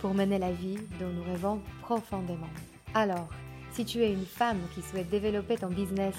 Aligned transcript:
pour 0.00 0.14
mener 0.14 0.38
la 0.38 0.52
vie 0.52 0.78
dont 1.00 1.08
nous 1.08 1.24
rêvons 1.24 1.60
profondément. 1.82 2.48
Alors, 2.94 3.28
si 3.72 3.84
tu 3.84 4.02
es 4.02 4.12
une 4.12 4.26
femme 4.26 4.60
qui 4.74 4.82
souhaite 4.82 5.10
développer 5.10 5.56
ton 5.56 5.68
business 5.68 6.14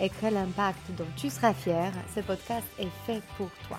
et 0.00 0.08
créer 0.08 0.30
l'impact 0.30 0.90
dont 0.96 1.06
tu 1.16 1.30
seras 1.30 1.54
fière, 1.54 1.92
ce 2.14 2.20
podcast 2.20 2.66
est 2.78 2.90
fait 3.06 3.22
pour 3.36 3.50
toi. 3.68 3.78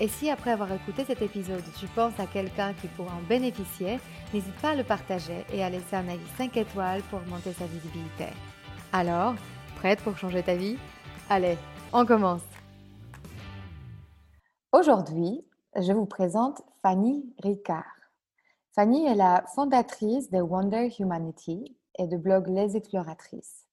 Et 0.00 0.08
si 0.08 0.30
après 0.30 0.52
avoir 0.52 0.72
écouté 0.72 1.04
cet 1.04 1.20
épisode, 1.20 1.62
tu 1.78 1.86
penses 1.88 2.18
à 2.18 2.26
quelqu'un 2.26 2.72
qui 2.74 2.86
pourra 2.88 3.14
en 3.14 3.28
bénéficier, 3.28 3.98
n'hésite 4.32 4.54
pas 4.62 4.70
à 4.70 4.74
le 4.74 4.84
partager 4.84 5.44
et 5.52 5.62
à 5.62 5.68
laisser 5.68 5.94
un 5.94 6.08
avis 6.08 6.26
5 6.38 6.56
étoiles 6.56 7.02
pour 7.10 7.20
augmenter 7.20 7.52
sa 7.52 7.66
visibilité. 7.66 8.26
Alors, 8.92 9.34
prête 9.76 10.00
pour 10.00 10.16
changer 10.16 10.42
ta 10.42 10.54
vie? 10.54 10.78
Allez, 11.28 11.56
on 11.92 12.06
commence 12.06 12.42
Aujourd'hui, 14.72 15.44
je 15.76 15.92
vous 15.92 16.06
présente 16.06 16.62
Fanny 16.82 17.24
Ricard. 17.42 17.99
Fanny 18.72 19.04
est 19.04 19.16
la 19.16 19.42
fondatrice 19.56 20.30
de 20.30 20.40
Wonder 20.40 20.88
Humanity 21.00 21.76
et 21.98 22.06
du 22.06 22.18
blog 22.18 22.46
Les 22.46 22.76
Exploratrices. 22.76 23.66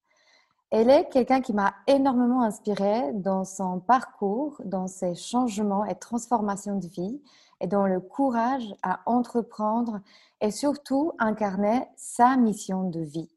Elle 0.71 0.89
est 0.89 1.07
quelqu'un 1.09 1.39
qui 1.39 1.53
m'a 1.53 1.75
énormément 1.85 2.41
inspirée 2.41 3.13
dans 3.13 3.43
son 3.43 3.79
parcours, 3.79 4.59
dans 4.65 4.87
ses 4.87 5.13
changements 5.13 5.85
et 5.85 5.93
transformations 5.93 6.79
de 6.79 6.87
vie 6.87 7.21
et 7.61 7.67
dans 7.67 7.85
le 7.85 7.99
courage 7.99 8.73
à 8.81 9.01
entreprendre 9.05 10.01
et 10.41 10.49
surtout 10.49 11.11
incarner 11.19 11.83
sa 11.95 12.35
mission 12.35 12.89
de 12.89 13.01
vie. 13.01 13.29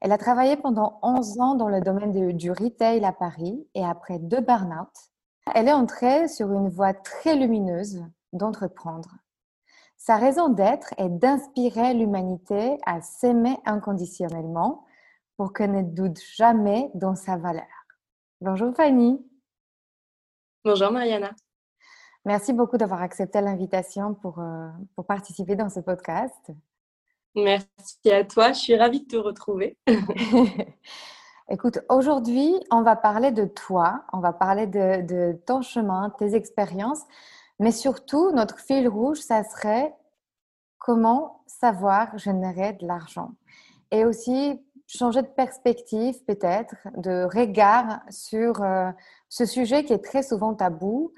Elle 0.00 0.12
a 0.12 0.18
travaillé 0.18 0.56
pendant 0.56 0.98
11 1.02 1.40
ans 1.40 1.54
dans 1.56 1.68
le 1.68 1.82
domaine 1.82 2.32
du 2.32 2.50
retail 2.50 3.04
à 3.04 3.12
Paris 3.12 3.68
et 3.74 3.84
après 3.84 4.18
deux 4.18 4.40
burn-out, 4.40 4.88
elle 5.54 5.68
est 5.68 5.72
entrée 5.72 6.26
sur 6.26 6.50
une 6.52 6.70
voie 6.70 6.94
très 6.94 7.36
lumineuse 7.36 8.02
d'entreprendre. 8.32 9.10
Sa 9.96 10.16
raison 10.16 10.48
d'être 10.48 10.94
est 10.98 11.08
d'inspirer 11.08 11.94
l'humanité 11.94 12.78
à 12.86 13.00
s'aimer 13.00 13.56
inconditionnellement 13.64 14.84
pour 15.36 15.52
qu'elle 15.52 15.72
ne 15.72 15.82
doute 15.82 16.20
jamais 16.34 16.90
dans 16.94 17.14
sa 17.14 17.36
valeur. 17.36 17.64
Bonjour 18.40 18.74
Fanny. 18.74 19.18
Bonjour 20.64 20.90
Mariana. 20.90 21.30
Merci 22.24 22.52
beaucoup 22.52 22.76
d'avoir 22.76 23.02
accepté 23.02 23.40
l'invitation 23.40 24.14
pour, 24.14 24.40
euh, 24.40 24.68
pour 24.94 25.06
participer 25.06 25.56
dans 25.56 25.68
ce 25.68 25.80
podcast. 25.80 26.50
Merci 27.34 28.10
à 28.10 28.24
toi, 28.24 28.52
je 28.52 28.58
suis 28.58 28.76
ravie 28.76 29.02
de 29.02 29.06
te 29.06 29.16
retrouver. 29.16 29.76
Écoute, 31.48 31.78
aujourd'hui, 31.88 32.52
on 32.72 32.82
va 32.82 32.96
parler 32.96 33.30
de 33.30 33.44
toi, 33.44 34.04
on 34.12 34.18
va 34.18 34.32
parler 34.32 34.66
de, 34.66 35.02
de 35.02 35.38
ton 35.46 35.62
chemin, 35.62 36.10
tes 36.18 36.34
expériences, 36.34 37.04
mais 37.58 37.72
surtout, 37.72 38.30
notre 38.32 38.58
fil 38.58 38.88
rouge, 38.88 39.18
ça 39.18 39.42
serait 39.44 39.94
comment 40.78 41.42
savoir 41.46 42.16
générer 42.18 42.74
de 42.74 42.86
l'argent. 42.86 43.32
Et 43.90 44.04
aussi 44.04 44.60
changer 44.86 45.22
de 45.22 45.28
perspective 45.28 46.22
peut-être, 46.24 46.76
de 46.96 47.24
regard 47.24 48.00
sur 48.08 48.62
euh, 48.62 48.90
ce 49.28 49.44
sujet 49.44 49.84
qui 49.84 49.92
est 49.92 50.04
très 50.04 50.22
souvent 50.22 50.54
tabou 50.54 51.12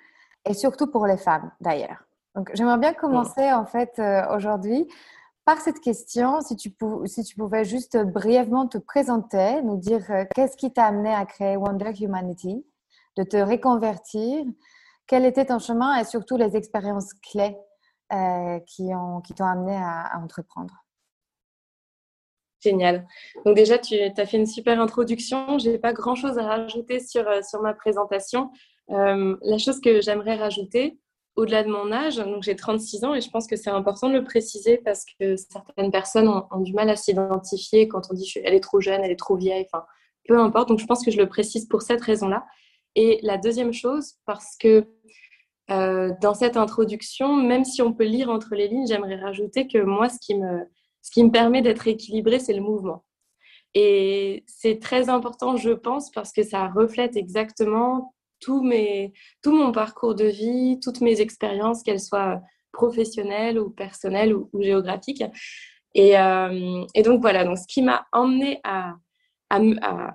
et 0.44 0.54
surtout 0.54 0.86
pour 0.86 1.06
les 1.06 1.18
femmes 1.18 1.50
d'ailleurs. 1.60 2.04
Donc 2.34 2.50
j'aimerais 2.54 2.78
bien 2.78 2.94
commencer 2.94 3.52
en 3.52 3.66
fait 3.66 3.98
euh, 3.98 4.22
aujourd'hui 4.34 4.86
par 5.44 5.60
cette 5.60 5.80
question, 5.80 6.40
si 6.42 6.56
tu, 6.56 6.70
si 7.06 7.24
tu 7.24 7.36
pouvais 7.36 7.64
juste 7.64 7.96
brièvement 7.96 8.66
te 8.66 8.76
présenter, 8.76 9.62
nous 9.62 9.76
dire 9.76 10.04
euh, 10.10 10.24
qu'est-ce 10.34 10.56
qui 10.56 10.72
t'a 10.72 10.84
amené 10.84 11.12
à 11.12 11.24
créer 11.24 11.56
Wonder 11.56 11.92
Humanity, 12.02 12.66
de 13.16 13.22
te 13.22 13.36
reconvertir, 13.38 14.44
quel 15.08 15.24
était 15.24 15.46
ton 15.46 15.58
chemin 15.58 15.98
et 15.98 16.04
surtout 16.04 16.36
les 16.36 16.56
expériences 16.56 17.12
clés 17.14 17.56
qui, 18.66 18.94
ont, 18.94 19.20
qui 19.20 19.34
t'ont 19.34 19.44
amené 19.44 19.76
à 19.76 20.18
entreprendre? 20.22 20.84
Génial. 22.60 23.06
Donc 23.44 23.56
déjà, 23.56 23.78
tu 23.78 23.94
as 23.94 24.26
fait 24.26 24.36
une 24.36 24.46
super 24.46 24.80
introduction. 24.80 25.58
Je 25.58 25.70
n'ai 25.70 25.78
pas 25.78 25.92
grand-chose 25.92 26.38
à 26.38 26.42
rajouter 26.44 26.98
sur, 27.00 27.26
euh, 27.28 27.40
ma 27.62 27.72
présentation. 27.72 28.50
Euh, 28.90 29.36
la 29.42 29.58
chose 29.58 29.80
que 29.80 30.00
j'aimerais 30.00 30.34
rajouter, 30.34 30.98
au-delà 31.36 31.62
de 31.62 31.68
mon 31.68 31.92
âge, 31.92 32.16
donc 32.16 32.42
j'ai 32.42 32.56
36 32.56 33.04
ans 33.04 33.14
et 33.14 33.20
je 33.20 33.30
pense 33.30 33.46
que 33.46 33.54
c'est 33.54 33.70
important 33.70 34.08
de 34.08 34.14
le 34.14 34.24
préciser 34.24 34.78
parce 34.78 35.04
que 35.04 35.36
certaines 35.36 35.92
personnes 35.92 36.28
ont, 36.28 36.60
du 36.60 36.72
mal 36.72 36.90
à 36.90 36.96
s'identifier 36.96 37.86
quand 37.86 38.10
on 38.10 38.14
dit 38.14 38.32
elle 38.42 38.54
est 38.54 38.60
trop 38.60 38.80
jeune, 38.80 39.02
elle 39.04 39.12
est 39.12 39.18
trop 39.18 39.36
vieille, 39.36 39.66
peu 40.26 40.40
importe. 40.40 40.68
Donc 40.68 40.80
je 40.80 40.86
pense 40.86 41.04
que 41.04 41.12
je 41.12 41.18
le 41.18 41.28
précise 41.28 41.68
pour 41.68 41.82
cette 41.82 42.00
raison-là. 42.00 42.44
Et 43.00 43.20
la 43.22 43.38
deuxième 43.38 43.72
chose, 43.72 44.14
parce 44.26 44.56
que 44.58 44.84
euh, 45.70 46.12
dans 46.20 46.34
cette 46.34 46.56
introduction, 46.56 47.32
même 47.36 47.64
si 47.64 47.80
on 47.80 47.92
peut 47.92 48.02
lire 48.02 48.28
entre 48.28 48.56
les 48.56 48.66
lignes, 48.66 48.88
j'aimerais 48.88 49.20
rajouter 49.20 49.68
que 49.68 49.78
moi, 49.78 50.08
ce 50.08 50.18
qui 50.18 50.34
me, 50.34 50.64
ce 51.00 51.12
qui 51.12 51.22
me 51.22 51.30
permet 51.30 51.62
d'être 51.62 51.86
équilibré, 51.86 52.40
c'est 52.40 52.54
le 52.54 52.60
mouvement. 52.60 53.04
Et 53.74 54.42
c'est 54.48 54.80
très 54.80 55.10
important, 55.10 55.56
je 55.56 55.70
pense, 55.70 56.10
parce 56.10 56.32
que 56.32 56.42
ça 56.42 56.66
reflète 56.66 57.16
exactement 57.16 58.16
tout, 58.40 58.64
mes, 58.64 59.12
tout 59.44 59.56
mon 59.56 59.70
parcours 59.70 60.16
de 60.16 60.24
vie, 60.24 60.80
toutes 60.82 61.00
mes 61.00 61.20
expériences, 61.20 61.84
qu'elles 61.84 62.00
soient 62.00 62.42
professionnelles 62.72 63.60
ou 63.60 63.70
personnelles 63.70 64.34
ou, 64.34 64.50
géographiques. 64.58 65.22
Et, 65.94 66.18
euh, 66.18 66.84
et, 66.94 67.02
donc 67.02 67.20
voilà, 67.20 67.44
donc 67.44 67.58
ce 67.58 67.68
qui 67.68 67.80
m'a 67.80 68.08
emmené 68.10 68.58
à, 68.64 68.96
à, 69.50 69.60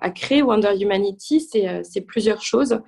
à, 0.02 0.10
créer 0.12 0.42
Wonder 0.42 0.76
Humanity, 0.80 1.48
euh, 1.56 1.82
c'est 1.84 2.02
plusieurs 2.02 2.42
choses. 2.42 2.80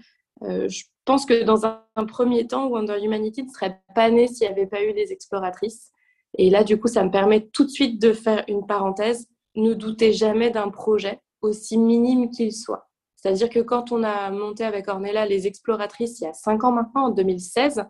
Euh, 0.43 0.67
je 0.69 0.83
pense 1.05 1.25
que 1.25 1.43
dans 1.43 1.65
un, 1.65 2.05
premier 2.07 2.45
temps, 2.47 2.67
Wonder 2.67 2.97
Humanity 3.01 3.43
ne 3.43 3.49
serait 3.49 3.81
pas 3.93 4.09
né 4.09 4.27
s'il 4.27 4.47
n'y 4.47 4.53
avait 4.53 4.67
pas 4.67 4.83
eu 4.83 4.93
des 4.93 5.11
exploratrices. 5.11 5.91
Et 6.37 6.49
là, 6.49 6.63
du 6.63 6.79
coup, 6.79 6.87
ça 6.87 7.03
me 7.03 7.11
permet 7.11 7.47
tout 7.47 7.63
de 7.63 7.69
suite 7.69 8.01
de 8.01 8.13
faire 8.13 8.43
une 8.47 8.65
parenthèse. 8.65 9.27
Ne 9.55 9.73
doutez 9.73 10.13
jamais 10.13 10.49
d'un 10.51 10.69
projet, 10.69 11.19
aussi 11.41 11.77
minime 11.77 12.29
qu'il 12.29 12.53
soit. 12.53 12.89
C'est-à-dire 13.15 13.49
que 13.49 13.59
quand 13.59 13.91
on 13.91 14.03
a 14.03 14.29
monté 14.29 14.63
avec 14.63 14.87
Ornella 14.87 15.25
les 15.25 15.47
exploratrices 15.47 16.19
il 16.19 16.25
y 16.25 16.27
a 16.27 16.33
cinq 16.33 16.63
ans 16.63 16.71
maintenant, 16.71 17.05
en 17.05 17.09
2016, 17.09 17.83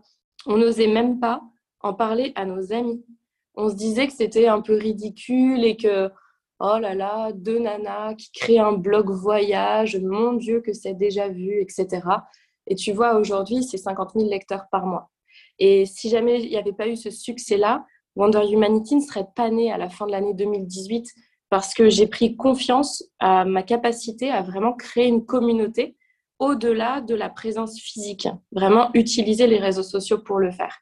on 0.46 0.58
n'osait 0.58 0.88
même 0.88 1.20
pas 1.20 1.42
en 1.82 1.94
parler 1.94 2.32
à 2.36 2.46
nos 2.46 2.72
amis. 2.72 3.04
On 3.56 3.70
se 3.70 3.76
disait 3.76 4.08
que 4.08 4.14
c'était 4.14 4.48
un 4.48 4.62
peu 4.62 4.76
ridicule 4.76 5.64
et 5.64 5.76
que, 5.76 6.10
oh 6.60 6.78
là 6.80 6.94
là, 6.96 7.32
deux 7.34 7.60
nanas 7.60 8.16
qui 8.16 8.32
créent 8.32 8.60
un 8.60 8.74
blog 8.74 9.10
voyage, 9.10 9.98
mon 9.98 10.34
Dieu, 10.34 10.62
que 10.62 10.74
c'est 10.74 10.94
déjà 10.94 11.28
vu, 11.28 11.62
etc. 11.62 12.02
Et 12.68 12.76
tu 12.76 12.92
vois, 12.92 13.16
aujourd'hui, 13.16 13.64
c'est 13.64 13.78
50 13.78 14.12
000 14.16 14.30
lecteurs 14.30 14.66
par 14.72 14.86
mois. 14.86 15.10
Et 15.60 15.86
si 15.86 16.10
jamais 16.10 16.42
il 16.42 16.50
n'y 16.50 16.58
avait 16.58 16.74
pas 16.74 16.88
eu 16.88 16.96
ce 16.96 17.10
succès-là, 17.10 17.86
Wonder 18.16 18.44
Humanity 18.50 18.96
ne 18.96 19.02
serait 19.02 19.28
pas 19.36 19.50
né 19.50 19.72
à 19.72 19.78
la 19.78 19.90
fin 19.90 20.06
de 20.06 20.12
l'année 20.12 20.34
2018 20.34 21.06
parce 21.50 21.74
que 21.74 21.90
j'ai 21.90 22.08
pris 22.08 22.36
confiance 22.36 23.04
à 23.20 23.46
ma 23.46 23.62
capacité 23.62 24.32
à 24.32 24.42
vraiment 24.42 24.74
créer 24.74 25.08
une 25.08 25.26
communauté 25.26 25.96
au-delà 26.40 27.02
de 27.02 27.16
la 27.16 27.30
présence 27.30 27.80
physique, 27.80 28.28
vraiment 28.52 28.90
utiliser 28.94 29.48
les 29.48 29.60
réseaux 29.60 29.84
sociaux 29.84 30.18
pour 30.18 30.40
le 30.40 30.52
faire. 30.52 30.78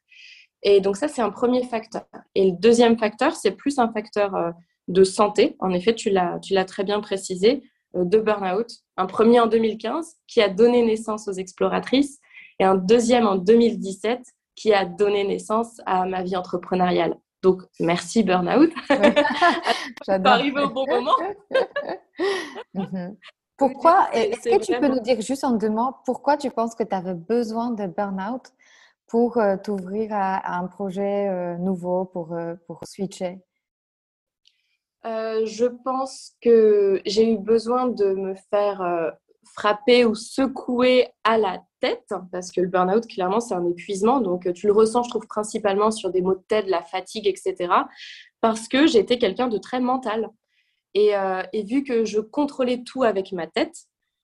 Et 0.63 0.79
donc 0.79 0.97
ça, 0.97 1.07
c'est 1.07 1.21
un 1.21 1.29
premier 1.29 1.63
facteur. 1.63 2.05
Et 2.35 2.51
le 2.51 2.57
deuxième 2.57 2.97
facteur, 2.97 3.35
c'est 3.35 3.51
plus 3.51 3.77
un 3.79 3.91
facteur 3.91 4.33
euh, 4.35 4.51
de 4.87 5.03
santé. 5.03 5.55
En 5.59 5.71
effet, 5.71 5.95
tu 5.95 6.09
l'as, 6.09 6.65
très 6.65 6.83
bien 6.83 6.99
précisé, 6.99 7.63
euh, 7.95 8.05
de 8.05 8.19
burn-out. 8.19 8.69
Un 8.97 9.05
premier 9.05 9.39
en 9.39 9.47
2015 9.47 10.15
qui 10.27 10.41
a 10.41 10.49
donné 10.49 10.83
naissance 10.83 11.27
aux 11.27 11.33
exploratrices 11.33 12.19
et 12.59 12.63
un 12.63 12.75
deuxième 12.75 13.27
en 13.27 13.35
2017 13.35 14.21
qui 14.55 14.73
a 14.73 14.85
donné 14.85 15.23
naissance 15.23 15.81
à 15.85 16.05
ma 16.05 16.23
vie 16.23 16.35
entrepreneuriale. 16.35 17.15
Donc, 17.41 17.61
merci 17.79 18.23
Burnout. 18.23 18.71
J'adore. 20.05 20.33
arrivé 20.33 20.61
au 20.61 20.69
bon 20.69 20.85
moment. 20.87 21.15
Mhm. 22.75 23.17
Pourquoi 23.57 24.09
Est-ce 24.13 24.49
que 24.49 24.63
tu 24.63 24.79
peux 24.79 24.87
nous 24.87 24.99
dire 24.99 25.21
juste 25.21 25.43
en 25.43 25.51
deux 25.51 25.69
mots 25.69 25.93
pourquoi 26.05 26.37
tu 26.37 26.49
penses 26.49 26.75
que 26.75 26.83
tu 26.83 26.95
avais 26.95 27.13
besoin 27.13 27.71
de 27.71 27.87
Burnout 27.87 28.51
pour 29.07 29.37
euh, 29.37 29.57
t'ouvrir 29.57 30.09
à, 30.11 30.57
un 30.57 30.67
projet 30.67 31.27
euh, 31.29 31.55
nouveau, 31.57 32.05
pour, 32.05 32.33
euh, 32.33 32.55
pour 32.67 32.79
switcher? 32.83 33.41
Je 35.03 35.65
pense 35.83 36.33
que 36.41 37.01
j'ai 37.05 37.31
eu 37.31 37.37
besoin 37.37 37.87
de 37.87 38.13
me 38.13 38.35
faire 38.49 39.13
frapper 39.55 40.05
ou 40.05 40.15
secouer 40.15 41.09
à 41.23 41.37
la 41.37 41.61
tête, 41.79 42.13
parce 42.31 42.51
que 42.51 42.61
le 42.61 42.67
burn-out, 42.67 43.05
clairement, 43.07 43.39
c'est 43.39 43.53
un 43.53 43.65
épuisement. 43.65 44.21
Donc, 44.21 44.51
tu 44.53 44.67
le 44.67 44.73
ressens, 44.73 45.03
je 45.03 45.09
trouve, 45.09 45.27
principalement 45.27 45.91
sur 45.91 46.09
des 46.09 46.21
maux 46.21 46.35
de 46.35 46.43
tête, 46.47 46.67
la 46.67 46.81
fatigue, 46.81 47.27
etc. 47.27 47.73
parce 48.41 48.67
que 48.67 48.87
j'étais 48.87 49.17
quelqu'un 49.17 49.47
de 49.47 49.57
très 49.57 49.79
mental. 49.79 50.29
Et, 50.93 51.13
vu 51.63 51.83
que 51.83 52.05
je 52.05 52.19
contrôlais 52.19 52.83
tout 52.83 53.03
avec 53.03 53.31
ma 53.31 53.47
tête, 53.47 53.75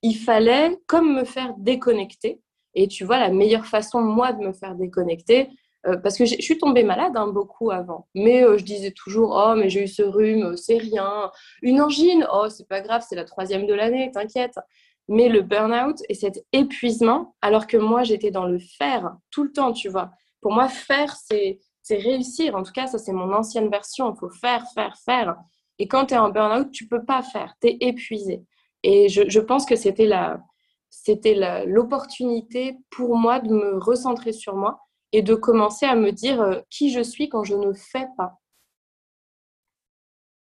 il 0.02 0.16
fallait 0.16 0.78
comme 0.88 1.14
me 1.14 1.26
faire 1.26 1.54
déconnecter. 1.58 2.42
Et 2.74 2.88
tu 2.88 3.04
vois, 3.04 3.20
la 3.20 3.30
meilleure 3.30 3.66
façon, 3.66 4.02
moi, 4.02 4.32
de 4.32 4.46
me 4.46 4.54
faire 4.54 4.76
déconnecter, 4.76 5.50
euh, 5.88 5.96
parce 5.96 6.18
que 6.18 6.26
je 6.26 6.36
suis 6.42 6.58
tombée 6.58 6.84
malade 6.84 7.14
hein, 7.16 7.28
beaucoup 7.28 7.72
avant, 7.72 8.08
mais 8.14 8.44
euh, 8.44 8.58
je 8.58 8.66
disais 8.66 8.92
toujours 8.92 9.32
oh 9.34 9.56
mais 9.56 9.70
j'ai 9.70 9.84
eu 9.84 9.88
ce 9.88 10.04
rhume, 10.04 10.58
c'est 10.58 10.78
rien, 10.78 11.32
une 11.62 11.82
angine, 11.82 12.28
oh 12.34 12.50
c'est 12.50 12.68
pas 12.68 12.82
grave, 12.82 13.04
c'est 13.08 13.16
la 13.16 13.24
troisième 13.24 13.66
de 13.66 13.74
l'année, 13.74 14.12
t'inquiète. 14.12 14.60
Mais 15.08 15.30
le 15.30 15.42
burn-out 15.42 15.98
et 16.10 16.14
cet 16.14 16.46
épuisement, 16.52 17.36
alors 17.42 17.66
que 17.66 17.78
moi 17.78 18.04
j'étais 18.04 18.30
dans 18.30 18.46
le 18.46 18.60
faire 18.60 19.16
tout 19.32 19.44
le 19.44 19.52
temps, 19.52 19.72
tu 19.72 19.88
vois. 19.90 20.12
Pour 20.42 20.52
moi 20.52 20.68
faire 20.68 21.16
c'est 21.16 21.60
c'est 21.82 21.98
réussir. 21.98 22.56
En 22.56 22.64
tout 22.64 22.74
cas 22.74 22.88
ça 22.88 22.98
c'est 22.98 23.14
mon 23.14 23.34
ancienne 23.34 23.70
version. 23.70 24.14
Il 24.14 24.20
faut 24.20 24.30
faire 24.30 24.66
faire 24.74 24.98
faire. 25.06 25.38
Et 25.80 25.88
quand 25.88 26.08
tu 26.08 26.14
es 26.14 26.18
en 26.18 26.30
burn-out 26.30 26.72
tu 26.72 26.88
peux 26.88 27.06
pas 27.06 27.22
faire, 27.24 27.54
tu 27.62 27.70
es 27.70 27.78
épuisé. 27.80 28.44
Et 28.84 29.08
je, 29.08 29.30
je 29.30 29.40
pense 29.40 29.66
que 29.66 29.78
c'était 29.78 30.08
la 30.08 30.42
c'était 30.90 31.66
l'opportunité 31.66 32.78
pour 32.90 33.16
moi 33.16 33.40
de 33.40 33.50
me 33.50 33.78
recentrer 33.78 34.34
sur 34.34 34.56
moi 34.56 34.80
et 35.12 35.22
de 35.22 35.36
commencer 35.36 35.86
à 35.86 35.96
me 35.96 36.12
dire 36.12 36.42
euh, 36.42 36.62
qui 36.70 36.92
je 36.92 37.02
suis 37.02 37.30
quand 37.30 37.44
je 37.44 37.56
ne 37.56 37.74
fais 37.74 38.08
pas. 38.18 38.40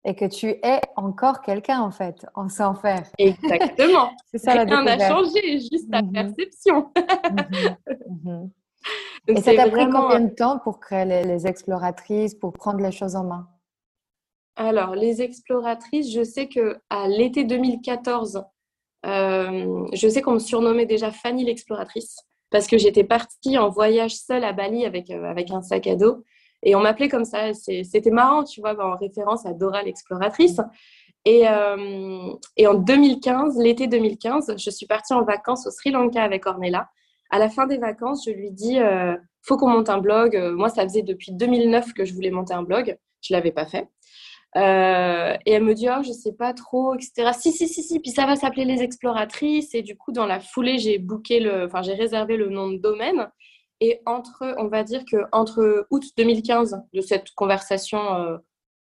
Et 0.04 0.14
que 0.14 0.24
tu 0.24 0.46
es 0.46 0.80
encore 0.94 1.40
quelqu'un 1.40 1.80
en 1.80 1.90
fait, 1.90 2.26
en 2.34 2.48
sans 2.48 2.74
faire. 2.74 3.10
Exactement. 3.18 4.10
C'est 4.30 4.38
ça 4.38 4.54
la 4.54 4.64
découverte. 4.64 5.00
a 5.00 5.08
changé, 5.08 5.58
juste 5.58 5.90
ta 5.90 6.02
mhm. 6.02 6.12
perception. 6.12 6.92
Mhm. 8.24 8.50
Mhm. 9.28 9.36
et 9.36 9.40
ça 9.40 9.54
t'a 9.54 9.68
pris 9.68 9.88
combien 9.90 10.20
de 10.20 10.32
temps 10.32 10.60
pour 10.60 10.78
créer 10.78 11.04
les, 11.04 11.46
exploratrices, 11.46 12.34
pour 12.34 12.52
prendre 12.52 12.78
les 12.80 12.92
choses 12.92 13.16
en 13.16 13.24
main? 13.24 13.48
Alors, 14.54 14.94
les 14.94 15.22
exploratrices, 15.22 16.12
je 16.12 16.22
sais 16.22 16.48
que 16.48 16.78
à 16.88 17.08
l'été 17.08 17.44
2014, 17.44 18.44
euh, 19.06 19.86
je 19.92 20.08
sais 20.08 20.22
qu'on 20.22 20.34
me 20.34 20.38
surnommait 20.38 20.86
déjà 20.86 21.10
Fanny 21.10 21.44
l'exploratrice 21.44 22.16
parce 22.56 22.68
que 22.68 22.78
j'étais 22.78 23.04
partie 23.04 23.58
en 23.58 23.68
voyage 23.68 24.16
seule 24.16 24.42
à 24.42 24.54
Bali 24.54 24.86
avec, 24.86 25.10
euh, 25.10 25.24
avec 25.24 25.50
un 25.50 25.60
sac 25.60 25.86
à 25.86 25.94
dos. 25.94 26.24
Et 26.62 26.74
on 26.74 26.80
m'appelait 26.80 27.10
comme 27.10 27.26
ça. 27.26 27.52
C'était 27.52 28.10
marrant, 28.10 28.44
tu 28.44 28.62
vois, 28.62 28.74
en 28.82 28.96
référence 28.96 29.44
à 29.44 29.52
Dora 29.52 29.82
l'exploratrice. 29.82 30.58
Et, 31.26 31.46
euh, 31.46 32.32
en 32.66 32.74
2015, 32.74 33.58
l'été 33.58 33.88
2015, 33.88 34.54
je 34.56 34.70
suis 34.70 34.86
partie 34.86 35.12
en 35.12 35.22
vacances 35.22 35.66
au 35.66 35.70
Sri 35.70 35.90
Lanka 35.90 36.22
avec 36.22 36.46
Ornella. 36.46 36.88
À 37.28 37.38
la 37.38 37.50
fin 37.50 37.66
des 37.66 37.76
vacances, 37.76 38.24
je 38.24 38.30
lui 38.30 38.50
dis 38.50 38.80
euh, 38.80 39.14
faut 39.42 39.58
qu'on 39.58 39.68
monte 39.68 39.90
un 39.90 39.98
blog. 39.98 40.34
Moi, 40.54 40.70
ça 40.70 40.82
faisait 40.84 41.02
depuis 41.02 41.32
2009 41.32 41.92
que 41.92 42.06
je 42.06 42.14
voulais 42.14 42.30
monter 42.30 42.54
un 42.54 42.62
blog. 42.62 42.96
Je 43.20 43.34
l'avais 43.34 43.52
pas 43.52 43.66
fait. 43.66 43.86
Euh, 44.54 45.36
et 45.44 45.52
elle 45.52 45.64
me 45.64 45.74
dit, 45.74 45.88
oh, 45.90 46.02
je 46.02 46.12
sais 46.12 46.32
pas 46.32 46.54
trop, 46.54 46.94
etc. 46.94 47.32
Si, 47.38 47.52
si, 47.52 47.68
si, 47.68 47.82
si. 47.82 48.00
Puis 48.00 48.10
ça 48.10 48.26
va 48.26 48.36
s'appeler 48.36 48.64
Les 48.64 48.82
Exploratrices. 48.82 49.74
Et 49.74 49.82
du 49.82 49.96
coup, 49.96 50.12
dans 50.12 50.26
la 50.26 50.40
foulée, 50.40 50.78
j'ai 50.78 50.98
booké 50.98 51.40
le, 51.40 51.64
enfin, 51.66 51.82
j'ai 51.82 51.94
réservé 51.94 52.36
le 52.36 52.48
nom 52.48 52.70
de 52.70 52.78
domaine. 52.78 53.28
Et 53.80 54.00
entre, 54.06 54.54
on 54.58 54.68
va 54.68 54.84
dire 54.84 55.04
que 55.10 55.18
entre 55.32 55.86
août 55.90 56.04
2015 56.16 56.82
de 56.94 57.00
cette 57.02 57.32
conversation, 57.32 58.14
euh, 58.14 58.38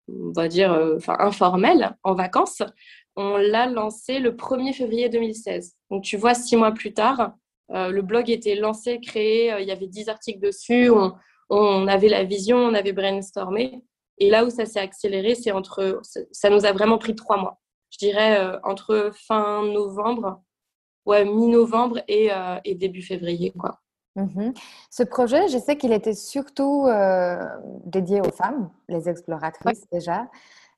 on 0.08 0.32
va 0.32 0.48
dire, 0.48 0.72
euh, 0.72 0.98
informelle, 1.18 1.96
en 2.04 2.14
vacances, 2.14 2.62
on 3.16 3.36
l'a 3.36 3.66
lancé 3.66 4.18
le 4.18 4.32
1er 4.32 4.72
février 4.72 5.08
2016. 5.10 5.74
Donc, 5.90 6.04
tu 6.04 6.16
vois, 6.16 6.34
six 6.34 6.56
mois 6.56 6.72
plus 6.72 6.94
tard, 6.94 7.34
le 7.70 8.00
blog 8.00 8.30
était 8.30 8.54
lancé, 8.54 9.00
créé, 9.00 9.52
il 9.58 9.66
y 9.66 9.72
avait 9.72 9.88
dix 9.88 10.08
articles 10.08 10.38
dessus, 10.38 10.90
on 11.50 11.88
avait 11.88 12.08
la 12.08 12.24
vision, 12.24 12.58
on 12.58 12.74
avait 12.74 12.92
brainstormé. 12.92 13.82
Et 14.18 14.30
là 14.30 14.44
où 14.44 14.50
ça 14.50 14.64
s'est 14.66 14.80
accéléré, 14.80 15.34
c'est 15.34 15.52
entre, 15.52 16.00
ça 16.30 16.50
nous 16.50 16.64
a 16.64 16.72
vraiment 16.72 16.98
pris 16.98 17.14
trois 17.14 17.36
mois. 17.36 17.60
Je 17.90 17.98
dirais 17.98 18.38
euh, 18.38 18.58
entre 18.62 19.10
fin 19.14 19.64
novembre, 19.64 20.42
ouais, 21.04 21.24
mi-novembre 21.24 22.00
et, 22.08 22.32
euh, 22.32 22.58
et, 22.64 22.74
début 22.74 23.02
février, 23.02 23.52
quoi. 23.52 23.80
Mhm. 24.16 24.54
Ce 24.90 25.02
projet, 25.02 25.48
je 25.48 25.58
sais 25.58 25.76
qu'il 25.76 25.92
était 25.92 26.14
surtout 26.14 26.86
euh, 26.86 27.36
dédié 27.84 28.20
aux 28.22 28.32
femmes, 28.32 28.70
les 28.88 29.08
exploratrices 29.08 29.86
déjà, 29.92 30.28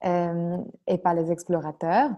et 0.02 0.98
pas 0.98 1.14
les 1.14 1.30
explorateurs. 1.30 2.10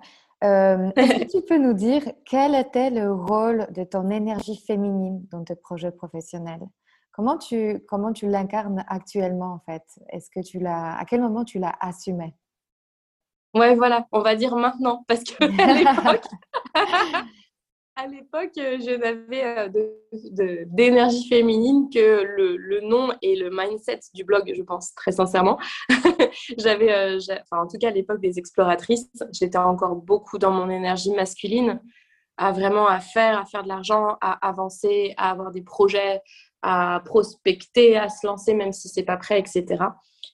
Est-ce 0.42 1.24
que 1.24 1.38
tu 1.38 1.44
peux 1.44 1.58
nous 1.58 1.74
dire 1.74 2.02
quel 2.24 2.54
était 2.54 2.88
le 2.88 3.12
rôle 3.12 3.66
de 3.70 3.84
ton 3.84 4.08
énergie 4.10 4.56
féminine 4.56 5.22
dans 5.30 5.44
tes 5.44 5.56
projets 5.56 5.90
professionnels? 5.90 6.66
Comment 7.12 7.38
tu, 7.38 7.80
comment 7.88 8.12
tu 8.12 8.28
l'incarnes 8.28 8.84
actuellement 8.88 9.54
en 9.54 9.58
fait? 9.60 9.82
Est-ce 10.10 10.30
que 10.30 10.40
tu 10.40 10.58
l'as, 10.58 10.96
à 10.96 11.04
quel 11.04 11.20
moment 11.20 11.44
tu 11.44 11.58
l'as 11.58 11.74
assumé? 11.80 12.34
Ouais, 13.54 13.74
voilà, 13.74 14.06
on 14.12 14.20
va 14.20 14.36
dire 14.36 14.54
maintenant 14.56 15.04
parce 15.08 15.24
que 15.24 15.34
à 15.44 16.06
l'époque, 16.06 16.24
à 17.96 18.06
l'époque, 18.06 18.52
je 18.54 18.96
n'avais 18.96 19.44
euh, 19.44 20.64
d'énergie 20.66 21.28
féminine 21.28 21.90
que 21.92 22.22
le, 22.22 22.56
le, 22.56 22.80
nom 22.80 23.10
et 23.20 23.36
le 23.36 23.50
mindset 23.50 24.00
du 24.14 24.24
blog, 24.24 24.52
je 24.56 24.62
pense 24.62 24.94
très 24.94 25.12
sincèrement. 25.12 25.58
j'avais, 26.58 26.92
euh, 26.92 27.18
enfin, 27.18 27.64
en 27.64 27.66
tout 27.66 27.76
cas, 27.78 27.88
à 27.88 27.90
l'époque 27.90 28.20
des 28.20 28.38
exploratrices, 28.38 29.10
j'étais 29.32 29.58
encore 29.58 29.96
beaucoup 29.96 30.38
dans 30.38 30.50
mon 30.50 30.70
énergie 30.70 31.10
masculine, 31.10 31.80
à 32.38 32.52
vraiment 32.52 32.86
à 32.86 33.00
faire, 33.00 33.38
à 33.38 33.44
faire 33.44 33.64
de 33.64 33.68
l'argent, 33.68 34.16
à 34.22 34.48
avancer, 34.48 35.12
à 35.18 35.30
avoir 35.30 35.50
des 35.50 35.62
projets, 35.62 36.22
à 36.62 37.02
prospecter, 37.04 37.96
à 37.96 38.08
se 38.08 38.26
lancer 38.26 38.54
même 38.54 38.72
si 38.72 38.88
c'est 38.88 39.02
pas 39.02 39.16
prêt, 39.16 39.38
etc. 39.38 39.84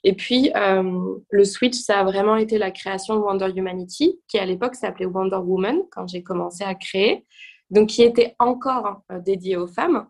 Et 0.05 0.14
puis, 0.14 0.52
euh, 0.55 1.17
le 1.31 1.44
switch, 1.44 1.75
ça 1.75 1.99
a 2.00 2.05
vraiment 2.05 2.37
été 2.37 2.58
la 2.58 2.70
création 2.70 3.17
de 3.17 3.20
Wonder 3.20 3.50
Humanity, 3.55 4.20
qui 4.28 4.38
à 4.38 4.46
l'époque 4.46 4.75
s'appelait 4.76 5.06
Wonder 5.06 5.37
Woman 5.37 5.81
quand 5.90 6.06
j'ai 6.06 6.23
commencé 6.23 6.62
à 6.62 6.76
créer, 6.76 7.26
donc 7.70 7.88
qui 7.88 8.02
était 8.02 8.37
encore 8.38 9.02
euh, 9.11 9.19
dédié 9.19 9.56
aux 9.56 9.67
femmes. 9.67 10.06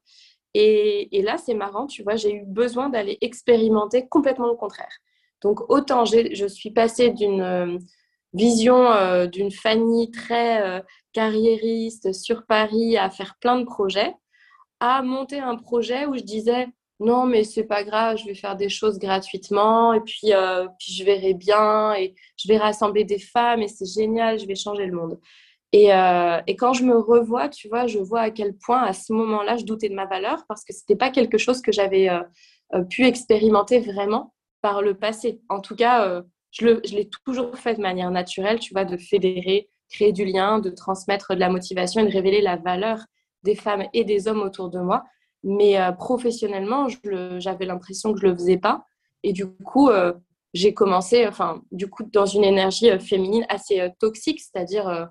Et, 0.53 1.23
là, 1.23 1.37
c'est 1.37 1.55
marrant, 1.55 1.87
tu 1.87 2.03
vois, 2.03 2.17
j'ai 2.17 2.35
eu 2.35 2.45
besoin 2.47 2.89
d'aller 2.89 3.19
expérimenter 3.21 4.07
complètement 4.09 4.49
le 4.49 4.55
contraire. 4.55 4.93
Donc, 5.43 5.61
autant 5.71 6.07
je 6.07 6.47
suis 6.47 6.71
passée 6.71 7.11
d'une 7.11 7.43
euh, 7.43 7.79
vision 8.33 9.27
d'une 9.27 9.51
famille 9.51 10.11
très 10.11 10.83
carriériste 11.15 12.13
sur 12.13 12.45
Paris 12.45 12.99
à 12.99 13.09
faire 13.09 13.37
plein 13.41 13.59
de 13.59 13.65
projets, 13.65 14.15
à 14.81 15.03
monter 15.03 15.39
un 15.39 15.57
projet 15.57 16.07
où 16.07 16.17
je 16.17 16.23
disais 16.23 16.69
non 17.01 17.27
mais 17.27 17.45
c'est 17.45 17.65
pas 17.65 17.85
grave, 17.85 18.17
je 18.19 18.25
vais 18.25 18.35
faire 18.35 18.57
des 18.57 18.69
choses 18.69 18.99
gratuitement 18.99 19.93
et 19.93 20.01
puis, 20.01 20.33
euh, 20.33 20.67
puis 20.79 20.93
je 20.93 21.05
verrai 21.05 21.35
bien 21.35 21.95
et 21.95 22.15
je 22.37 22.49
vais 22.49 22.57
rassembler 22.57 23.05
des 23.05 23.19
femmes 23.19 23.63
et 23.63 23.69
c'est 23.69 23.87
génial, 23.87 24.39
je 24.39 24.47
vais 24.47 24.55
changer 24.55 24.87
le 24.87 24.97
monde. 24.97 25.21
Et, 25.73 25.93
euh, 25.93 26.41
et, 26.47 26.57
quand 26.57 26.73
je 26.73 26.85
me 26.85 26.97
revois, 26.97 27.49
tu 27.49 27.69
vois, 27.69 27.87
je 27.87 27.99
vois 27.99 28.21
à 28.21 28.31
quel 28.31 28.57
point 28.57 28.83
à 28.83 28.93
ce 28.93 29.13
moment-là, 29.13 29.57
je 29.57 29.65
doutais 29.65 29.89
de 29.89 29.95
ma 29.95 30.07
valeur 30.07 30.45
parce 30.49 30.65
que 30.65 30.73
c'était 30.73 30.97
pas 30.97 31.11
quelque 31.11 31.39
chose 31.39 31.61
que 31.61 31.73
j'avais 31.73 32.09
euh, 32.09 32.83
pu 32.85 33.05
expérimenter 33.05 33.81
vraiment 33.81 34.33
par 34.63 34.81
le 34.81 34.95
passé. 34.95 35.41
En 35.49 35.61
tout 35.61 35.77
cas, 35.77 36.23
je 36.53 36.67
l'ai 36.67 37.11
toujours 37.25 37.59
fait 37.59 37.75
de 37.75 37.83
manière 37.83 38.11
naturelle, 38.11 38.59
tu 38.59 38.73
vois, 38.73 38.85
de 38.85 38.97
fédérer, 38.97 39.69
créer 39.91 40.13
du 40.13 40.25
lien, 40.25 40.61
de 40.61 40.71
transmettre 40.71 41.35
de 41.35 41.41
la 41.41 41.51
motivation 41.51 42.01
et 42.01 42.07
de 42.07 42.13
révéler 42.13 42.41
la 42.41 42.57
valeur 42.57 43.05
des 43.47 43.55
femmes 43.55 43.85
et 43.95 44.05
des 44.05 44.29
hommes 44.29 44.43
autour 44.43 44.69
de 44.69 44.81
moi. 44.81 45.05
Mais 45.43 45.81
euh, 45.81 45.93
professionnellement, 45.93 46.89
j'avais 47.39 47.67
l'impression 47.67 48.13
que 48.13 48.21
je 48.21 48.27
ne 48.27 48.33
le 48.33 48.37
faisais 48.37 48.59
pas. 48.59 48.85
Et 49.23 49.33
du 49.33 49.47
coup, 49.47 49.89
euh, 49.89 50.13
j'ai 50.53 50.75
commencé, 50.75 51.27
enfin, 51.27 51.63
du 51.71 51.89
coup, 51.89 52.03
dans 52.03 52.27
une 52.27 52.45
énergie 52.45 52.91
euh, 52.91 52.99
féminine 52.99 53.47
assez 53.49 53.89
toxique, 54.01 54.41
c'est-à-dire 54.41 55.09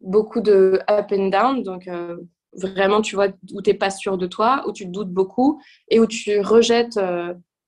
beaucoup 0.00 0.40
de 0.40 0.80
up 0.90 1.06
and 1.12 1.28
down. 1.28 1.62
Donc, 1.62 1.88
vraiment, 2.54 3.00
tu 3.00 3.14
vois, 3.14 3.28
où 3.54 3.62
tu 3.62 3.70
n'es 3.70 3.76
pas 3.76 3.90
sûr 3.90 4.18
de 4.18 4.26
toi, 4.26 4.64
où 4.66 4.72
tu 4.72 4.86
doutes 4.86 5.12
beaucoup 5.12 5.60
et 5.88 6.00
où 6.00 6.06
tu 6.06 6.40
rejettes 6.40 6.98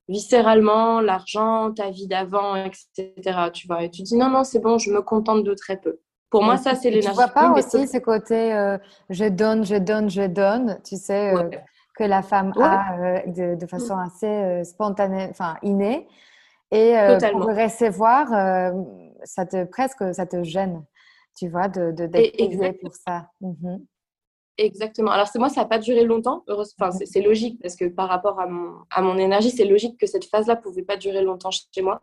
viscéralement 0.09 0.99
l'argent, 0.99 1.71
ta 1.71 1.89
vie 1.89 2.07
d'avant, 2.07 2.55
etc. 2.55 3.13
Tu 3.53 3.67
vois, 3.67 3.83
et 3.83 3.89
tu 3.89 4.01
dis 4.01 4.17
non, 4.17 4.29
non, 4.29 4.43
c'est 4.43 4.59
bon, 4.59 4.77
je 4.77 4.91
me 4.91 5.01
contente 5.01 5.45
de 5.45 5.53
très 5.53 5.79
peu. 5.79 5.99
Pour 6.31 6.43
moi, 6.43 6.55
ça, 6.55 6.75
c'est 6.75 6.89
l'énergie. 6.89 7.09
Tu 7.09 7.13
vois 7.13 7.27
pas 7.27 7.51
aussi 7.51 7.87
ce 7.87 7.97
côté 7.97 8.53
euh, 8.53 8.77
je 9.09 9.25
donne, 9.25 9.65
je 9.65 9.75
donne, 9.75 10.09
je 10.09 10.21
donne, 10.21 10.79
tu 10.83 10.95
sais, 10.95 11.35
euh, 11.35 11.49
que 11.93 12.05
la 12.05 12.21
femme 12.21 12.53
a 12.57 12.97
euh, 12.97 13.19
de, 13.27 13.55
de, 13.55 13.67
façon 13.67 13.97
mm. 13.97 13.99
assez 13.99 14.63
spontanée, 14.63 15.27
enfin 15.29 15.57
innée. 15.61 16.07
Et 16.71 16.95
pour 17.33 17.47
recevoir, 17.47 18.29
ça 19.25 19.45
te 19.45 19.65
presque, 19.65 20.15
ça 20.15 20.25
te 20.25 20.41
gêne, 20.41 20.85
tu 21.37 21.49
vois, 21.49 21.67
de 21.67 21.91
d'être 21.91 22.79
pour 22.81 22.95
ça. 22.95 23.27
Mhm. 23.41 23.85
Exactement. 24.57 25.11
Alors, 25.11 25.27
moi, 25.35 25.49
ça 25.49 25.61
n'a 25.61 25.67
pas 25.67 25.79
duré 25.79 26.05
longtemps. 26.05 26.45
Enfin, 26.47 26.91
c'est 26.91 27.21
logique 27.21 27.59
parce 27.61 27.75
que 27.75 27.85
par 27.85 28.07
rapport 28.07 28.39
à 28.39 28.47
mon, 28.47 28.75
à 28.89 29.01
mon 29.01 29.17
énergie, 29.17 29.49
c'est 29.49 29.65
logique 29.65 29.99
que 29.99 30.07
cette 30.07 30.25
phase-là 30.25 30.55
ne 30.55 30.61
pouvait 30.61 30.83
pas 30.83 30.95
durer 30.95 31.23
longtemps 31.23 31.51
chez 31.51 31.81
moi. 31.81 31.99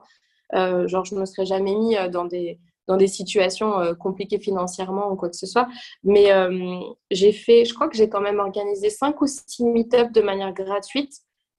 genre, 0.52 1.06
je 1.06 1.14
ne 1.14 1.20
me 1.20 1.24
serais 1.24 1.46
jamais 1.46 1.74
mis 1.74 1.96
dans 2.10 2.26
des, 2.26 2.58
dans 2.88 2.96
des 2.96 3.06
situations 3.06 3.78
euh, 3.78 3.94
compliquées 3.94 4.40
financièrement 4.40 5.12
ou 5.12 5.16
quoi 5.16 5.28
que 5.28 5.36
ce 5.36 5.46
soit. 5.46 5.68
Mais 6.02 6.32
euh, 6.32 6.80
j'ai 7.10 7.32
fait, 7.32 7.64
je 7.64 7.74
crois 7.74 7.88
que 7.88 7.96
j'ai 7.96 8.08
quand 8.08 8.22
même 8.22 8.40
organisé 8.40 8.90
cinq 8.90 9.20
ou 9.20 9.26
six 9.26 9.64
meet-ups 9.64 10.10
de 10.12 10.22
manière 10.22 10.52
gratuite. 10.52 11.12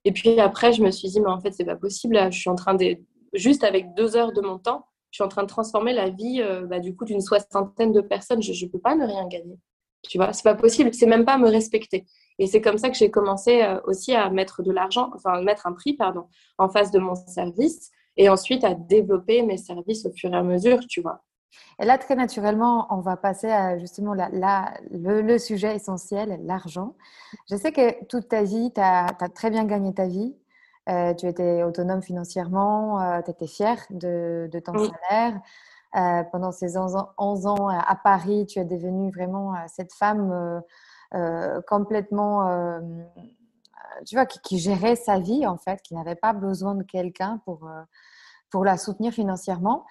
Et 0.05 0.11
puis 0.11 0.39
après, 0.39 0.73
je 0.73 0.81
me 0.81 0.91
suis 0.91 1.07
dit, 1.07 1.21
mais 1.21 1.29
en 1.29 1.39
fait, 1.39 1.51
c'est 1.51 1.65
pas 1.65 1.75
possible. 1.75 2.19
je 2.31 2.37
suis 2.37 2.49
en 2.49 2.55
train 2.55 2.73
de, 2.73 2.97
juste 3.33 3.63
avec 3.63 3.93
deux 3.93 4.17
heures 4.17 4.33
de 4.33 4.41
mon 4.41 4.57
temps, 4.57 4.85
je 5.11 5.17
suis 5.17 5.23
en 5.23 5.27
train 5.27 5.43
de 5.43 5.47
transformer 5.47 5.93
la 5.93 6.09
vie 6.09 6.41
euh, 6.41 6.65
bah, 6.65 6.79
du 6.79 6.95
coup 6.95 7.05
d'une 7.05 7.21
soixantaine 7.21 7.91
de 7.91 8.01
personnes. 8.01 8.41
Je 8.41 8.65
ne 8.65 8.69
peux 8.69 8.79
pas 8.79 8.95
ne 8.95 9.05
rien 9.05 9.27
gagner. 9.27 9.57
Tu 10.07 10.17
vois, 10.17 10.33
c'est 10.33 10.43
pas 10.43 10.55
possible. 10.55 10.93
C'est 10.93 11.05
même 11.05 11.25
pas 11.25 11.37
me 11.37 11.49
respecter. 11.49 12.05
Et 12.39 12.47
c'est 12.47 12.61
comme 12.61 12.77
ça 12.77 12.89
que 12.89 12.95
j'ai 12.95 13.11
commencé 13.11 13.67
aussi 13.83 14.13
à 14.13 14.29
mettre 14.29 14.63
de 14.63 14.71
l'argent, 14.71 15.11
enfin 15.13 15.41
mettre 15.41 15.67
un 15.67 15.73
prix, 15.73 15.93
pardon, 15.93 16.23
en 16.57 16.69
face 16.69 16.89
de 16.89 16.97
mon 16.97 17.13
service, 17.15 17.91
et 18.19 18.27
ensuite 18.27 18.65
à 18.65 18.75
développer 18.75 19.41
mes 19.43 19.57
services 19.57 20.05
au 20.05 20.11
fur 20.11 20.31
et 20.33 20.37
à 20.37 20.43
mesure, 20.43 20.79
tu 20.87 21.01
vois. 21.01 21.23
Et 21.79 21.85
là, 21.85 21.97
très 21.97 22.15
naturellement, 22.15 22.85
on 22.89 22.99
va 22.99 23.15
passer 23.15 23.49
à 23.49 23.79
justement 23.79 24.13
le, 24.13 25.37
sujet 25.37 25.73
essentiel, 25.73 26.37
l'argent. 26.43 26.95
Je 27.49 27.55
sais 27.55 27.71
que 27.71 28.03
toute 28.05 28.27
ta 28.27 28.43
vie, 28.43 28.71
tu 28.75 28.81
as, 28.81 29.07
très 29.33 29.49
bien 29.49 29.63
gagné 29.63 29.93
ta 29.93 30.05
vie. 30.05 30.35
Euh, 30.89 31.13
tu 31.13 31.27
étais 31.27 31.63
autonome 31.63 32.01
financièrement, 32.01 32.99
euh, 33.01 33.21
tu 33.21 33.31
étais 33.31 33.47
fière 33.47 33.79
de, 33.89 34.49
ton 34.65 34.73
salaire. 34.73 35.39
Euh, 35.95 36.23
pendant 36.31 36.51
ces 36.51 36.77
11 36.77 36.97
ans, 37.47 37.67
à 37.69 37.95
Paris, 37.95 38.45
tu 38.47 38.59
es 38.59 38.65
devenue 38.65 39.11
vraiment 39.11 39.55
cette 39.67 39.93
femme 39.93 40.61
complètement, 41.67 42.81
tu 44.05 44.15
vois, 44.15 44.25
qui, 44.25 44.39
qui, 44.41 44.59
gérait 44.59 44.95
sa 44.95 45.19
vie 45.19 45.45
en 45.45 45.57
fait, 45.57 45.81
qui 45.81 45.93
n'avait 45.93 46.15
pas 46.15 46.33
besoin 46.33 46.75
de 46.75 46.83
quelqu'un 46.83 47.41
pour, 47.45 47.69
pour 48.49 48.65
la 48.65 48.77
soutenir 48.77 49.13
financièrement. 49.13 49.85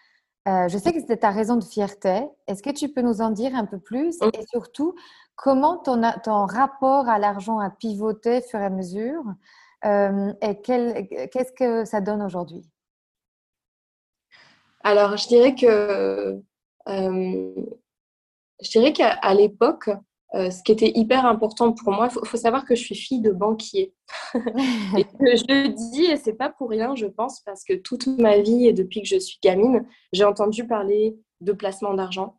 je 0.47 0.79
sais 0.79 0.93
que 0.93 1.01
c'était 1.01 1.19
ta 1.19 1.31
raison 1.31 1.57
de 1.57 1.65
fierté. 1.65 2.29
Est-ce 2.47 2.63
que 2.63 2.71
tu 2.71 2.89
peux 2.89 3.03
nous 3.03 3.21
en 3.21 3.31
dire 3.31 3.55
un 3.55 3.67
peu 3.67 3.79
plus 3.79 4.19
et 4.33 4.47
surtout 4.47 4.95
comment 5.37 5.79
ton, 5.79 6.01
ton 6.25 6.47
rapport 6.47 7.09
à 7.09 7.19
l'argent 7.19 7.59
a 7.59 7.71
pivoté 7.71 8.39
au 8.39 8.43
fur 8.43 8.61
et 8.61 8.65
à 8.65 8.71
mesure 8.71 9.23
euh, 9.85 10.33
et 10.43 10.61
qu'est-ce 10.61 11.53
que 11.53 11.85
ça 11.85 12.01
donne 12.01 12.23
aujourd'hui? 12.23 12.69
Alors, 14.83 15.17
je 15.17 15.29
dirais 15.29 15.55
que 15.55 16.41
euh, 16.89 17.55
je 18.63 18.71
dirais 18.71 18.93
qu'à 18.93 19.35
l'époque, 19.35 19.91
euh, 20.35 20.51
ce 20.51 20.63
qui 20.63 20.73
était 20.73 20.93
hyper 20.95 21.25
important 21.27 21.73
pour 21.73 21.93
moi, 21.93 22.09
il 22.11 22.27
faut, 22.27 22.37
savoir 22.37 22.65
que 22.65 22.75
je 22.75 22.83
suis 22.83 22.95
fille 22.95 23.21
de 23.21 23.31
banquier. 23.31 23.95
et 24.35 25.05
que 25.05 25.37
je 25.37 25.45
le 25.49 25.69
dis, 25.69 26.05
et 26.05 26.17
c'est 26.17 26.35
pas 26.35 26.51
pour 26.51 26.71
rien, 26.71 26.95
je 26.95 27.07
pense, 27.07 27.41
parce 27.41 27.65
que 27.65 27.75
toute 27.75 28.07
ma 28.07 28.39
vie 28.39 28.67
et 28.67 28.73
depuis 28.73 29.03
que 29.03 29.09
je 29.09 29.19
suis 29.19 29.39
gamine, 29.43 29.87
j'ai 30.13 30.25
entendu 30.25 30.67
parler 30.67 31.17
de 31.41 31.53
placement 31.53 31.95
d'argent, 31.95 32.37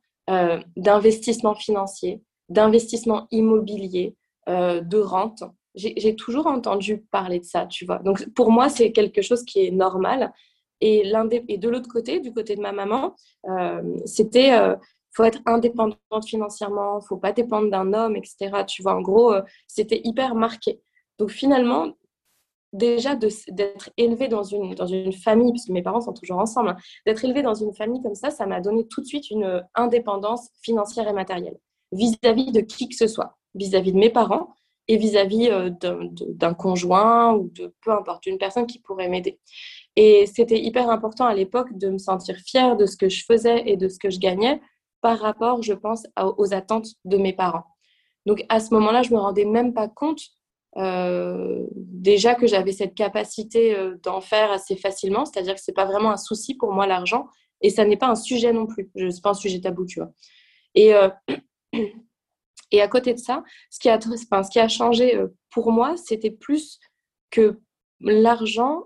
d'investissement 0.78 1.56
financier, 1.56 2.22
d'investissement 2.50 3.28
immobilier, 3.32 4.16
de 4.48 5.00
rente 5.00 5.44
j'ai 5.76 6.16
toujours 6.16 6.48
entendu 6.48 7.06
parler 7.12 7.40
de 7.40 7.46
ça, 7.46 7.66
tu 7.66 7.86
vois. 7.86 8.00
Donc, 8.00 8.28
pour 8.34 8.52
moi, 8.52 8.70
c'est 8.70 8.92
quelque 8.92 9.22
chose 9.22 9.44
qui 9.44 9.66
est 9.66 9.72
normal. 9.72 10.34
Et, 10.82 11.12
et 11.48 11.58
de 11.58 11.70
l'autre 11.70 11.90
côté, 11.90 12.20
du 12.20 12.34
côté 12.34 12.56
de 12.56 12.62
ma 12.62 12.72
maman, 12.72 13.16
euh, 13.50 13.82
c'était 14.06 14.54
euh, 14.54 14.76
faut 15.12 15.24
être 15.24 15.40
indépendante 15.46 16.26
financièrement, 16.26 17.02
faut 17.02 17.18
pas 17.18 17.32
dépendre 17.32 17.70
d'un 17.70 17.94
homme, 17.94 18.16
etc. 18.16 18.64
Tu 18.68 18.82
vois, 18.82 18.96
en 18.96 19.02
gros, 19.02 19.34
euh, 19.34 19.42
c'était 19.68 20.02
hyper 20.04 20.36
marqué. 20.36 20.82
Donc, 21.18 21.32
finalement, 21.32 21.94
déjà 22.72 23.16
d'être 23.16 23.90
élevée 23.98 24.28
dans 24.28 24.44
une, 24.44 24.76
dans 24.76 24.86
une 24.86 25.12
famille, 25.12 25.52
puisque 25.52 25.70
mes 25.70 25.82
parents 25.82 26.02
sont 26.02 26.14
toujours 26.14 26.38
ensemble, 26.38 26.70
hein, 26.70 26.78
d'être 27.06 27.26
élevée 27.26 27.42
dans 27.42 27.56
une 27.56 27.74
famille 27.74 28.02
comme 28.02 28.16
ça, 28.16 28.30
ça 28.30 28.46
m'a 28.46 28.62
donné 28.62 28.88
tout 28.88 29.02
de 29.02 29.06
suite 29.08 29.30
une 29.32 29.64
indépendance 29.76 30.50
financière 30.62 31.08
et 31.08 31.14
matérielle 31.14 31.58
vis-à-vis 31.92 32.52
de 32.52 32.62
qui 32.62 32.88
que 32.88 32.96
ce 32.96 33.08
soit, 33.08 33.38
vis 33.56 33.74
à 33.74 33.82
-vis 33.82 33.94
de 33.94 33.98
mes 33.98 34.12
parents, 34.12 34.54
et 34.90 34.98
vis-à-vis 34.98 35.50
euh, 35.50 35.70
d'un 36.10 36.54
conjoint 36.56 37.34
ou 37.36 37.50
de 37.54 37.74
peu 37.86 37.92
importe, 37.92 38.26
une 38.26 38.40
personne 38.40 38.66
qui 38.66 38.80
pourrait 38.80 39.08
m'aider. 39.08 39.40
Et 39.96 40.26
c'était 40.26 40.60
hyper 40.60 40.90
important 40.90 41.26
à 41.26 41.34
l'époque 41.36 41.78
de 41.78 41.90
me 41.90 42.00
sentir 42.00 42.36
fière 42.38 42.76
de 42.76 42.88
ce 42.88 42.98
que 42.98 43.08
je 43.08 43.24
faisais 43.24 43.70
et 43.70 43.78
de 43.78 43.88
ce 43.88 44.00
que 44.00 44.10
je 44.10 44.20
gagnais 44.20 44.60
par 45.02 45.20
rapport, 45.20 45.62
je 45.62 45.74
pense, 45.74 46.06
aux 46.38 46.54
attentes 46.54 46.88
de 47.06 47.18
mes 47.18 47.34
parents. 47.34 47.66
Donc 48.26 48.46
à 48.50 48.60
ce 48.60 48.74
moment-là, 48.74 49.02
je 49.02 49.12
me 49.12 49.20
rendais 49.20 49.46
même 49.46 49.74
pas 49.74 49.88
compte 49.88 50.22
euh, 50.78 51.66
déjà 51.76 52.36
que 52.36 52.46
j'avais 52.46 52.74
cette 52.74 52.94
capacité 52.94 53.76
euh, 53.76 53.98
d'en 54.04 54.22
faire 54.22 54.52
assez 54.52 54.76
facilement, 54.76 55.26
c'est-à-dire 55.26 55.56
que 55.56 55.62
c'est 55.62 55.74
pas 55.74 55.86
vraiment 55.86 56.12
un 56.12 56.18
souci 56.18 56.56
pour 56.56 56.74
moi 56.74 56.86
l'argent 56.86 57.28
et 57.62 57.70
ça 57.72 57.86
n'est 57.86 57.98
pas 57.98 58.08
un 58.08 58.16
sujet 58.16 58.54
non 58.54 58.68
plus. 58.68 58.92
Je 58.96 59.06
n'est 59.06 59.22
pas 59.24 59.32
un 59.32 59.34
sujet 59.34 59.60
tabou, 59.60 59.86
tu 59.86 60.00
vois. 60.00 60.12
Et 60.76 60.94
Et 62.72 62.82
à 62.82 62.88
côté 62.88 63.14
de 63.14 63.20
ça, 63.20 63.44
ce 63.70 63.80
qui 63.80 63.90
a, 63.90 64.00
ce 64.00 64.50
qui 64.50 64.60
a 64.60 64.68
changé 64.68 65.16
euh, 65.16 65.28
pour 65.52 65.72
moi, 65.72 65.98
c'était 65.98 66.32
plus 66.32 66.80
que 67.32 67.60
l'argent, 68.00 68.86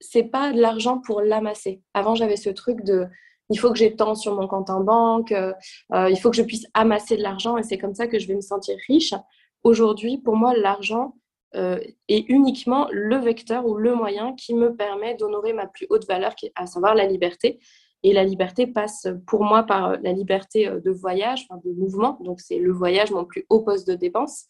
c'est 0.00 0.24
pas 0.24 0.52
de 0.52 0.60
l'argent 0.60 0.98
pour 0.98 1.20
l'amasser. 1.20 1.82
Avant, 1.94 2.14
j'avais 2.14 2.36
ce 2.36 2.50
truc 2.50 2.82
de 2.84 3.06
il 3.50 3.58
faut 3.58 3.70
que 3.70 3.78
j'ai 3.78 3.94
tant 3.94 4.14
sur 4.14 4.34
mon 4.34 4.46
compte 4.46 4.70
en 4.70 4.80
banque, 4.80 5.32
euh, 5.32 5.52
euh, 5.92 6.10
il 6.10 6.18
faut 6.18 6.30
que 6.30 6.36
je 6.36 6.42
puisse 6.42 6.66
amasser 6.74 7.16
de 7.16 7.22
l'argent 7.22 7.56
et 7.56 7.62
c'est 7.62 7.78
comme 7.78 7.94
ça 7.94 8.06
que 8.06 8.18
je 8.18 8.26
vais 8.26 8.34
me 8.34 8.40
sentir 8.40 8.76
riche. 8.88 9.14
Aujourd'hui, 9.64 10.18
pour 10.18 10.36
moi, 10.36 10.54
l'argent 10.56 11.14
est 11.54 12.28
uniquement 12.28 12.88
le 12.92 13.16
vecteur 13.16 13.66
ou 13.66 13.74
le 13.74 13.94
moyen 13.94 14.34
qui 14.34 14.54
me 14.54 14.76
permet 14.76 15.14
d'honorer 15.14 15.54
ma 15.54 15.66
plus 15.66 15.86
haute 15.88 16.06
valeur, 16.06 16.34
à 16.54 16.66
savoir 16.66 16.94
la 16.94 17.06
liberté. 17.06 17.58
Et 18.04 18.12
la 18.12 18.24
liberté 18.24 18.66
passe 18.66 19.08
pour 19.26 19.42
moi 19.42 19.64
par 19.64 20.00
la 20.00 20.12
liberté 20.12 20.68
euh, 20.68 20.80
de 20.80 20.90
voyage, 20.90 21.46
de 21.64 21.72
mouvement. 21.72 22.18
Donc 22.22 22.40
c'est 22.40 22.58
le 22.58 22.72
voyage, 22.72 23.10
mon 23.10 23.24
plus 23.24 23.44
haut 23.48 23.62
poste 23.62 23.88
de 23.88 23.94
dépense. 23.94 24.44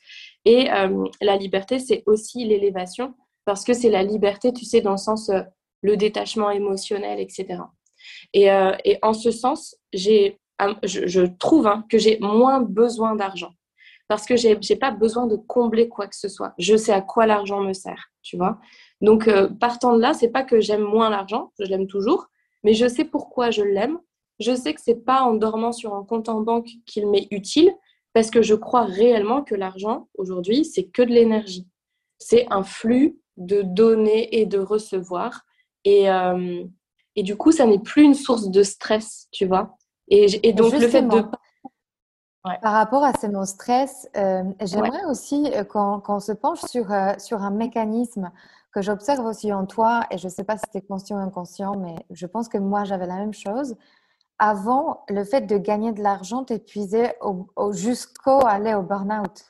Et 0.45 0.71
euh, 0.71 1.05
la 1.23 1.37
liberté, 1.37 1.79
c'est 1.79 2.03
aussi 2.07 2.45
l'élévation, 2.45 3.15
parce 3.45 3.65
que 3.65 3.73
c'est 3.73 3.91
la 3.91 4.03
liberté, 4.03 4.53
tu 4.53 4.65
sais, 4.65 4.81
dans 4.83 4.93
le 4.93 4.99
sens 4.99 5.31
euh, 5.31 5.41
le 5.81 5.97
détachement 5.97 6.51
émotionnel, 6.51 7.21
etc. 7.21 7.61
Et, 8.33 8.47
et 8.85 8.99
en 9.03 9.13
ce 9.13 9.31
sens, 9.31 9.77
j'ai, 9.93 10.39
je, 10.85 11.07
je, 11.07 11.23
trouve 11.39 11.67
hein, 11.67 11.85
que 11.91 11.99
j'ai 11.99 12.19
moins 12.21 12.61
besoin 12.61 13.17
d'argent. 13.17 13.53
Parce 14.09 14.25
que 14.25 14.37
je 14.37 14.49
n'ai 14.49 14.79
pas 14.79 14.91
besoin 14.91 15.27
de 15.27 15.37
combler 15.37 15.89
quoi 15.89 16.07
que 16.07 16.17
ce 16.17 16.29
soit. 16.29 16.55
Je 16.59 16.77
sais 16.77 16.93
à 16.93 17.03
quoi 17.03 17.27
l'argent 17.27 17.61
me 17.61 17.75
sert, 17.75 18.11
tu 18.23 18.37
vois. 18.37 18.59
Donc, 19.01 19.31
partant 19.61 19.95
de 19.95 20.01
là, 20.01 20.15
c'est 20.15 20.31
pas 20.31 20.43
que 20.43 20.61
j'aime 20.61 20.83
moins 20.83 21.11
l'argent, 21.11 21.53
je 21.59 21.65
l'aime 21.67 21.87
toujours, 21.87 22.27
mais 22.65 22.75
je 22.75 22.89
sais 22.89 23.05
pourquoi 23.05 23.51
je 23.51 23.63
l'aime. 23.63 23.99
Je 24.41 24.55
sais 24.55 24.73
que 24.73 24.81
c'est 24.81 25.05
pas 25.05 25.23
en 25.23 25.35
dormant 25.35 25.73
sur 25.73 25.95
un 25.95 26.05
compte 26.05 26.29
en 26.29 26.41
banque 26.41 26.69
qu'il 26.87 27.09
m'est 27.09 27.29
utile, 27.31 27.73
parce 28.13 28.31
que 28.31 28.43
je 28.43 28.55
crois 28.55 28.85
réellement 28.85 29.43
que 29.43 29.55
l'argent, 29.55 30.09
aujourd'hui, 30.15 30.65
c'est 30.65 30.85
que 30.85 31.03
de 31.03 31.11
l'énergie. 31.11 31.69
C'est 32.19 32.47
un 32.51 32.63
flux 32.63 33.21
de 33.37 33.63
donner 33.63 34.41
et 34.41 34.47
de 34.47 34.59
recevoir. 34.59 35.43
Et, 35.85 36.11
euh, 36.11 36.65
et 37.19 37.25
du 37.25 37.37
coup, 37.37 37.51
ça 37.51 37.67
n'est 37.67 37.81
plus 37.81 38.05
une 38.05 38.15
source 38.15 38.49
de 38.49 38.63
stress, 38.63 39.27
tu 39.33 39.45
vois. 39.45 39.77
Et, 40.07 40.53
donc, 40.53 40.73
le 40.73 40.87
fait 40.87 41.03
de... 41.03 41.25
Par 42.63 42.73
rapport 42.73 43.03
à 43.03 43.13
ce 43.13 43.27
mot 43.27 43.45
stress, 43.45 44.09
euh, 44.17 44.45
j'aimerais 44.63 45.05
aussi 45.07 45.51
euh, 45.53 45.65
qu'on 45.65 46.21
se 46.21 46.31
penche 46.31 46.61
sur, 46.61 46.87
sur 47.19 47.43
un 47.43 47.51
mécanisme 47.51 48.31
que 48.73 48.83
j'observe 48.83 49.27
aussi 49.27 49.53
en 49.53 49.67
toi, 49.67 50.07
et 50.13 50.17
je 50.17 50.29
ne 50.29 50.31
sais 50.31 50.45
pas 50.45 50.57
si 50.57 50.63
c'était 50.67 50.87
conscient 50.87 51.17
ou 51.17 51.21
inconscient, 51.21 51.77
mais 51.77 51.97
je 52.13 52.27
pense 52.27 52.49
que 52.49 52.59
moi, 52.59 52.85
j'avais 52.85 53.07
la 53.09 53.17
même 53.17 53.35
chose. 53.35 53.75
Avant, 54.39 55.03
le 55.09 55.25
fait 55.25 55.41
de 55.41 55.59
gagner 55.59 55.91
de 55.91 56.01
l'argent 56.01 56.45
t'épuisait 56.45 57.17
au, 57.21 57.73
jusqu'au 57.73 58.47
aller 58.47 58.75
au 58.75 58.83
burn-out. 58.83 59.45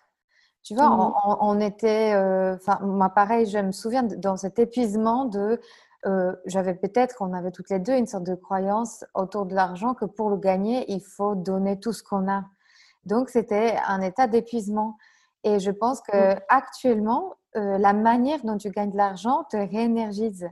Tu 0.62 0.74
vois, 0.74 0.88
mmh. 0.88 1.36
on, 1.40 1.60
était, 1.60 2.14
euh, 2.14 2.54
enfin, 2.54 2.78
moi 2.82 3.10
pareil, 3.10 3.44
je 3.44 3.58
me 3.58 3.72
souviens 3.72 4.02
dans 4.02 4.38
cet 4.38 4.58
épuisement 4.58 5.26
de, 5.26 5.60
euh, 6.06 6.34
j'avais 6.46 6.74
peut-être, 6.74 7.16
on 7.20 7.32
avait 7.32 7.50
toutes 7.50 7.70
les 7.70 7.80
deux 7.80 7.94
une 7.94 8.06
sorte 8.06 8.24
de 8.24 8.34
croyance 8.34 9.04
autour 9.14 9.46
de 9.46 9.54
l'argent 9.54 9.94
que 9.94 10.04
pour 10.04 10.30
le 10.30 10.36
gagner, 10.36 10.90
il 10.92 11.00
faut 11.00 11.34
donner 11.34 11.80
tout 11.80 11.92
ce 11.92 12.02
qu'on 12.02 12.30
a. 12.30 12.44
Donc 13.04 13.30
c'était 13.30 13.76
un 13.86 14.00
état 14.00 14.26
d'épuisement. 14.26 14.96
Et 15.44 15.58
je 15.58 15.70
pense 15.70 16.00
que 16.00 16.34
mmh. 16.34 16.40
actuellement, 16.48 17.34
euh, 17.56 17.78
la 17.78 17.92
manière 17.92 18.44
dont 18.44 18.58
tu 18.58 18.70
gagnes 18.70 18.90
de 18.90 18.96
l'argent 18.96 19.44
te 19.50 19.56
réénergise. 19.56 20.48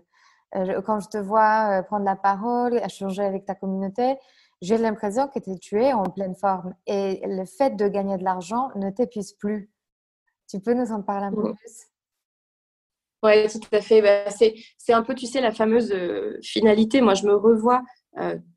Euh, 0.54 0.80
quand 0.82 1.00
je 1.00 1.08
te 1.08 1.18
vois 1.18 1.82
prendre 1.84 2.04
la 2.04 2.16
parole, 2.16 2.78
échanger 2.78 3.24
avec 3.24 3.44
ta 3.44 3.54
communauté, 3.54 4.16
j'ai 4.62 4.78
l'impression 4.78 5.28
que 5.28 5.38
tu 5.56 5.82
es 5.82 5.92
en 5.92 6.04
pleine 6.04 6.34
forme. 6.34 6.74
Et 6.86 7.20
le 7.26 7.44
fait 7.44 7.76
de 7.76 7.88
gagner 7.88 8.16
de 8.16 8.24
l'argent 8.24 8.70
ne 8.74 8.90
t'épuise 8.90 9.32
plus. 9.34 9.70
Tu 10.48 10.60
peux 10.60 10.74
nous 10.74 10.92
en 10.92 11.02
parler 11.02 11.26
un 11.26 11.32
peu 11.32 11.52
plus? 11.52 11.88
Oui, 13.22 13.48
tout 13.48 13.60
à 13.72 13.80
fait. 13.80 14.02
Bah, 14.02 14.30
c'est 14.30 14.92
un 14.92 15.02
peu, 15.02 15.14
tu 15.14 15.26
sais, 15.26 15.40
la 15.40 15.52
fameuse 15.52 15.94
finalité. 16.42 17.00
Moi, 17.00 17.14
je 17.14 17.26
me 17.26 17.34
revois 17.34 17.82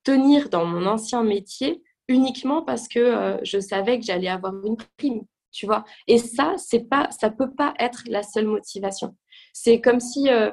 tenir 0.03 0.49
dans 0.49 0.65
mon 0.65 0.85
ancien 0.85 1.23
métier 1.23 1.81
uniquement 2.07 2.61
parce 2.63 2.87
que 2.87 3.37
je 3.43 3.59
savais 3.59 3.99
que 3.99 4.05
j'allais 4.05 4.27
avoir 4.29 4.53
une 4.65 4.77
prime 4.97 5.23
tu 5.51 5.65
vois. 5.65 5.83
Et 6.07 6.17
ça, 6.17 6.53
c'est 6.57 6.87
pas, 6.89 7.09
ça 7.11 7.29
peut 7.29 7.51
pas 7.51 7.73
être 7.79 8.03
la 8.07 8.23
seule 8.23 8.47
motivation. 8.47 9.15
C'est 9.53 9.81
comme 9.81 9.99
si, 9.99 10.29
euh, 10.29 10.51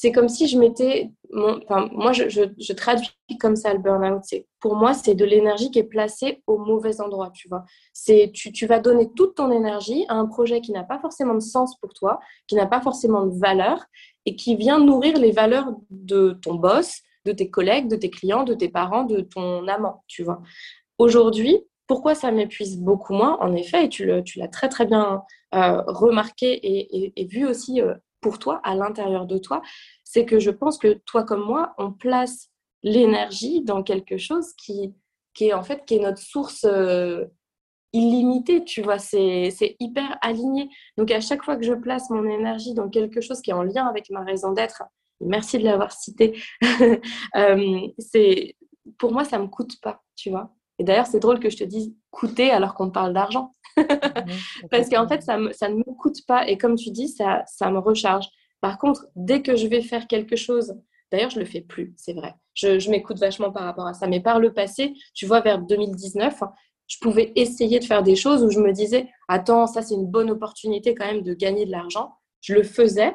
c'est 0.00 0.12
comme 0.12 0.28
si 0.28 0.46
je 0.46 0.56
mettais, 0.56 1.10
moi, 1.32 2.12
je, 2.12 2.72
traduis 2.72 3.10
comme 3.40 3.56
ça 3.56 3.74
le 3.74 3.80
burn-out. 3.80 4.22
Pour 4.60 4.76
moi, 4.76 4.94
c'est 4.94 5.16
de 5.16 5.24
l'énergie 5.24 5.72
qui 5.72 5.80
est 5.80 5.90
placée 5.96 6.40
au 6.46 6.56
mauvais 6.56 7.00
endroit, 7.00 7.32
tu 7.34 7.48
vois. 7.48 7.64
C'est, 7.92 8.30
tu, 8.32 8.52
tu 8.52 8.66
vas 8.66 8.78
donner 8.78 9.10
toute 9.16 9.34
ton 9.34 9.50
énergie 9.50 10.04
à 10.08 10.14
un 10.14 10.26
projet 10.26 10.60
qui 10.60 10.70
n'a 10.70 10.84
pas 10.84 11.00
forcément 11.00 11.34
de 11.34 11.40
sens 11.40 11.76
pour 11.80 11.94
toi, 11.94 12.20
qui 12.46 12.54
n'a 12.54 12.66
pas 12.66 12.80
forcément 12.80 13.26
de 13.26 13.36
valeur 13.36 13.86
et 14.24 14.36
qui 14.36 14.54
vient 14.54 14.78
nourrir 14.78 15.18
les 15.18 15.32
valeurs 15.32 15.72
de 15.90 16.38
ton 16.42 16.54
boss, 16.54 17.00
de 17.24 17.32
tes 17.32 17.50
collègues, 17.50 17.88
de 17.88 17.96
tes 17.96 18.08
clients, 18.10 18.44
de 18.44 18.54
tes 18.54 18.68
parents, 18.68 19.02
de 19.02 19.22
ton 19.22 19.66
amant, 19.66 20.04
tu 20.06 20.22
vois. 20.22 20.40
Aujourd'hui, 20.98 21.58
pourquoi 21.88 22.14
ça 22.14 22.30
m'épuise 22.30 22.78
beaucoup 22.78 23.14
moins, 23.14 23.36
en 23.40 23.52
effet, 23.52 23.86
et 23.86 23.88
tu 23.88 24.06
l'as 24.06 24.48
très 24.48 24.68
très 24.68 24.86
bien 24.86 25.22
euh, 25.56 25.82
remarqué 25.88 26.60
et, 27.16 27.24
vu 27.24 27.48
aussi 27.48 27.80
euh, 27.80 27.94
pour 28.20 28.38
toi, 28.38 28.60
à 28.64 28.74
l'intérieur 28.74 29.26
de 29.26 29.38
toi, 29.38 29.62
c'est 30.04 30.24
que 30.24 30.38
je 30.38 30.50
pense 30.50 30.78
que 30.78 30.94
toi 31.06 31.24
comme 31.24 31.44
moi, 31.44 31.74
on 31.78 31.92
place 31.92 32.50
l'énergie 32.82 33.62
dans 33.62 33.82
quelque 33.82 34.18
chose 34.18 34.52
qui, 34.54 34.94
est 35.40 35.52
en 35.52 35.62
fait 35.62 35.84
qui 35.86 35.96
est 35.96 36.00
notre 36.00 36.20
source 36.20 36.64
euh, 36.64 37.24
illimitée, 37.92 38.64
tu 38.64 38.82
vois, 38.82 38.98
c'est 38.98 39.76
hyper 39.80 40.18
aligné. 40.20 40.68
Donc 40.96 41.10
à 41.10 41.20
chaque 41.20 41.44
fois 41.44 41.56
que 41.56 41.64
je 41.64 41.74
place 41.74 42.10
mon 42.10 42.24
énergie 42.24 42.74
dans 42.74 42.88
quelque 42.88 43.20
chose 43.20 43.40
qui 43.40 43.50
est 43.50 43.54
en 43.54 43.62
lien 43.62 43.86
avec 43.86 44.10
ma 44.10 44.24
raison 44.24 44.52
d'être, 44.52 44.82
merci 45.20 45.58
de 45.58 45.64
l'avoir 45.64 45.92
cité, 45.92 46.40
c'est 47.98 48.56
pour 48.98 49.12
moi 49.12 49.24
ça 49.24 49.38
me 49.38 49.46
coûte 49.46 49.80
pas, 49.80 50.02
tu 50.16 50.30
vois. 50.30 50.54
Et 50.78 50.84
d'ailleurs, 50.84 51.06
c'est 51.06 51.18
drôle 51.18 51.40
que 51.40 51.50
je 51.50 51.56
te 51.56 51.64
dise 51.64 51.92
coûter 52.18 52.50
alors 52.50 52.74
qu'on 52.74 52.90
parle 52.90 53.14
d'argent. 53.14 53.54
Parce 54.70 54.88
qu'en 54.88 55.06
fait, 55.06 55.22
ça, 55.22 55.38
ça, 55.52 55.68
ne 55.68 55.76
me 55.76 55.94
coûte 55.94 56.26
pas. 56.26 56.48
Et 56.48 56.58
comme 56.58 56.74
tu 56.74 56.90
dis, 56.90 57.08
ça, 57.08 57.44
ça 57.46 57.70
me 57.70 57.78
recharge. 57.78 58.26
Par 58.60 58.78
contre, 58.78 59.06
dès 59.14 59.40
que 59.40 59.54
je 59.54 59.68
vais 59.68 59.82
faire 59.82 60.08
quelque 60.08 60.34
chose, 60.34 60.74
d'ailleurs, 61.12 61.30
je 61.30 61.36
ne 61.36 61.44
le 61.44 61.46
fais 61.46 61.60
plus, 61.60 61.94
c'est 61.96 62.12
vrai. 62.12 62.34
Je, 62.54 62.80
je 62.80 62.90
m'écoute 62.90 63.18
vachement 63.18 63.52
par 63.52 63.62
rapport 63.62 63.86
à 63.86 63.94
ça. 63.94 64.08
Mais 64.08 64.20
par 64.20 64.40
le 64.40 64.52
passé, 64.52 64.94
tu 65.14 65.26
vois, 65.26 65.40
vers 65.40 65.60
2019, 65.60 66.42
je 66.88 66.96
pouvais 67.00 67.32
essayer 67.36 67.78
de 67.78 67.84
faire 67.84 68.02
des 68.02 68.16
choses 68.16 68.42
où 68.42 68.50
je 68.50 68.58
me 68.58 68.72
disais, 68.72 69.08
attends, 69.28 69.68
ça, 69.68 69.82
c'est 69.82 69.94
une 69.94 70.06
bonne 70.06 70.30
opportunité 70.30 70.94
quand 70.96 71.06
même 71.06 71.22
de 71.22 71.34
gagner 71.34 71.66
de 71.66 71.70
l'argent. 71.70 72.14
Je 72.40 72.54
le 72.54 72.64
faisais. 72.64 73.14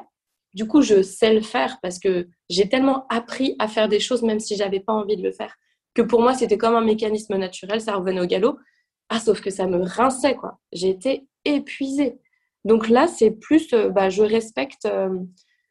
Du 0.54 0.66
coup, 0.66 0.80
je 0.80 1.02
sais 1.02 1.34
le 1.34 1.40
faire 1.42 1.78
parce 1.82 1.98
que 1.98 2.28
j'ai 2.48 2.68
tellement 2.68 3.06
appris 3.10 3.56
à 3.58 3.68
faire 3.68 3.88
des 3.88 4.00
choses, 4.00 4.22
même 4.22 4.40
si 4.40 4.56
j'avais 4.56 4.80
pas 4.80 4.92
envie 4.92 5.16
de 5.16 5.22
le 5.22 5.32
faire 5.32 5.54
que 5.94 6.02
pour 6.02 6.20
moi, 6.20 6.34
c'était 6.34 6.58
comme 6.58 6.74
un 6.74 6.84
mécanisme 6.84 7.36
naturel, 7.36 7.80
ça 7.80 7.94
revenait 7.94 8.20
au 8.20 8.26
galop. 8.26 8.58
Ah, 9.08 9.20
sauf 9.20 9.40
que 9.40 9.50
ça 9.50 9.66
me 9.66 9.82
rinçait, 9.82 10.34
quoi. 10.34 10.58
Été 10.72 11.26
épuisée. 11.44 12.18
Donc 12.64 12.88
là, 12.88 13.06
c'est 13.06 13.30
plus, 13.30 13.72
euh, 13.72 13.90
bah, 13.90 14.08
je 14.08 14.22
respecte, 14.22 14.86
euh, 14.86 15.18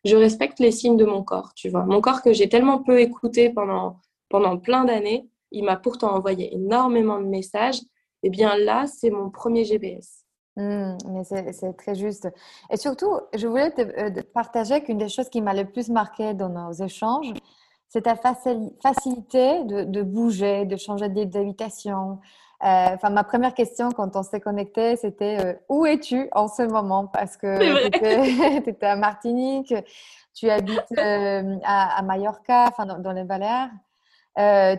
je 0.05 0.15
respecte 0.15 0.59
les 0.59 0.71
signes 0.71 0.97
de 0.97 1.05
mon 1.05 1.23
corps, 1.23 1.53
tu 1.55 1.69
vois. 1.69 1.85
Mon 1.85 2.01
corps 2.01 2.21
que 2.21 2.33
j'ai 2.33 2.49
tellement 2.49 2.83
peu 2.83 2.99
écouté 2.99 3.49
pendant, 3.49 3.99
pendant 4.29 4.57
plein 4.57 4.85
d'années, 4.85 5.27
il 5.51 5.63
m'a 5.63 5.77
pourtant 5.77 6.15
envoyé 6.15 6.53
énormément 6.53 7.19
de 7.19 7.25
messages. 7.25 7.79
Et 8.25 8.27
eh 8.27 8.29
bien 8.29 8.55
là, 8.57 8.85
c'est 8.87 9.09
mon 9.09 9.29
premier 9.29 9.65
GPS. 9.65 10.23
Mmh, 10.55 10.97
mais 11.09 11.23
c'est 11.23 11.73
très 11.77 11.95
juste. 11.95 12.29
Et 12.69 12.77
surtout, 12.77 13.19
je 13.33 13.47
voulais 13.47 13.71
te, 13.71 13.81
euh, 13.81 14.21
partager 14.33 14.81
qu'une 14.83 14.99
des 14.99 15.09
choses 15.09 15.29
qui 15.29 15.41
m'a 15.41 15.53
le 15.53 15.65
plus 15.65 15.89
marqué 15.89 16.33
dans 16.33 16.49
nos 16.49 16.71
échanges, 16.71 17.33
c'est 17.89 18.03
ta 18.03 18.15
facilité 18.15 19.63
de, 19.65 20.01
bouger, 20.01 20.65
de 20.65 20.77
changer 20.77 21.09
d'habitation. 21.09 22.19
Euh, 22.63 22.93
enfin, 22.93 23.09
ma 23.09 23.25
première 23.25 23.53
question 23.53 23.91
quand 23.91 24.15
on 24.15 24.23
s'est 24.23 24.39
connecté, 24.39 24.95
c'était 24.95 25.37
euh, 25.39 25.53
où 25.67 25.85
es-tu 25.85 26.29
en 26.31 26.47
ce 26.47 26.61
moment? 26.63 27.07
Parce 27.07 27.35
que 27.35 27.57
tu 27.59 27.87
étais, 27.87 28.85
à 28.85 28.95
Martinique, 28.95 29.73
tu 30.33 30.49
habites 30.49 30.79
euh, 30.97 31.57
à, 31.65 32.01
Mallorca, 32.03 32.67
enfin 32.69 32.85
dans, 32.85 33.11
les 33.11 33.25
Baleares. 33.25 33.69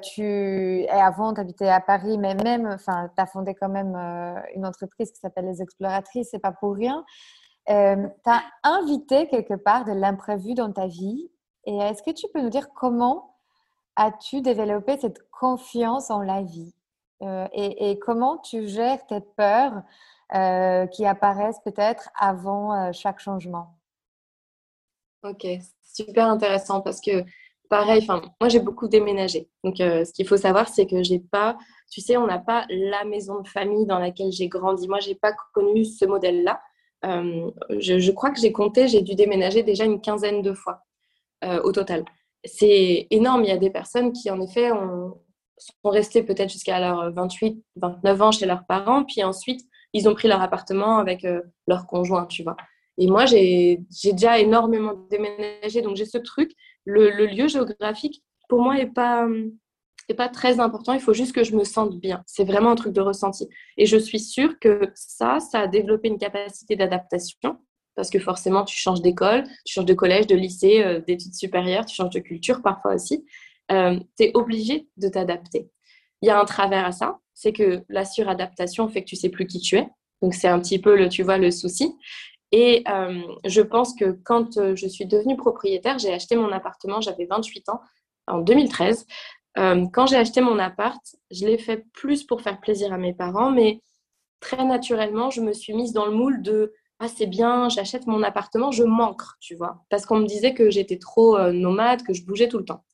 tu 0.02 0.22
et 0.82 0.88
avant, 0.88 1.34
tu 1.34 1.40
habitais 1.40 1.68
à 1.68 1.80
Paris, 1.80 2.16
mais 2.16 2.34
même, 2.34 2.66
enfin, 2.66 3.10
tu 3.14 3.22
as 3.22 3.26
fondé 3.26 3.54
quand 3.54 3.68
même 3.68 3.94
une 4.54 4.64
entreprise 4.64 5.12
qui 5.12 5.20
s'appelle 5.20 5.44
Les 5.44 5.60
Exploratrices, 5.60 6.28
c'est 6.30 6.38
pas 6.38 6.52
pour 6.52 6.74
rien. 6.74 7.04
tu 7.66 7.72
as 7.72 8.42
invité 8.62 9.28
quelque 9.28 9.54
part 9.54 9.84
de 9.84 9.92
l'imprévu 9.92 10.54
dans 10.54 10.72
ta 10.72 10.86
vie 10.86 11.30
et 11.66 11.76
est-ce 11.76 12.02
que 12.02 12.12
tu 12.12 12.26
peux 12.32 12.40
nous 12.40 12.50
dire 12.50 12.68
comment 12.74 13.36
as-tu 13.96 14.40
développé 14.40 14.96
cette 14.98 15.30
confiance 15.30 16.10
en 16.10 16.20
la 16.20 16.42
vie? 16.42 16.74
Euh, 17.24 17.46
et, 17.52 17.98
comment 17.98 18.38
tu 18.38 18.68
gères 18.68 19.06
tes 19.06 19.20
peurs 19.36 19.82
euh, 20.34 20.86
qui 20.86 21.06
apparaissent 21.06 21.60
peut-être 21.64 22.10
avant 22.18 22.74
euh, 22.74 22.92
chaque 22.92 23.18
changement? 23.18 23.78
Ok, 25.22 25.46
super 25.82 26.28
intéressant 26.28 26.82
parce 26.82 27.00
que 27.00 27.24
pareil, 27.70 28.06
moi 28.06 28.48
j'ai 28.48 28.60
beaucoup 28.60 28.88
déménagé. 28.88 29.48
Donc 29.62 29.76
ce 29.78 30.12
qu'il 30.12 30.26
faut 30.28 30.36
savoir, 30.36 30.68
c'est 30.68 30.86
que 30.86 31.02
j'ai 31.02 31.18
pas, 31.18 31.56
tu 31.90 32.02
sais, 32.02 32.18
on 32.18 32.26
n'a 32.26 32.38
pas 32.38 32.66
la 32.68 33.04
maison 33.04 33.40
de 33.40 33.48
famille 33.48 33.86
dans 33.86 33.98
laquelle 33.98 34.32
j'ai 34.32 34.48
grandi. 34.48 34.86
Moi, 34.86 35.00
j'ai 35.00 35.14
pas 35.14 35.32
connu 35.54 35.84
ce 35.86 36.04
modèle-là. 36.04 36.60
Je, 37.02 38.10
crois 38.10 38.32
que 38.32 38.40
j'ai 38.40 38.52
compté, 38.52 38.86
j'ai 38.86 39.00
dû 39.00 39.14
déménager 39.14 39.62
déjà 39.62 39.84
une 39.84 40.02
quinzaine 40.02 40.42
de 40.42 40.52
fois. 40.52 40.82
Au 41.42 41.72
total. 41.72 42.04
C'est 42.44 43.06
énorme. 43.10 43.44
Il 43.44 43.48
y 43.48 43.52
a 43.52 43.56
des 43.56 43.70
personnes 43.70 44.12
qui, 44.12 44.30
en 44.30 44.42
effet, 44.42 44.70
sont 45.58 45.90
restées 45.90 46.22
peut-être 46.22 46.50
jusqu'à 46.50 46.80
leurs 46.80 47.12
28, 47.12 47.62
29 47.76 48.22
ans 48.22 48.32
chez 48.32 48.46
leurs 48.46 48.66
parents, 48.66 49.04
puis 49.04 49.22
ensuite, 49.22 49.60
ils 49.92 50.08
ont 50.08 50.14
pris 50.14 50.28
leur 50.28 50.42
appartement 50.42 50.98
avec 50.98 51.24
euh, 51.24 51.40
leur 51.66 51.86
conjoint, 51.86 52.26
tu 52.26 52.42
vois. 52.42 52.56
Et 52.98 53.06
moi, 53.06 53.26
j'ai 53.26 53.80
déjà 54.04 54.38
énormément 54.38 54.94
déménagé, 55.10 55.82
donc 55.82 55.96
j'ai 55.96 56.04
ce 56.04 56.18
truc. 56.18 56.52
Le, 56.84 57.26
lieu 57.26 57.48
géographique, 57.48 58.22
pour 58.48 58.62
moi, 58.62 58.74
n'est 58.76 58.86
pas, 58.86 59.26
est 60.08 60.14
pas 60.14 60.28
très 60.28 60.60
important. 60.60 60.92
Il 60.92 61.00
faut 61.00 61.14
juste 61.14 61.34
que 61.34 61.42
je 61.42 61.56
me 61.56 61.64
sente 61.64 61.98
bien. 61.98 62.22
C'est 62.26 62.44
vraiment 62.44 62.70
un 62.70 62.76
truc 62.76 62.92
de 62.92 63.00
ressenti. 63.00 63.48
Et 63.76 63.86
je 63.86 63.96
suis 63.96 64.20
sûre 64.20 64.58
que 64.60 64.92
ça, 64.94 65.40
ça 65.40 65.60
a 65.60 65.66
développé 65.66 66.08
une 66.08 66.18
capacité 66.18 66.76
d'adaptation 66.76 67.58
parce 67.96 68.10
que 68.10 68.18
forcément, 68.18 68.64
tu 68.64 68.76
changes 68.76 69.02
d'école, 69.02 69.44
tu 69.64 69.74
changes 69.74 69.84
de 69.84 69.94
collège, 69.94 70.26
de 70.26 70.34
lycée, 70.34 70.82
euh, 70.82 71.00
d'études 71.00 71.34
supérieures, 71.34 71.86
tu 71.86 71.94
changes 71.94 72.10
de 72.10 72.18
culture 72.20 72.62
parfois 72.62 72.94
aussi. 72.94 73.24
Euh, 73.72 73.98
tu 74.16 74.24
es 74.24 74.30
obligé 74.34 74.88
de 74.96 75.08
t'adapter. 75.08 75.70
Il 76.22 76.28
y 76.28 76.30
a 76.30 76.40
un 76.40 76.44
travers 76.44 76.84
à 76.84 76.92
ça, 76.92 77.18
c'est 77.32 77.52
que 77.52 77.82
la 77.88 78.04
suradaptation 78.04 78.88
fait 78.88 79.02
que 79.02 79.08
tu 79.08 79.16
sais 79.16 79.28
plus 79.28 79.46
qui 79.46 79.60
tu 79.60 79.76
es. 79.76 79.88
Donc, 80.22 80.34
c'est 80.34 80.48
un 80.48 80.60
petit 80.60 80.78
peu, 80.78 80.96
le, 80.96 81.08
tu 81.08 81.22
vois, 81.22 81.38
le 81.38 81.50
souci. 81.50 81.94
Et 82.52 82.84
euh, 82.88 83.20
je 83.44 83.60
pense 83.60 83.94
que 83.94 84.18
quand 84.24 84.74
je 84.74 84.86
suis 84.86 85.06
devenue 85.06 85.36
propriétaire, 85.36 85.98
j'ai 85.98 86.12
acheté 86.12 86.36
mon 86.36 86.52
appartement, 86.52 87.00
j'avais 87.00 87.26
28 87.26 87.68
ans, 87.68 87.80
en 88.26 88.38
2013. 88.38 89.06
quand 89.56 90.06
j'ai 90.06 90.16
acheté 90.16 90.40
mon 90.40 90.58
appart, 90.58 91.02
je 91.30 91.46
l'ai 91.46 91.58
fait 91.58 91.84
plus 91.92 92.24
pour 92.24 92.42
faire 92.42 92.60
plaisir 92.60 92.92
à 92.92 92.98
mes 92.98 93.12
parents, 93.12 93.50
mais 93.50 93.80
très 94.40 94.64
naturellement, 94.64 95.30
je 95.30 95.40
me 95.40 95.52
suis 95.52 95.74
mise 95.74 95.92
dans 95.92 96.06
le 96.06 96.12
moule 96.12 96.42
de 96.42 96.72
ah 97.00 97.08
c'est 97.08 97.26
bien, 97.26 97.68
j'achète 97.68 98.06
mon 98.06 98.22
appartement, 98.22 98.70
je 98.70 98.84
manque, 98.84 99.22
tu 99.40 99.56
vois, 99.56 99.84
parce 99.90 100.06
qu'on 100.06 100.20
me 100.20 100.26
disait 100.26 100.54
que 100.54 100.70
j'étais 100.70 100.98
trop 100.98 101.36
euh, 101.36 101.52
nomade, 101.52 102.02
que 102.02 102.12
je 102.14 102.24
bougeais 102.24 102.48
tout 102.48 102.58
le 102.58 102.64
temps. 102.64 102.84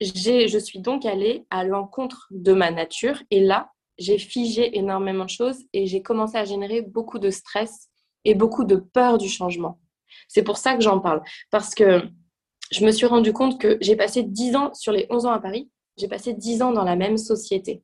Je 0.00 0.58
suis 0.58 0.78
donc 0.78 1.04
allée 1.04 1.46
à 1.50 1.64
l'encontre 1.64 2.26
de 2.30 2.52
ma 2.52 2.70
nature 2.70 3.22
et 3.30 3.40
là, 3.40 3.70
j'ai 3.98 4.18
figé 4.18 4.78
énormément 4.78 5.24
de 5.24 5.30
choses 5.30 5.58
et 5.72 5.86
j'ai 5.86 6.00
commencé 6.02 6.38
à 6.38 6.44
générer 6.44 6.80
beaucoup 6.80 7.18
de 7.18 7.30
stress 7.30 7.88
et 8.24 8.34
beaucoup 8.34 8.64
de 8.64 8.76
peur 8.76 9.18
du 9.18 9.28
changement. 9.28 9.78
C'est 10.26 10.42
pour 10.42 10.56
ça 10.56 10.74
que 10.74 10.82
j'en 10.82 11.00
parle, 11.00 11.22
parce 11.50 11.74
que 11.74 12.02
je 12.70 12.84
me 12.84 12.92
suis 12.92 13.06
rendu 13.06 13.32
compte 13.32 13.60
que 13.60 13.76
j'ai 13.80 13.96
passé 13.96 14.22
10 14.22 14.56
ans 14.56 14.74
sur 14.74 14.92
les 14.92 15.06
11 15.10 15.26
ans 15.26 15.32
à 15.32 15.40
Paris, 15.40 15.70
j'ai 15.96 16.08
passé 16.08 16.32
10 16.32 16.62
ans 16.62 16.72
dans 16.72 16.84
la 16.84 16.96
même 16.96 17.18
société. 17.18 17.82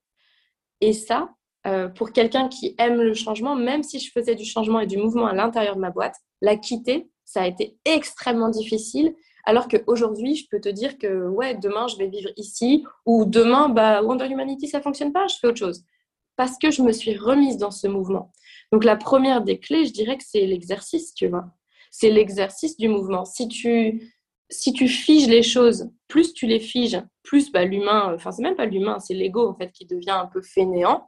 Et 0.80 0.92
ça, 0.92 1.30
euh, 1.66 1.88
pour 1.88 2.12
quelqu'un 2.12 2.48
qui 2.48 2.74
aime 2.78 3.00
le 3.00 3.14
changement, 3.14 3.56
même 3.56 3.82
si 3.82 3.98
je 3.98 4.10
faisais 4.10 4.34
du 4.34 4.44
changement 4.44 4.80
et 4.80 4.86
du 4.86 4.96
mouvement 4.96 5.26
à 5.26 5.34
l'intérieur 5.34 5.74
de 5.76 5.80
ma 5.80 5.90
boîte, 5.90 6.16
la 6.40 6.56
quitter, 6.56 7.10
ça 7.24 7.42
a 7.42 7.46
été 7.46 7.76
extrêmement 7.84 8.50
difficile. 8.50 9.14
Alors 9.46 9.68
qu'aujourd'hui, 9.68 10.34
je 10.34 10.48
peux 10.50 10.60
te 10.60 10.68
dire 10.68 10.98
que 10.98 11.28
ouais, 11.28 11.54
demain, 11.54 11.86
je 11.86 11.96
vais 11.96 12.08
vivre 12.08 12.30
ici, 12.36 12.84
ou 13.06 13.24
demain, 13.24 13.68
bah, 13.68 14.02
Wonder 14.02 14.26
Humanity, 14.26 14.66
ça 14.66 14.80
fonctionne 14.80 15.12
pas, 15.12 15.28
je 15.28 15.36
fais 15.40 15.46
autre 15.46 15.58
chose. 15.58 15.84
Parce 16.34 16.58
que 16.58 16.72
je 16.72 16.82
me 16.82 16.92
suis 16.92 17.16
remise 17.16 17.56
dans 17.56 17.70
ce 17.70 17.86
mouvement. 17.86 18.32
Donc, 18.72 18.84
la 18.84 18.96
première 18.96 19.42
des 19.42 19.60
clés, 19.60 19.86
je 19.86 19.92
dirais 19.92 20.18
que 20.18 20.24
c'est 20.26 20.44
l'exercice, 20.44 21.14
tu 21.14 21.28
vois. 21.28 21.46
C'est 21.92 22.10
l'exercice 22.10 22.76
du 22.76 22.88
mouvement. 22.88 23.24
Si 23.24 23.46
tu, 23.46 24.12
si 24.50 24.72
tu 24.72 24.88
figes 24.88 25.28
les 25.28 25.44
choses, 25.44 25.90
plus 26.08 26.34
tu 26.34 26.46
les 26.46 26.60
figes, 26.60 27.00
plus 27.22 27.52
bah, 27.52 27.64
l'humain, 27.64 28.12
enfin, 28.14 28.32
c'est 28.32 28.42
même 28.42 28.56
pas 28.56 28.66
l'humain, 28.66 28.98
c'est 28.98 29.14
l'ego, 29.14 29.48
en 29.48 29.54
fait, 29.54 29.70
qui 29.70 29.86
devient 29.86 30.10
un 30.10 30.26
peu 30.26 30.42
fainéant 30.42 31.06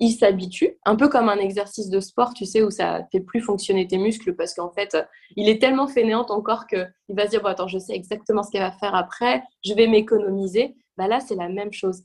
il 0.00 0.12
s'habitue, 0.12 0.78
un 0.84 0.94
peu 0.94 1.08
comme 1.08 1.28
un 1.28 1.38
exercice 1.38 1.90
de 1.90 2.00
sport, 2.00 2.32
tu 2.34 2.46
sais, 2.46 2.62
où 2.62 2.70
ça 2.70 3.06
fait 3.10 3.20
plus 3.20 3.40
fonctionner 3.40 3.86
tes 3.86 3.98
muscles 3.98 4.34
parce 4.34 4.54
qu'en 4.54 4.70
fait, 4.70 4.96
il 5.36 5.48
est 5.48 5.60
tellement 5.60 5.88
fainéant 5.88 6.24
ton 6.24 6.40
corps 6.40 6.66
qu'il 6.66 6.86
va 7.08 7.26
se 7.26 7.30
dire, 7.30 7.42
bon, 7.42 7.48
attends, 7.48 7.68
je 7.68 7.78
sais 7.78 7.94
exactement 7.94 8.42
ce 8.42 8.50
qu'elle 8.50 8.62
va 8.62 8.70
faire 8.70 8.94
après, 8.94 9.42
je 9.64 9.74
vais 9.74 9.88
m'économiser. 9.88 10.76
Bah 10.96 11.08
là, 11.08 11.20
c'est 11.20 11.34
la 11.34 11.48
même 11.48 11.72
chose. 11.72 12.02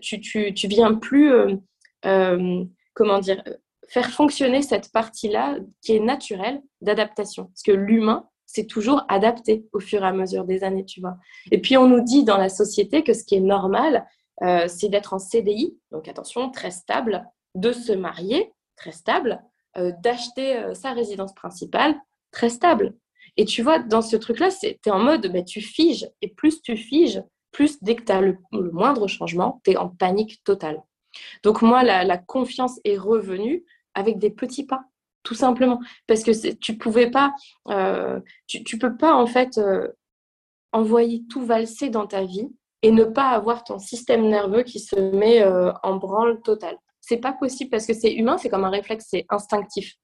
Tu, 0.00 0.20
tu, 0.20 0.54
tu 0.54 0.66
viens 0.68 0.94
plus, 0.94 1.30
euh, 1.30 1.56
euh, 2.06 2.64
comment 2.94 3.18
dire, 3.18 3.42
faire 3.88 4.10
fonctionner 4.10 4.62
cette 4.62 4.90
partie-là 4.92 5.58
qui 5.82 5.96
est 5.96 6.00
naturelle 6.00 6.62
d'adaptation. 6.80 7.46
Parce 7.46 7.62
que 7.62 7.72
l'humain, 7.72 8.26
c'est 8.46 8.66
toujours 8.66 9.04
adapté 9.08 9.66
au 9.74 9.80
fur 9.80 10.02
et 10.02 10.06
à 10.06 10.12
mesure 10.12 10.44
des 10.44 10.64
années, 10.64 10.86
tu 10.86 11.02
vois. 11.02 11.16
Et 11.50 11.60
puis, 11.60 11.76
on 11.76 11.86
nous 11.86 12.02
dit 12.02 12.24
dans 12.24 12.38
la 12.38 12.48
société 12.48 13.04
que 13.04 13.12
ce 13.12 13.24
qui 13.24 13.34
est 13.34 13.40
normal, 13.40 14.06
euh, 14.42 14.68
c'est 14.68 14.88
d'être 14.88 15.14
en 15.14 15.18
CDI, 15.18 15.76
donc 15.90 16.08
attention, 16.08 16.50
très 16.50 16.70
stable, 16.70 17.24
de 17.54 17.72
se 17.72 17.92
marier, 17.92 18.52
très 18.76 18.92
stable, 18.92 19.42
euh, 19.76 19.92
d'acheter 20.00 20.56
euh, 20.56 20.74
sa 20.74 20.92
résidence 20.92 21.34
principale, 21.34 21.96
très 22.30 22.48
stable. 22.48 22.96
Et 23.36 23.44
tu 23.44 23.62
vois, 23.62 23.78
dans 23.78 24.02
ce 24.02 24.16
truc-là, 24.16 24.50
tu 24.50 24.66
es 24.66 24.90
en 24.90 24.98
mode, 24.98 25.30
bah, 25.32 25.42
tu 25.42 25.60
figes. 25.60 26.08
Et 26.22 26.28
plus 26.28 26.62
tu 26.62 26.76
figes, 26.76 27.22
plus 27.52 27.82
dès 27.82 27.96
que 27.96 28.04
tu 28.04 28.12
as 28.12 28.20
le, 28.20 28.38
moindre 28.52 29.06
changement, 29.08 29.60
tu 29.64 29.72
es 29.72 29.76
en 29.76 29.88
panique 29.88 30.42
totale. 30.44 30.82
Donc 31.42 31.62
moi, 31.62 31.82
la, 31.82 32.18
confiance 32.18 32.80
est 32.84 32.96
revenue 32.96 33.64
avec 33.94 34.18
des 34.18 34.30
petits 34.30 34.66
pas, 34.66 34.82
tout 35.22 35.34
simplement. 35.34 35.80
Parce 36.06 36.22
que 36.22 36.54
tu 36.54 36.78
pouvais 36.78 37.10
pas, 37.10 37.34
euh, 37.68 38.20
tu, 38.46 38.78
peux 38.78 38.96
pas 38.96 39.14
en 39.14 39.26
fait 39.26 39.60
envoyer 40.72 41.24
tout 41.30 41.44
valser 41.44 41.90
dans 41.90 42.06
ta 42.06 42.24
vie 42.24 42.48
et 42.82 42.90
ne 42.90 43.04
pas 43.04 43.30
avoir 43.30 43.64
ton 43.64 43.78
système 43.78 44.28
nerveux 44.28 44.62
qui 44.62 44.80
se 44.80 44.96
met 44.96 45.42
euh, 45.42 45.72
en 45.82 45.96
branle 45.96 46.40
totale. 46.42 46.76
C'est 47.00 47.16
pas 47.16 47.32
possible 47.32 47.70
parce 47.70 47.86
que 47.86 47.94
c'est 47.94 48.12
humain, 48.12 48.36
c'est 48.38 48.48
comme 48.48 48.64
un 48.64 48.70
réflexe, 48.70 49.06
c'est 49.08 49.26
instinctif. 49.30 49.94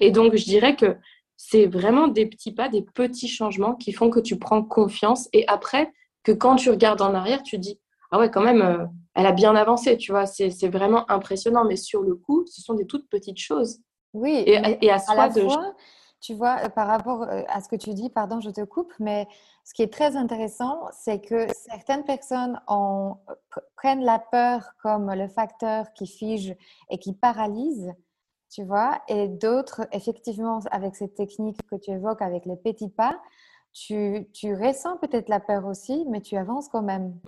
Et 0.00 0.10
donc 0.10 0.34
je 0.36 0.44
dirais 0.44 0.76
que 0.76 0.96
c'est 1.36 1.66
vraiment 1.66 2.08
des 2.08 2.26
petits 2.26 2.52
pas, 2.52 2.68
des 2.68 2.82
petits 2.82 3.28
changements 3.28 3.74
qui 3.74 3.92
font 3.92 4.10
que 4.10 4.20
tu 4.20 4.38
prends 4.38 4.62
confiance 4.62 5.28
et 5.32 5.46
après 5.48 5.92
que 6.24 6.32
quand 6.32 6.56
tu 6.56 6.70
regardes 6.70 7.02
en 7.02 7.14
arrière, 7.14 7.42
tu 7.42 7.58
dis 7.58 7.80
ah 8.10 8.18
ouais 8.18 8.30
quand 8.30 8.42
même 8.42 8.88
elle 9.14 9.26
a 9.26 9.32
bien 9.32 9.54
avancé, 9.54 9.96
tu 9.96 10.12
vois, 10.12 10.26
c'est 10.26 10.68
vraiment 10.68 11.10
impressionnant. 11.10 11.64
Mais 11.64 11.76
sur 11.76 12.02
le 12.02 12.14
coup, 12.14 12.44
ce 12.46 12.62
sont 12.62 12.74
des 12.74 12.86
toutes 12.86 13.08
petites 13.10 13.38
choses. 13.38 13.78
Oui, 14.14 14.42
et, 14.46 14.90
à, 14.90 14.98
soi 14.98 15.28
de. 15.28 15.46
Tu 16.22 16.34
vois, 16.34 16.64
euh, 16.64 16.68
par 16.68 16.86
rapport 16.86 17.24
euh, 17.24 17.42
à 17.48 17.60
ce 17.60 17.68
que 17.68 17.76
tu 17.76 17.92
dis, 17.94 18.08
pardon, 18.08 18.40
je 18.40 18.50
te 18.50 18.62
coupe, 18.62 18.92
mais 19.00 19.26
ce 19.64 19.74
qui 19.74 19.82
est 19.82 19.92
très 19.92 20.16
intéressant, 20.16 20.86
c'est 20.92 21.20
que 21.20 21.48
certaines 21.52 22.04
personnes 22.04 22.58
prennent 23.76 24.04
la 24.04 24.20
peur 24.20 24.70
comme 24.82 25.12
le 25.12 25.28
facteur 25.28 25.92
qui 25.94 26.06
fige 26.06 26.56
et 26.90 26.98
qui 26.98 27.12
paralyse, 27.12 27.92
tu 28.50 28.64
vois, 28.64 29.02
et 29.08 29.28
d'autres, 29.28 29.88
effectivement, 29.92 30.60
avec 30.70 30.94
cette 30.94 31.14
technique 31.14 31.58
que 31.68 31.76
tu 31.76 31.90
évoques, 31.90 32.22
avec 32.22 32.46
les 32.46 32.56
petits 32.56 32.90
pas, 32.90 33.20
tu, 33.72 34.28
tu 34.32 34.54
ressens 34.54 34.98
peut-être 34.98 35.28
la 35.28 35.40
peur 35.40 35.66
aussi, 35.66 36.06
mais 36.08 36.20
tu 36.20 36.36
avances 36.36 36.68
quand 36.68 36.82
même. 36.82 37.18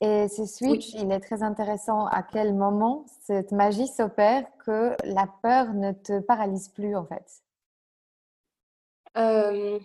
Et 0.00 0.28
ce 0.28 0.46
switch, 0.46 0.94
il 0.94 1.12
est 1.12 1.20
très 1.20 1.42
intéressant. 1.42 2.06
À 2.06 2.22
quel 2.22 2.54
moment 2.54 3.04
cette 3.22 3.52
magie 3.52 3.88
s'opère 3.88 4.44
que 4.64 4.96
la 5.04 5.26
peur 5.42 5.74
ne 5.74 5.92
te 5.92 6.20
paralyse 6.20 6.68
plus, 6.68 6.96
en 6.96 7.04
fait 7.04 7.43
euh, 9.16 9.78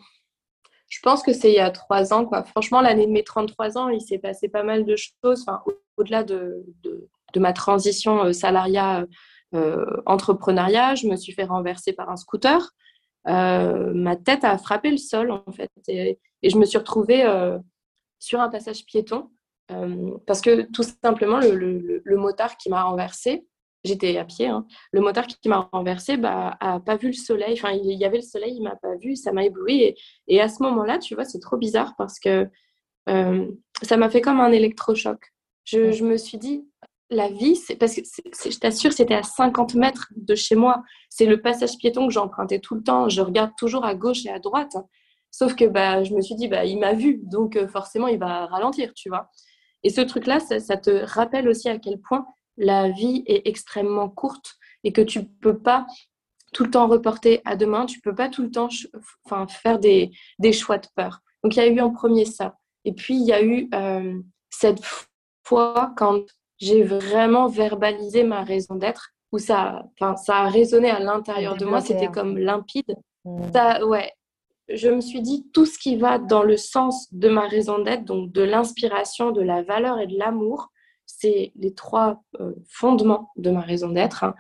Je 0.88 1.00
pense 1.02 1.24
que 1.24 1.34
c'est 1.34 1.52
il 1.52 1.56
y 1.56 1.60
a 1.60 1.72
trois 1.72 2.14
ans. 2.14 2.30
Franchement, 2.48 2.82
l'année 2.82 3.08
de 3.08 3.12
mes 3.12 3.24
33 3.24 3.78
ans, 3.78 3.90
il 3.90 4.02
s'est 4.02 4.20
passé 4.20 4.50
pas 4.50 4.64
mal 4.64 4.86
de 4.86 4.96
choses. 4.96 5.42
Enfin, 5.42 5.62
au-delà 5.98 6.24
de, 6.24 6.64
de, 6.84 7.40
ma 7.40 7.54
transition 7.54 8.26
euh, 8.26 8.34
salariat-entrepreneuriat, 8.34 10.92
euh, 10.92 10.96
je 10.96 11.08
me 11.08 11.16
suis 11.16 11.34
fait 11.34 11.46
renverser 11.46 11.94
par 11.94 12.10
un 12.10 12.18
scooter. 12.18 12.72
ma 13.26 14.16
tête 14.16 14.44
a 14.44 14.58
frappé 14.58 14.90
le 14.92 14.98
sol, 14.98 15.32
en 15.32 15.52
fait. 15.52 15.72
Et, 15.88 16.20
je 16.42 16.58
me 16.58 16.66
suis 16.66 16.78
retrouvée 16.78 17.26
sur 18.18 18.40
un 18.40 18.48
passage 18.50 18.86
piéton. 18.86 19.30
Parce 20.26 20.42
que 20.42 20.64
tout 20.72 20.84
simplement, 21.04 21.40
le, 21.40 22.18
motard 22.18 22.58
qui 22.58 22.70
m'a 22.70 22.84
renversé, 22.84 23.46
j'étais 23.84 24.18
à 24.18 24.26
pied, 24.26 24.48
hein, 24.48 24.66
le 24.92 25.02
motard 25.02 25.28
qui 25.28 25.50
m'a 25.50 25.70
renversé 25.72 26.18
bah, 26.18 26.58
a 26.60 26.80
pas 26.80 26.96
vu 26.96 27.08
le 27.08 27.14
soleil. 27.14 27.54
Enfin, 27.54 27.72
il 27.72 27.98
y 27.98 28.06
avait 28.06 28.18
le 28.18 28.24
soleil, 28.24 28.56
il 28.56 28.62
m'a 28.62 28.76
pas 28.76 28.96
vu, 28.98 29.16
ça 29.16 29.32
m'a 29.32 29.46
ébloui. 29.46 29.96
Et, 30.28 30.42
à 30.42 30.50
ce 30.50 30.62
moment-là, 30.64 31.00
tu 31.00 31.16
vois, 31.16 31.26
c'est 31.26 31.40
trop 31.40 31.58
bizarre 31.58 31.96
parce 31.98 32.20
que 32.20 32.48
euh, 33.10 33.48
ça 33.82 33.98
m'a 33.98 34.10
fait 34.10 34.22
comme 34.22 34.40
un 34.40 34.52
électrochoc. 34.52 35.20
Je, 35.66 36.04
me 36.04 36.18
suis 36.18 36.38
dit, 36.38 36.68
la 37.10 37.30
vie, 37.30 37.56
c'est 37.56 37.76
parce 37.76 37.96
que 37.96 38.02
je 38.02 38.58
t'assure, 38.58 38.92
c'était 38.92 39.16
à 39.16 39.24
50 39.24 39.76
mètres 39.76 40.12
de 40.16 40.36
chez 40.36 40.56
moi. 40.56 40.84
C'est 41.10 41.26
le 41.26 41.42
passage 41.42 41.78
piéton 41.78 42.08
que 42.08 42.14
j'empruntais 42.14 42.60
tout 42.60 42.76
le 42.76 42.84
temps. 42.84 43.08
Je 43.08 43.22
regarde 43.22 43.52
toujours 43.58 43.86
à 43.86 43.96
gauche 43.96 44.26
et 44.26 44.30
à 44.30 44.40
droite. 44.40 44.76
Sauf 45.32 45.56
que 45.56 45.66
bah, 45.66 46.04
je 46.04 46.14
me 46.14 46.22
suis 46.22 46.36
dit, 46.36 46.48
bah, 46.48 46.66
il 46.66 46.80
m'a 46.80 46.94
vu, 46.94 47.22
donc 47.24 47.56
euh, 47.56 47.68
forcément, 47.68 48.08
il 48.08 48.18
va 48.18 48.48
ralentir, 48.48 48.94
tu 48.96 49.10
vois. 49.10 49.30
Et 49.84 49.90
ce 49.90 50.02
truc-là, 50.02 50.40
ça, 50.40 50.78
te 50.78 51.06
rappelle 51.06 51.48
aussi 51.48 51.70
à 51.70 51.78
quel 51.78 52.00
point 52.00 52.26
la 52.60 52.90
vie 52.90 53.24
est 53.26 53.48
extrêmement 53.48 54.10
courte 54.10 54.56
et 54.84 54.94
que 54.94 55.02
tu 55.02 55.26
peux 55.26 55.58
pas 55.58 55.88
tout 56.54 56.64
le 56.64 56.72
temps 56.72 56.88
reporter 56.88 57.42
à 57.46 57.56
demain, 57.56 57.86
tu 57.86 58.00
peux 58.02 58.14
pas 58.14 58.30
tout 58.30 58.44
le 58.44 58.52
temps 58.52 58.70
enfin, 59.26 59.48
faire 59.48 59.80
des, 59.80 60.12
des 60.40 60.54
choix 60.54 60.78
de 60.78 60.88
peur. 60.96 61.20
Donc 61.44 61.56
il 61.56 61.60
y 61.60 61.62
a 61.62 61.68
eu 61.68 61.80
en 61.80 61.92
premier 61.92 62.26
ça. 62.26 62.56
Et 62.86 62.94
puis 62.94 63.16
il 63.16 63.26
y 63.26 63.34
a 63.34 63.44
eu 63.44 63.70
euh, 63.74 64.20
cette 64.50 64.82
fois 65.44 65.94
quand 65.96 66.22
j'ai 66.58 66.84
vraiment 66.84 67.48
verbalisé 67.48 68.24
ma 68.24 68.44
raison 68.44 68.76
d'être, 68.76 69.12
où 69.32 69.38
ça, 69.38 69.86
enfin, 69.94 70.16
ça 70.16 70.38
a 70.38 70.50
résonné 70.50 70.90
à 70.90 71.00
l'intérieur 71.00 71.56
de 71.56 71.66
moi, 71.66 71.82
c'était 71.82 72.08
comme 72.08 72.38
limpide. 72.38 72.96
Mmh. 73.26 73.52
Ça, 73.54 73.86
ouais, 73.86 74.12
je 74.68 74.90
me 74.90 75.02
suis 75.02 75.22
dit 75.22 75.48
tout 75.54 75.66
ce 75.66 75.78
qui 75.78 75.96
va 75.96 76.18
dans 76.18 76.44
le 76.44 76.58
sens 76.58 77.08
de 77.14 77.30
ma 77.30 77.48
raison 77.48 77.80
d'être, 77.80 78.06
donc 78.06 78.32
de 78.32 78.42
l'inspiration, 78.42 79.32
de 79.32 79.42
la 79.42 79.62
valeur 79.62 80.00
et 80.00 80.08
de 80.08 80.18
l'amour, 80.18 80.70
c'est 81.18 81.52
les 81.56 81.74
trois 81.74 82.24
euh, 82.40 82.54
fondements 82.68 83.32
de 83.36 83.50
ma 83.50 83.62
raison 83.62 83.90
d'être. 83.90 84.24
Hein. 84.24 84.36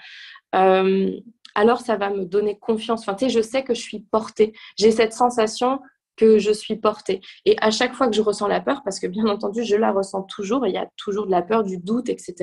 Euh, 0.56 1.12
alors 1.56 1.82
ça 1.82 1.98
va 1.98 2.10
me 2.10 2.26
donner 2.26 2.58
confiance. 2.58 3.02
Enfin, 3.02 3.16
tu 3.16 3.26
sais, 3.26 3.30
je 3.32 3.42
sais 3.42 3.64
que 3.64 3.74
je 3.74 3.82
suis 3.82 4.00
portée. 4.00 4.54
J'ai 4.78 4.92
cette 4.92 5.14
sensation 5.14 5.80
que 6.16 6.38
je 6.38 6.52
suis 6.52 6.76
portée. 6.76 7.22
Et 7.46 7.56
à 7.62 7.72
chaque 7.72 7.94
fois 7.94 8.08
que 8.08 8.16
je 8.16 8.22
ressens 8.22 8.48
la 8.48 8.62
peur, 8.62 8.82
parce 8.84 9.00
que 9.00 9.08
bien 9.08 9.26
entendu, 9.28 9.64
je 9.64 9.76
la 9.76 9.92
ressens 9.92 10.24
toujours, 10.24 10.68
il 10.68 10.74
y 10.74 10.78
a 10.78 10.88
toujours 10.98 11.26
de 11.26 11.32
la 11.32 11.42
peur, 11.42 11.64
du 11.64 11.78
doute, 11.78 12.10
etc. 12.10 12.36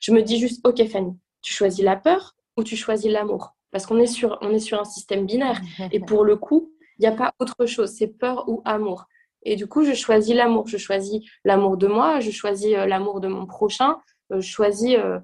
Je 0.00 0.12
me 0.12 0.22
dis 0.22 0.38
juste, 0.38 0.66
ok 0.66 0.86
Fanny, 0.88 1.16
tu 1.40 1.54
choisis 1.54 1.84
la 1.84 1.96
peur 1.96 2.34
ou 2.56 2.64
tu 2.64 2.76
choisis 2.76 3.10
l'amour? 3.10 3.54
Parce 3.70 3.86
qu'on 3.86 3.98
est 3.98 4.06
sur, 4.06 4.38
on 4.42 4.50
est 4.50 4.58
sur 4.58 4.80
un 4.80 4.84
système 4.84 5.24
binaire. 5.24 5.60
Et 5.92 6.00
pour 6.00 6.24
le 6.24 6.36
coup, 6.36 6.72
il 6.98 7.02
n'y 7.02 7.06
a 7.08 7.16
pas 7.16 7.32
autre 7.38 7.64
chose, 7.66 7.90
c'est 7.90 8.08
peur 8.08 8.48
ou 8.48 8.60
amour. 8.64 9.06
Et 9.44 9.56
du 9.56 9.66
coup, 9.66 9.84
je 9.84 9.92
choisis 9.92 10.34
l'amour. 10.34 10.66
Je 10.68 10.76
choisis 10.76 11.22
l'amour 11.44 11.76
de 11.76 11.86
moi, 11.86 12.20
je 12.20 12.30
choisis 12.30 12.74
euh, 12.74 12.86
l'amour 12.86 13.20
de 13.20 13.28
mon 13.28 13.46
prochain, 13.46 13.98
euh, 14.32 14.40
je 14.40 14.48
choisis 14.48 14.96
euh, 14.96 15.18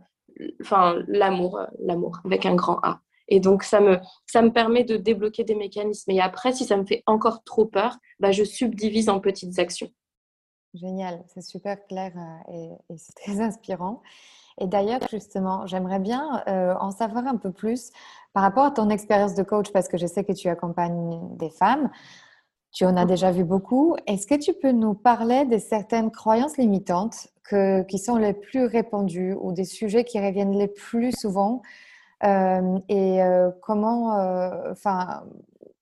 enfin, 0.61 0.97
l'amour, 1.07 1.61
l'amour 1.79 2.19
avec 2.25 2.47
un 2.47 2.55
grand 2.55 2.79
A. 2.83 3.01
Et 3.29 3.41
donc, 3.41 3.63
ça 3.63 3.81
me, 3.81 3.99
ça 4.27 4.41
me 4.41 4.51
permet 4.51 4.85
de 4.85 4.97
débloquer 4.97 5.45
des 5.45 5.55
mécanismes. 5.55 6.11
Et 6.11 6.21
après, 6.21 6.53
si 6.53 6.65
ça 6.65 6.77
me 6.77 6.87
fait 6.87 7.03
encore 7.07 7.45
trop 7.45 7.67
peur, 7.67 7.99
bah, 8.21 8.33
je 8.33 8.43
subdivise 8.43 9.11
en 9.11 9.21
petites 9.21 9.59
actions. 9.59 9.91
Génial, 10.75 11.23
c'est 11.29 11.43
super 11.43 11.85
clair 11.87 12.13
et, 12.53 12.97
c'est 12.97 13.15
très 13.15 13.41
inspirant. 13.41 14.03
Et 14.61 14.67
d'ailleurs, 14.67 15.01
justement, 15.11 15.67
j'aimerais 15.67 16.01
bien 16.01 16.43
en 16.47 16.91
savoir 16.91 17.27
un 17.27 17.37
peu 17.37 17.53
plus 17.53 17.91
par 18.33 18.43
rapport 18.43 18.65
à 18.65 18.71
ton 18.71 18.89
expérience 18.91 19.35
de 19.35 19.43
coach, 19.43 19.71
parce 19.73 19.89
que 19.89 19.99
je 19.99 20.07
sais 20.07 20.25
que 20.25 20.33
tu 20.33 20.49
accompagnes 20.49 21.37
des 21.37 21.51
femmes, 21.51 21.91
tu 22.73 22.85
en 22.85 22.97
as 22.97 23.07
déjà 23.07 23.31
vu 23.31 23.45
beaucoup. 23.45 23.97
Est-ce 24.07 24.27
que 24.27 24.35
tu 24.35 24.53
peux 24.53 24.73
nous 24.73 24.95
parler 24.95 25.45
de 25.45 25.59
certaines 25.59 26.11
croyances 26.11 26.57
limitantes 26.59 27.29
qui 27.89 27.99
sont 27.99 28.17
les 28.17 28.35
plus 28.35 28.67
répandues 28.67 29.35
ou 29.41 29.53
des 29.53 29.65
sujets 29.65 30.05
qui 30.05 30.21
reviennent 30.21 30.59
les 30.59 30.69
plus 30.69 31.13
souvent 31.13 31.63
euh, 32.25 32.79
et 32.89 33.23
euh, 33.23 33.51
comment, 33.63 34.19
euh, 34.19 34.73
enfin, 34.73 35.23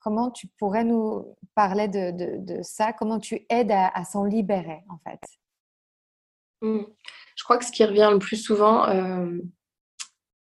comment 0.00 0.30
tu 0.30 0.46
pourrais 0.58 0.84
nous 0.84 1.34
parler 1.54 1.88
de, 1.88 2.62
ça? 2.62 2.92
Comment 2.92 3.18
tu 3.18 3.46
aides 3.48 3.72
à, 3.72 4.04
s'en 4.04 4.24
libérer 4.24 4.84
en 4.88 4.98
fait? 4.98 5.20
Mmh. 6.62 6.84
Je 7.36 7.44
crois 7.44 7.58
que 7.58 7.64
ce 7.64 7.72
qui 7.72 7.84
revient 7.84 8.08
le 8.12 8.18
plus 8.18 8.36
souvent, 8.36 8.86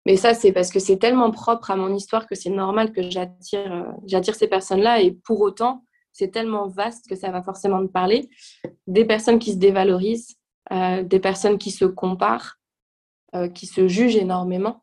mais 0.07 0.17
ça, 0.17 0.35
c'est 0.35 0.51
parce 0.51 0.69
que 0.69 0.79
c'est 0.79 0.97
tellement 0.97 1.31
propre 1.31 1.71
à 1.71 1.75
mon 1.75 1.93
histoire 1.93 2.27
que 2.27 2.35
c'est 2.35 2.51
normal 2.51 2.91
que 2.91 3.09
j'attire, 3.09 3.91
j'attire 4.05 4.35
ces 4.35 4.47
personnes-là. 4.47 5.01
Et 5.01 5.11
pour 5.11 5.41
autant, 5.41 5.83
c'est 6.15 6.29
tellement 6.29 6.67
vaste 6.67 7.07
que 7.09 7.15
ça 7.15 7.29
va 7.29 7.43
forcément 7.43 7.81
me 7.81 7.87
parler. 7.87 8.29
Des 8.87 9.03
personnes 9.03 9.37
qui 9.37 9.51
se 9.51 9.57
dévalorisent, 9.57 10.37
euh, 10.71 11.03
des 11.03 11.19
personnes 11.19 11.57
qui 11.57 11.71
se 11.71 11.83
comparent, 11.83 12.55
euh, 13.35 13.49
qui 13.49 13.65
se 13.65 13.87
jugent 13.87 14.15
énormément, 14.15 14.81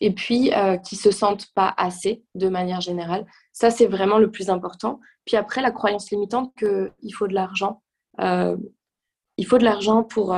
et 0.00 0.10
puis 0.10 0.50
qui 0.84 0.96
se 0.96 1.10
sentent 1.10 1.46
pas 1.54 1.72
assez 1.78 2.22
de 2.34 2.50
manière 2.50 2.82
générale. 2.82 3.24
Ça, 3.54 3.70
c'est 3.70 3.86
vraiment 3.86 4.18
le 4.18 4.30
plus 4.30 4.50
important. 4.50 5.00
Puis 5.24 5.36
après, 5.38 5.62
la 5.62 5.70
croyance 5.70 6.10
limitante 6.10 6.52
qu'il 6.58 7.14
faut 7.14 7.26
de 7.26 7.32
l'argent. 7.32 7.80
il 8.18 9.46
faut 9.46 9.56
de 9.56 9.64
l'argent 9.64 10.02
pour 10.02 10.36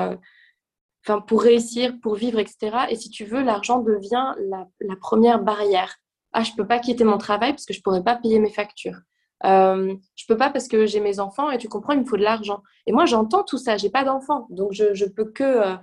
pour 1.27 1.43
réussir, 1.43 1.99
pour 2.01 2.15
vivre, 2.15 2.39
etc. 2.39 2.87
Et 2.91 2.97
si 2.97 3.11
tu 3.11 3.25
veux, 3.25 3.43
l'argent 3.43 3.81
devient 3.81 4.35
la, 4.51 4.97
première 4.97 5.43
barrière. 5.43 5.97
Ah, 6.33 6.43
je 6.43 6.53
peux 6.53 6.67
pas 6.67 6.79
quitter 6.79 7.05
mon 7.05 7.19
travail 7.19 7.53
parce 7.53 7.65
que 7.65 7.73
je 7.73 7.81
pourrais 7.81 8.05
pas 8.05 8.17
payer 8.17 8.39
mes 8.39 8.53
factures. 8.53 9.01
Euh, 9.45 9.95
je 10.17 10.25
peux 10.27 10.37
pas 10.37 10.51
parce 10.51 10.69
que 10.69 10.87
j'ai 10.87 11.01
mes 11.01 11.21
enfants 11.21 11.51
et 11.51 11.59
tu 11.59 11.69
comprends, 11.69 11.93
il 11.93 12.01
me 12.01 12.05
faut 12.05 12.17
de 12.17 12.23
l'argent. 12.23 12.63
Et 12.87 12.93
moi, 12.93 13.07
j'entends 13.07 13.45
tout 13.45 13.59
ça. 13.59 13.77
J'ai 13.77 13.91
pas 13.91 14.05
d'enfants, 14.05 14.47
donc 14.51 14.73
je, 14.73 14.95
je 14.95 15.05
peux 15.05 15.27
que 15.27 15.45
euh, 15.45 15.77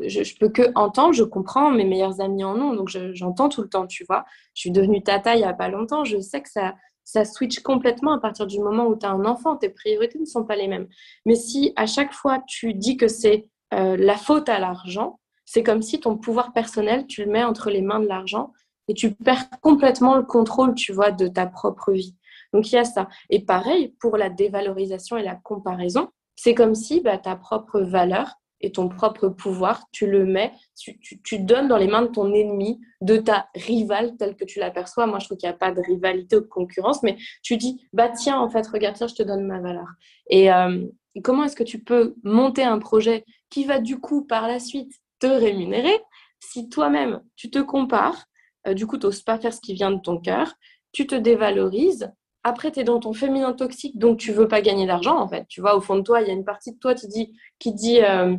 je, 0.00 0.38
peux 0.38 0.48
que 0.48 0.72
entendre. 0.74 1.12
Je 1.12 1.24
comprends. 1.24 1.70
Mes 1.70 1.84
meilleurs 1.84 2.20
amis 2.20 2.44
en 2.44 2.58
ont, 2.60 2.74
donc 2.74 2.88
j'entends 2.88 3.48
tout 3.48 3.62
le 3.62 3.68
temps. 3.68 3.86
Tu 3.86 4.04
vois, 4.04 4.24
je 4.54 4.60
suis 4.60 4.70
devenue 4.70 5.02
tata 5.02 5.34
il 5.34 5.40
y 5.40 5.44
a 5.44 5.52
pas 5.54 5.68
longtemps. 5.68 6.04
Je 6.04 6.18
sais 6.20 6.42
que 6.42 6.50
ça 6.50 6.74
ça 7.04 7.24
switch 7.24 7.60
complètement 7.60 8.12
à 8.12 8.20
partir 8.20 8.46
du 8.46 8.60
moment 8.60 8.86
où 8.86 8.96
tu 8.96 9.06
as 9.06 9.10
un 9.10 9.24
enfant. 9.24 9.56
Tes 9.56 9.68
priorités 9.68 10.18
ne 10.18 10.24
sont 10.24 10.44
pas 10.44 10.56
les 10.56 10.68
mêmes. 10.68 10.88
Mais 11.26 11.34
si 11.34 11.72
à 11.76 11.86
chaque 11.86 12.12
fois 12.12 12.42
tu 12.46 12.74
dis 12.74 12.96
que 12.96 13.08
c'est 13.08 13.48
euh, 13.74 13.96
la 13.96 14.16
faute 14.16 14.48
à 14.48 14.58
l'argent, 14.58 15.18
c'est 15.44 15.62
comme 15.62 15.82
si 15.82 16.00
ton 16.00 16.16
pouvoir 16.16 16.52
personnel, 16.52 17.06
tu 17.06 17.24
le 17.24 17.30
mets 17.30 17.44
entre 17.44 17.70
les 17.70 17.82
mains 17.82 18.00
de 18.00 18.06
l'argent 18.06 18.52
et 18.88 18.94
tu 18.94 19.12
perds 19.12 19.48
complètement 19.60 20.16
le 20.16 20.22
contrôle, 20.22 20.74
tu 20.74 20.92
vois, 20.92 21.10
de 21.10 21.28
ta 21.28 21.46
propre 21.46 21.92
vie. 21.92 22.16
Donc 22.52 22.70
il 22.70 22.76
y 22.76 22.78
a 22.78 22.84
ça. 22.84 23.08
Et 23.30 23.44
pareil, 23.44 23.94
pour 24.00 24.16
la 24.16 24.30
dévalorisation 24.30 25.16
et 25.16 25.22
la 25.22 25.36
comparaison, 25.36 26.08
c'est 26.36 26.54
comme 26.54 26.74
si 26.74 27.00
bah, 27.00 27.18
ta 27.18 27.36
propre 27.36 27.80
valeur 27.80 28.34
et 28.62 28.70
ton 28.70 28.88
propre 28.88 29.28
pouvoir, 29.28 29.84
tu 29.90 30.06
le 30.06 30.24
mets, 30.24 30.52
tu, 30.78 30.98
tu, 31.00 31.38
donnes 31.40 31.66
dans 31.66 31.76
les 31.76 31.88
mains 31.88 32.02
de 32.02 32.06
ton 32.06 32.32
ennemi, 32.32 32.80
de 33.00 33.16
ta 33.16 33.48
rivale 33.56 34.16
telle 34.16 34.36
que 34.36 34.44
tu 34.44 34.60
l'aperçois. 34.60 35.06
Moi, 35.06 35.18
je 35.18 35.26
trouve 35.26 35.36
qu'il 35.36 35.48
n'y 35.48 35.54
a 35.54 35.58
pas 35.58 35.72
de 35.72 35.80
rivalité 35.80 36.36
ou 36.36 36.40
de 36.40 36.46
concurrence, 36.46 37.02
mais 37.02 37.16
tu 37.42 37.56
dis, 37.56 37.84
bah 37.92 38.08
tiens, 38.08 38.38
en 38.38 38.48
fait, 38.48 38.64
regarde, 38.68 38.96
ça, 38.96 39.08
je 39.08 39.14
te 39.14 39.22
donne 39.24 39.44
ma 39.46 39.60
valeur. 39.60 39.88
Et 40.30 40.52
euh, 40.52 40.86
comment 41.24 41.42
est-ce 41.42 41.56
que 41.56 41.64
tu 41.64 41.82
peux 41.82 42.14
monter 42.22 42.62
un 42.62 42.78
projet 42.78 43.24
qui 43.50 43.64
va 43.64 43.80
du 43.80 43.98
coup, 43.98 44.24
par 44.24 44.46
la 44.46 44.60
suite, 44.60 44.92
te 45.18 45.26
rémunérer 45.26 46.00
si 46.42 46.68
toi-même, 46.68 47.22
tu 47.36 47.50
te 47.50 47.60
compares, 47.60 48.26
euh, 48.66 48.74
du 48.74 48.86
coup, 48.86 48.98
tu 48.98 49.06
n'oses 49.06 49.22
pas 49.22 49.38
faire 49.38 49.52
ce 49.52 49.60
qui 49.60 49.74
vient 49.74 49.92
de 49.92 50.00
ton 50.00 50.18
cœur, 50.18 50.54
tu 50.92 51.06
te 51.06 51.14
dévalorises, 51.14 52.12
après, 52.44 52.72
tu 52.72 52.80
es 52.80 52.84
dans 52.84 52.98
ton 52.98 53.12
féminin 53.12 53.52
toxique, 53.52 53.98
donc 53.98 54.18
tu 54.18 54.32
veux 54.32 54.48
pas 54.48 54.60
gagner 54.60 54.86
d'argent, 54.86 55.16
en 55.16 55.28
fait. 55.28 55.46
Tu 55.48 55.60
vois, 55.60 55.76
au 55.76 55.80
fond 55.80 55.96
de 55.96 56.02
toi, 56.02 56.20
il 56.20 56.28
y 56.28 56.30
a 56.30 56.34
une 56.34 56.44
partie 56.44 56.72
de 56.72 56.78
toi 56.78 56.94
qui 56.94 57.06
dit, 57.08 57.32
qui 57.58 57.72
dit 57.72 58.00
euh, 58.02 58.36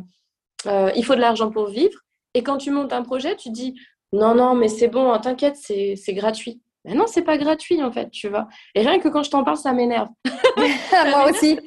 euh, 0.66 0.90
il 0.94 1.04
faut 1.04 1.14
de 1.14 1.20
l'argent 1.20 1.50
pour 1.50 1.68
vivre. 1.68 1.98
Et 2.34 2.42
quand 2.42 2.58
tu 2.58 2.70
montes 2.70 2.92
un 2.92 3.02
projet, 3.02 3.36
tu 3.36 3.50
dis, 3.50 3.74
non, 4.12 4.34
non, 4.34 4.54
mais 4.54 4.68
c'est 4.68 4.88
bon, 4.88 5.16
t'inquiète, 5.18 5.56
c'est 5.56 6.14
gratuit. 6.14 6.60
Mais 6.84 6.94
non, 6.94 7.06
c'est 7.06 7.22
pas 7.22 7.38
gratuit, 7.38 7.82
en 7.82 7.90
fait, 7.90 8.10
tu 8.10 8.28
vois. 8.28 8.46
Et 8.74 8.80
rien 8.80 8.98
que 8.98 9.08
quand 9.08 9.22
je 9.22 9.30
t'en 9.30 9.42
parle, 9.42 9.56
ça 9.56 9.72
m'énerve. 9.72 10.08
Moi 10.56 11.30
aussi. 11.30 11.58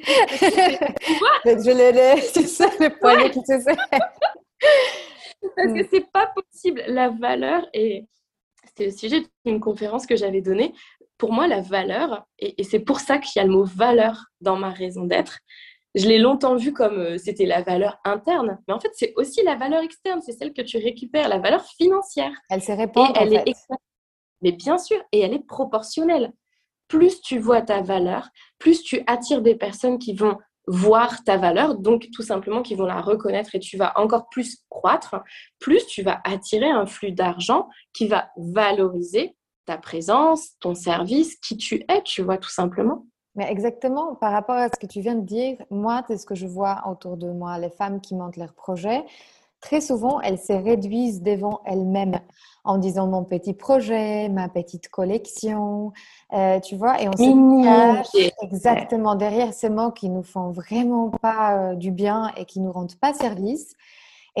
je 1.44 1.76
l'ai, 1.76 2.20
c'est 2.32 2.46
ça, 2.46 2.68
le 2.78 2.90
poignet 3.00 3.30
qui 3.30 3.40
se 3.40 3.60
serre. 3.60 3.86
Parce 5.56 5.72
que 5.72 5.88
c'est 5.92 6.10
pas 6.12 6.32
possible. 6.34 6.84
La 6.86 7.08
valeur, 7.08 7.66
et 7.74 8.06
c'était 8.64 8.86
le 8.86 8.96
sujet 8.96 9.22
d'une 9.44 9.58
conférence 9.58 10.06
que 10.06 10.14
j'avais 10.14 10.40
donnée, 10.40 10.72
pour 11.18 11.32
moi, 11.32 11.48
la 11.48 11.60
valeur, 11.60 12.26
et, 12.38 12.62
c'est 12.64 12.78
pour 12.78 13.00
ça 13.00 13.18
qu'il 13.18 13.40
y 13.40 13.42
a 13.42 13.46
le 13.46 13.52
mot 13.52 13.64
valeur 13.64 14.26
dans 14.40 14.56
ma 14.56 14.70
raison 14.70 15.04
d'être, 15.04 15.40
je 15.94 16.06
l'ai 16.06 16.18
longtemps 16.18 16.54
vu 16.54 16.72
comme 16.72 16.98
euh, 16.98 17.18
c'était 17.18 17.46
la 17.46 17.62
valeur 17.62 17.98
interne, 18.04 18.58
mais 18.66 18.74
en 18.74 18.80
fait, 18.80 18.92
c'est 18.94 19.12
aussi 19.16 19.42
la 19.42 19.56
valeur 19.56 19.82
externe, 19.82 20.20
c'est 20.22 20.32
celle 20.32 20.52
que 20.52 20.62
tu 20.62 20.78
récupères, 20.78 21.28
la 21.28 21.38
valeur 21.38 21.64
financière. 21.64 22.32
Elle 22.50 22.62
se 22.62 22.72
répand. 22.72 23.10
elle 23.16 23.34
est 23.34 23.54
Mais 24.42 24.52
bien 24.52 24.78
sûr, 24.78 24.98
et 25.12 25.20
elle 25.20 25.34
est 25.34 25.44
proportionnelle. 25.44 26.32
Plus 26.86 27.20
tu 27.20 27.38
vois 27.38 27.62
ta 27.62 27.82
valeur, 27.82 28.28
plus 28.58 28.82
tu 28.82 29.02
attires 29.06 29.42
des 29.42 29.54
personnes 29.54 29.98
qui 29.98 30.14
vont 30.14 30.38
voir 30.68 31.24
ta 31.24 31.38
valeur, 31.38 31.76
donc 31.76 32.08
tout 32.12 32.22
simplement 32.22 32.62
qui 32.62 32.74
vont 32.74 32.84
la 32.84 33.00
reconnaître 33.00 33.54
et 33.54 33.58
tu 33.58 33.76
vas 33.76 33.98
encore 33.98 34.28
plus 34.28 34.58
croître, 34.68 35.16
plus 35.58 35.86
tu 35.86 36.02
vas 36.02 36.20
attirer 36.24 36.68
un 36.68 36.86
flux 36.86 37.12
d'argent 37.12 37.68
qui 37.94 38.06
va 38.06 38.30
valoriser 38.36 39.34
ta 39.68 39.76
présence, 39.76 40.52
ton 40.60 40.74
service, 40.74 41.36
qui 41.36 41.58
tu 41.58 41.84
es, 41.88 42.02
tu 42.02 42.22
vois, 42.22 42.38
tout 42.38 42.48
simplement. 42.48 43.04
Mais 43.34 43.50
exactement, 43.50 44.14
par 44.14 44.32
rapport 44.32 44.56
à 44.56 44.68
ce 44.68 44.78
que 44.80 44.86
tu 44.86 45.02
viens 45.02 45.14
de 45.14 45.26
dire, 45.26 45.58
moi, 45.70 46.02
c'est 46.08 46.16
ce 46.16 46.24
que 46.24 46.34
je 46.34 46.46
vois 46.46 46.84
autour 46.90 47.18
de 47.18 47.30
moi, 47.30 47.58
les 47.58 47.68
femmes 47.68 48.00
qui 48.00 48.14
montent 48.14 48.38
leurs 48.38 48.54
projets. 48.54 49.04
Très 49.60 49.82
souvent, 49.82 50.20
elles 50.22 50.38
se 50.38 50.54
réduisent 50.54 51.22
devant 51.22 51.60
elles-mêmes 51.66 52.18
en 52.64 52.78
disant 52.78 53.08
mon 53.08 53.24
petit 53.24 53.52
projet, 53.52 54.30
ma 54.30 54.48
petite 54.48 54.88
collection, 54.88 55.92
euh, 56.32 56.60
tu 56.60 56.76
vois, 56.76 57.02
et 57.02 57.08
on 57.08 57.12
se 57.12 57.62
cache 57.64 58.32
exactement 58.40 59.16
derrière 59.16 59.52
ces 59.52 59.68
mots 59.68 59.90
qui 59.90 60.08
nous 60.08 60.22
font 60.22 60.50
vraiment 60.50 61.10
pas 61.10 61.56
euh, 61.56 61.74
du 61.74 61.90
bien 61.90 62.32
et 62.38 62.46
qui 62.46 62.60
nous 62.60 62.72
rendent 62.72 62.96
pas 62.96 63.12
service. 63.12 63.74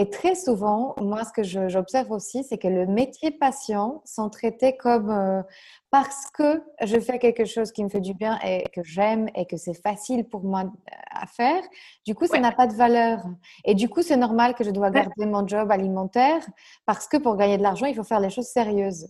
Et 0.00 0.08
très 0.10 0.36
souvent, 0.36 0.94
moi, 1.00 1.24
ce 1.24 1.32
que 1.32 1.42
j'observe 1.42 2.12
aussi, 2.12 2.44
c'est 2.44 2.56
que 2.56 2.68
le 2.68 2.86
métier 2.86 3.32
patient 3.32 4.00
sont 4.04 4.30
traités 4.30 4.76
comme 4.76 5.10
euh, 5.10 5.42
parce 5.90 6.30
que 6.30 6.62
je 6.80 7.00
fais 7.00 7.18
quelque 7.18 7.44
chose 7.44 7.72
qui 7.72 7.82
me 7.82 7.88
fait 7.88 8.00
du 8.00 8.14
bien 8.14 8.38
et 8.46 8.62
que 8.72 8.80
j'aime 8.84 9.28
et 9.34 9.44
que 9.44 9.56
c'est 9.56 9.74
facile 9.74 10.22
pour 10.24 10.44
moi 10.44 10.60
euh, 10.60 10.92
à 11.10 11.26
faire. 11.26 11.60
Du 12.06 12.14
coup, 12.14 12.28
ça 12.28 12.38
n'a 12.38 12.52
pas 12.52 12.68
de 12.68 12.74
valeur. 12.74 13.24
Et 13.64 13.74
du 13.74 13.88
coup, 13.88 14.02
c'est 14.02 14.16
normal 14.16 14.54
que 14.54 14.62
je 14.62 14.70
dois 14.70 14.92
garder 14.92 15.26
mon 15.26 15.44
job 15.48 15.68
alimentaire 15.72 16.46
parce 16.86 17.08
que 17.08 17.16
pour 17.16 17.36
gagner 17.36 17.58
de 17.58 17.64
l'argent, 17.64 17.86
il 17.86 17.96
faut 17.96 18.04
faire 18.04 18.20
les 18.20 18.30
choses 18.30 18.46
sérieuses. 18.46 19.08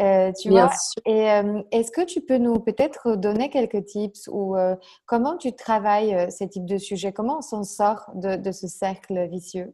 Euh, 0.00 0.32
tu 0.32 0.50
vois? 0.50 0.70
Et 1.06 1.28
est-ce 1.70 1.92
que 1.92 2.04
tu 2.04 2.20
peux 2.20 2.38
nous 2.38 2.58
peut-être 2.58 3.14
donner 3.14 3.48
quelques 3.48 3.84
tips 3.84 4.28
ou 4.32 4.56
comment 5.06 5.36
tu 5.36 5.52
travailles 5.54 6.26
ces 6.32 6.48
types 6.48 6.66
de 6.66 6.78
sujets? 6.78 7.12
Comment 7.12 7.38
on 7.38 7.42
s'en 7.42 7.62
sort 7.62 8.10
de 8.16 8.50
ce 8.50 8.66
cercle 8.66 9.28
vicieux? 9.28 9.72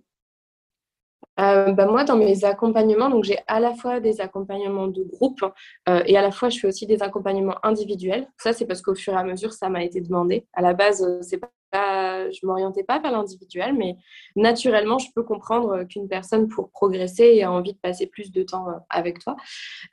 Euh, 1.41 1.73
bah, 1.73 1.87
moi, 1.87 2.05
dans 2.05 2.17
mes 2.17 2.45
accompagnements, 2.45 3.09
donc 3.09 3.25
j'ai 3.25 3.39
à 3.47 3.61
la 3.61 3.75
fois 3.75 4.01
des 4.01 4.21
accompagnements 4.21 4.87
de 4.87 5.03
groupe 5.03 5.43
euh, 5.89 6.03
et 6.07 6.17
à 6.17 6.23
la 6.23 6.31
fois 6.31 6.51
je 6.51 6.59
fais 6.59 6.69
aussi 6.69 6.87
des 6.87 7.03
accompagnements 7.03 7.57
individuels. 7.63 8.29
Ça, 8.39 8.53
c'est 8.53 8.67
parce 8.67 8.83
qu'au 8.83 8.95
fur 8.95 9.15
et 9.15 9.17
à 9.17 9.25
mesure, 9.25 9.53
ça 9.53 9.69
m'a 9.69 9.83
été 9.83 10.01
demandé. 10.01 10.47
À 10.53 10.63
la 10.63 10.75
base, 10.75 11.03
euh, 11.03 11.21
c'est 11.23 11.39
pas, 11.39 12.31
je 12.31 12.47
m'orientais 12.47 12.85
pas 12.85 12.99
vers 12.99 13.13
l'individuel, 13.13 13.75
mais 13.75 13.97
naturellement, 14.37 14.99
je 14.99 15.09
peux 15.15 15.23
comprendre 15.23 15.85
qu'une 15.85 16.07
personne, 16.07 16.49
pour 16.49 16.71
progresser, 16.71 17.25
ait 17.25 17.47
envie 17.47 17.73
de 17.73 17.79
passer 17.79 18.07
plus 18.07 18.31
de 18.31 18.43
temps 18.43 18.67
avec 18.91 19.21
toi. 19.21 19.37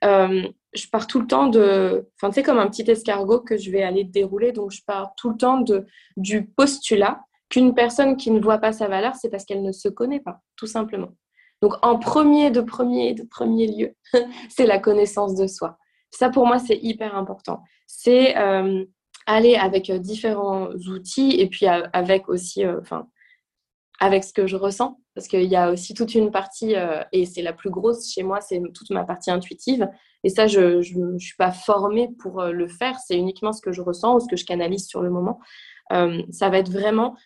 je 0.01 0.89
pars 0.91 1.07
tout 1.07 1.21
le 1.21 1.27
temps 1.27 1.47
de, 1.47 2.09
enfin, 2.21 2.33
c'est 2.33 2.43
comme 2.43 2.59
un 2.59 2.67
petit 2.67 2.89
escargot 2.91 3.39
que 3.39 3.55
je 3.55 3.71
vais 3.71 3.83
aller 3.83 4.03
dérouler. 4.03 4.51
Donc, 4.51 4.71
je 4.71 4.81
pars 4.85 5.13
tout 5.15 5.29
le 5.29 5.37
temps 5.37 5.61
de 5.61 5.85
du 6.17 6.45
postulat 6.47 7.21
qu'une 7.49 7.73
personne 7.73 8.15
qui 8.15 8.31
ne 8.31 8.39
voit 8.39 8.59
pas 8.59 8.71
sa 8.71 8.87
valeur, 8.87 9.15
c'est 9.15 9.29
parce 9.29 9.45
qu'elle 9.45 9.63
ne 9.63 9.71
se 9.71 9.89
connaît 9.89 10.19
pas, 10.19 10.41
tout 10.55 10.67
simplement. 10.67 11.09
Donc, 11.61 11.73
en 11.81 11.97
premier, 11.99 12.51
de 12.51 12.61
premier, 12.61 13.13
de 13.13 13.23
premier 13.23 13.67
lieu, 13.67 13.95
c'est 14.49 14.65
la 14.65 14.79
connaissance 14.79 15.35
de 15.35 15.47
soi. 15.47 15.77
Ça, 16.11 16.29
pour 16.29 16.45
moi, 16.45 16.59
c'est 16.59 16.79
hyper 16.81 17.15
important. 17.15 17.63
C'est 17.87 18.37
euh, 18.37 18.85
aller 19.25 19.55
avec 19.55 19.89
euh, 19.89 19.99
différents 19.99 20.69
outils 20.87 21.39
et 21.39 21.47
puis 21.47 21.67
euh, 21.67 21.85
avec 21.93 22.29
aussi, 22.29 22.65
enfin, 22.65 23.07
avec 23.99 24.23
ce 24.23 24.33
que 24.33 24.47
je 24.47 24.55
ressens. 24.55 24.99
Parce 25.15 25.27
qu'il 25.27 25.43
y 25.43 25.55
a 25.57 25.71
aussi 25.71 25.93
toute 25.93 26.15
une 26.15 26.31
partie, 26.31 26.75
et 27.11 27.25
c'est 27.25 27.41
la 27.41 27.51
plus 27.51 27.69
grosse 27.69 28.09
chez 28.09 28.23
moi, 28.23 28.39
c'est 28.39 28.61
toute 28.73 28.89
ma 28.89 29.03
partie 29.03 29.31
intuitive. 29.31 29.89
Et 30.23 30.29
ça, 30.29 30.47
je 30.47 30.77
ne 30.97 31.17
suis 31.17 31.35
pas 31.35 31.51
formée 31.51 32.07
pour 32.19 32.41
le 32.41 32.69
faire. 32.69 32.97
C'est 33.05 33.17
uniquement 33.17 33.51
ce 33.51 33.61
que 33.61 33.73
je 33.73 33.81
ressens 33.81 34.15
ou 34.15 34.19
ce 34.21 34.29
que 34.29 34.37
je 34.37 34.45
canalise 34.45 34.87
sur 34.87 35.01
le 35.01 35.09
moment. 35.09 35.41
ça 35.89 36.49
va 36.49 36.59
être 36.59 36.71
vraiment 36.71 37.17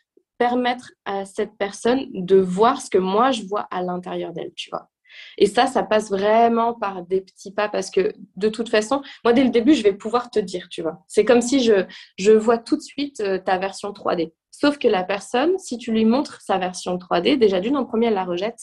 permettre 0.44 0.92
à 1.06 1.24
cette 1.24 1.56
personne 1.58 2.06
de 2.12 2.36
voir 2.36 2.82
ce 2.82 2.90
que 2.90 2.98
moi 2.98 3.32
je 3.32 3.44
vois 3.44 3.66
à 3.72 3.82
l'intérieur 3.82 4.34
d'elle, 4.34 4.52
tu 4.58 4.70
vois. 4.70 4.90
Et 5.38 5.46
ça, 5.46 5.68
ça 5.68 5.84
passe 5.84 6.10
vraiment 6.10 6.74
par 6.74 7.04
des 7.04 7.22
petits 7.22 7.54
pas 7.54 7.70
parce 7.70 7.90
que 7.90 8.14
de 8.36 8.50
toute 8.50 8.68
façon, 8.68 9.02
moi 9.24 9.32
dès 9.32 9.46
le 9.46 9.52
début, 9.52 9.74
je 9.74 9.84
vais 9.84 9.94
pouvoir 9.94 10.30
te 10.30 10.40
dire, 10.40 10.68
tu 10.70 10.82
vois. 10.82 11.02
C'est 11.08 11.24
comme 11.24 11.40
si 11.40 11.64
je, 11.64 11.86
je 12.18 12.34
vois 12.34 12.58
tout 12.58 12.76
de 12.76 12.82
suite 12.82 13.22
euh, 13.22 13.38
ta 13.38 13.58
version 13.58 13.92
3D. 13.94 14.34
Sauf 14.52 14.78
que 14.78 14.90
la 14.90 15.06
personne, 15.06 15.58
si 15.60 15.78
tu 15.78 15.94
lui 15.94 16.04
montres 16.04 16.42
sa 16.42 16.58
version 16.58 16.98
3D, 16.98 17.38
déjà 17.38 17.62
d'une 17.62 17.78
en 17.78 17.86
premier, 17.86 18.08
elle 18.08 18.16
la 18.16 18.26
rejette. 18.26 18.60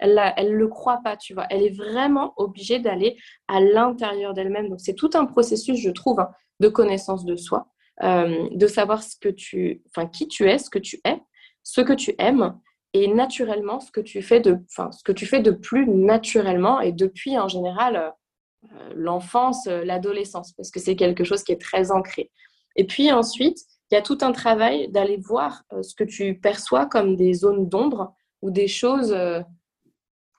Elle 0.00 0.14
ne 0.14 0.54
le 0.54 0.68
croit 0.68 1.00
pas, 1.02 1.16
tu 1.16 1.32
vois. 1.32 1.46
Elle 1.48 1.62
est 1.62 1.74
vraiment 1.74 2.34
obligée 2.36 2.78
d'aller 2.78 3.16
à 3.48 3.60
l'intérieur 3.60 4.34
d'elle-même. 4.34 4.68
Donc 4.68 4.80
c'est 4.80 4.96
tout 4.96 5.10
un 5.14 5.24
processus, 5.24 5.78
je 5.80 5.90
trouve, 5.90 6.20
hein, 6.20 6.28
de 6.60 6.68
connaissance 6.68 7.24
de 7.24 7.36
soi. 7.36 7.68
Euh, 8.02 8.48
de 8.50 8.66
savoir 8.66 9.02
ce 9.02 9.16
que 9.16 9.28
tu, 9.28 9.82
enfin, 9.88 10.08
qui 10.08 10.26
tu 10.26 10.48
es, 10.48 10.58
ce 10.58 10.70
que 10.70 10.78
tu 10.78 11.00
es, 11.04 11.20
ce 11.62 11.82
que 11.82 11.92
tu 11.92 12.14
aimes 12.18 12.58
et 12.94 13.06
naturellement 13.06 13.80
ce 13.80 13.92
que 13.92 14.00
tu 14.00 14.22
fais 14.22 14.40
de, 14.40 14.58
enfin, 14.70 14.90
ce 14.90 15.04
que 15.04 15.12
tu 15.12 15.26
fais 15.26 15.40
de 15.40 15.50
plus 15.50 15.86
naturellement 15.86 16.80
et 16.80 16.90
depuis 16.90 17.38
en 17.38 17.48
général 17.48 18.14
euh, 18.64 18.92
l'enfance, 18.96 19.66
euh, 19.66 19.84
l'adolescence, 19.84 20.52
parce 20.54 20.70
que 20.70 20.80
c'est 20.80 20.96
quelque 20.96 21.22
chose 21.22 21.44
qui 21.44 21.52
est 21.52 21.60
très 21.60 21.92
ancré. 21.92 22.30
Et 22.76 22.86
puis 22.86 23.12
ensuite, 23.12 23.58
il 23.90 23.94
y 23.94 23.98
a 23.98 24.02
tout 24.02 24.18
un 24.22 24.32
travail 24.32 24.88
d'aller 24.88 25.18
voir 25.18 25.62
ce 25.82 25.94
que 25.94 26.04
tu 26.04 26.40
perçois 26.40 26.86
comme 26.86 27.14
des 27.14 27.34
zones 27.34 27.68
d'ombre 27.68 28.14
ou 28.40 28.50
des 28.50 28.68
choses 28.68 29.14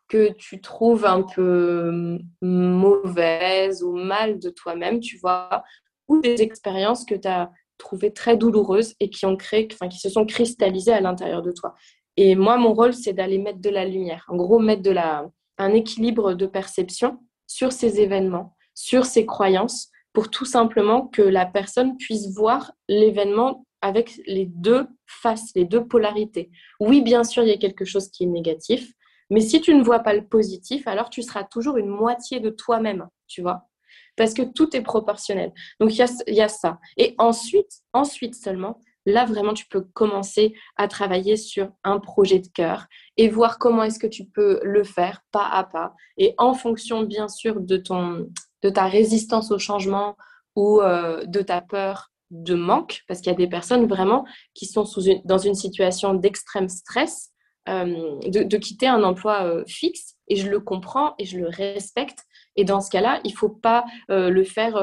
que 0.10 0.32
tu 0.32 0.60
trouves 0.60 1.06
un 1.06 1.22
peu 1.22 2.18
mauvaises 2.42 3.84
ou 3.84 3.96
mal 3.96 4.40
de 4.40 4.50
toi-même, 4.50 5.00
tu 5.00 5.18
vois, 5.20 5.64
ou 6.08 6.20
des 6.22 6.42
expériences 6.42 7.06
que 7.06 7.16
tu 7.16 7.28
as 7.28 7.52
trouvées 7.78 8.14
très 8.14 8.38
douloureuses 8.38 8.94
et 9.00 9.10
qui, 9.10 9.20
se 9.20 10.10
sont 10.10 10.26
cristallisées 10.26 10.94
à 10.94 11.02
l'intérieur 11.02 11.42
de 11.42 11.52
toi. 11.52 11.76
Et 12.18 12.36
moi, 12.36 12.58
mon 12.58 12.74
rôle, 12.74 12.94
c'est 12.94 13.14
d'aller 13.14 13.40
mettre 13.40 13.60
de 13.60 13.70
la 13.70 13.86
lumière, 13.86 14.26
en 14.28 14.36
gros, 14.36 14.60
mettre 14.60 14.84
de 14.84 14.92
la, 14.92 15.30
un 15.58 15.74
équilibre 15.74 16.34
de 16.34 16.46
perception 16.46 17.20
sur 17.48 17.72
ces 17.72 18.00
événements, 18.00 18.56
sur 18.74 19.06
ces 19.06 19.26
croyances, 19.26 19.90
pour 20.14 20.30
tout 20.30 20.46
simplement 20.46 21.08
que 21.08 21.24
la 21.24 21.46
personne 21.46 21.98
puisse 21.98 22.34
voir 22.36 22.72
l'événement 22.88 23.66
avec 23.82 24.22
les 24.28 24.46
deux 24.46 24.88
faces, 25.08 25.52
les 25.56 25.66
deux 25.66 25.86
polarités. 25.86 26.52
Oui, 26.80 27.02
bien 27.02 27.24
sûr, 27.24 27.44
il 27.44 27.50
y 27.50 27.54
a 27.54 27.58
quelque 27.58 27.84
chose 27.84 28.10
qui 28.10 28.24
est 28.24 28.28
négatif, 28.28 28.94
mais 29.30 29.42
si 29.42 29.60
tu 29.60 29.74
ne 29.74 29.84
vois 29.84 30.00
pas 30.00 30.14
le 30.14 30.26
positif, 30.26 30.88
alors 30.88 31.10
tu 31.10 31.24
seras 31.24 31.44
toujours 31.44 31.78
une 31.78 31.88
moitié 31.88 32.40
de 32.40 32.50
toi-même, 32.50 33.08
tu 33.28 33.42
vois 33.42 33.68
parce 34.16 34.34
que 34.34 34.42
tout 34.42 34.76
est 34.76 34.82
proportionnel. 34.82 35.52
Donc, 35.80 35.92
il 35.94 36.36
y 36.36 36.42
a, 36.42 36.48
ça. 36.48 36.80
Et 36.98 37.16
ensuite, 37.18 37.72
ensuite 37.94 38.36
seulement, 38.36 38.80
là, 39.06 39.26
vraiment, 39.26 39.54
tu 39.54 39.66
peux 39.66 39.82
commencer 39.82 40.54
à 40.76 40.88
travailler 40.88 41.38
sur 41.38 41.70
un 41.84 42.00
projet 42.00 42.40
de 42.40 42.48
cœur 42.48 42.86
et 43.18 43.30
voir 43.30 43.60
comment 43.60 43.84
est-ce 43.84 44.00
que 44.00 44.08
tu 44.08 44.26
peux 44.26 44.60
le 44.64 44.84
faire 44.84 45.22
pas 45.32 45.48
à 45.48 45.64
pas. 45.64 45.94
Et 46.18 46.36
en 46.38 46.54
fonction, 46.54 47.04
bien 47.04 47.28
sûr, 47.28 47.60
de, 47.60 47.78
ton, 47.78 48.30
de 48.62 48.70
ta 48.70 48.88
résistance 48.88 49.52
au 49.52 49.60
changement 49.60 50.16
ou 50.56 50.82
de 50.82 51.42
ta 51.42 51.62
peur 51.62 52.12
de 52.30 52.56
manque, 52.56 53.02
parce 53.08 53.22
qu'il 53.22 53.32
y 53.32 53.36
a 53.36 53.38
des 53.38 53.48
personnes 53.48 53.86
vraiment 53.88 54.26
qui 54.54 54.66
sont 54.66 54.86
dans 55.26 55.38
une 55.38 55.56
situation 55.56 56.14
d'extrême 56.14 56.70
stress, 56.70 57.32
de, 57.68 58.58
quitter 58.58 58.88
un 58.88 59.04
emploi 59.04 59.64
fixe, 59.68 60.16
et 60.28 60.36
je 60.36 60.50
le 60.50 60.60
comprends 60.60 61.16
et 61.20 61.26
je 61.26 61.38
le 61.38 61.48
respecte. 61.48 62.20
Et 62.56 62.66
dans 62.66 62.82
ce 62.82 62.90
cas-là, 62.92 63.20
il 63.24 63.34
faut 63.34 63.50
pas 63.50 63.86
le 64.10 64.44
faire 64.44 64.76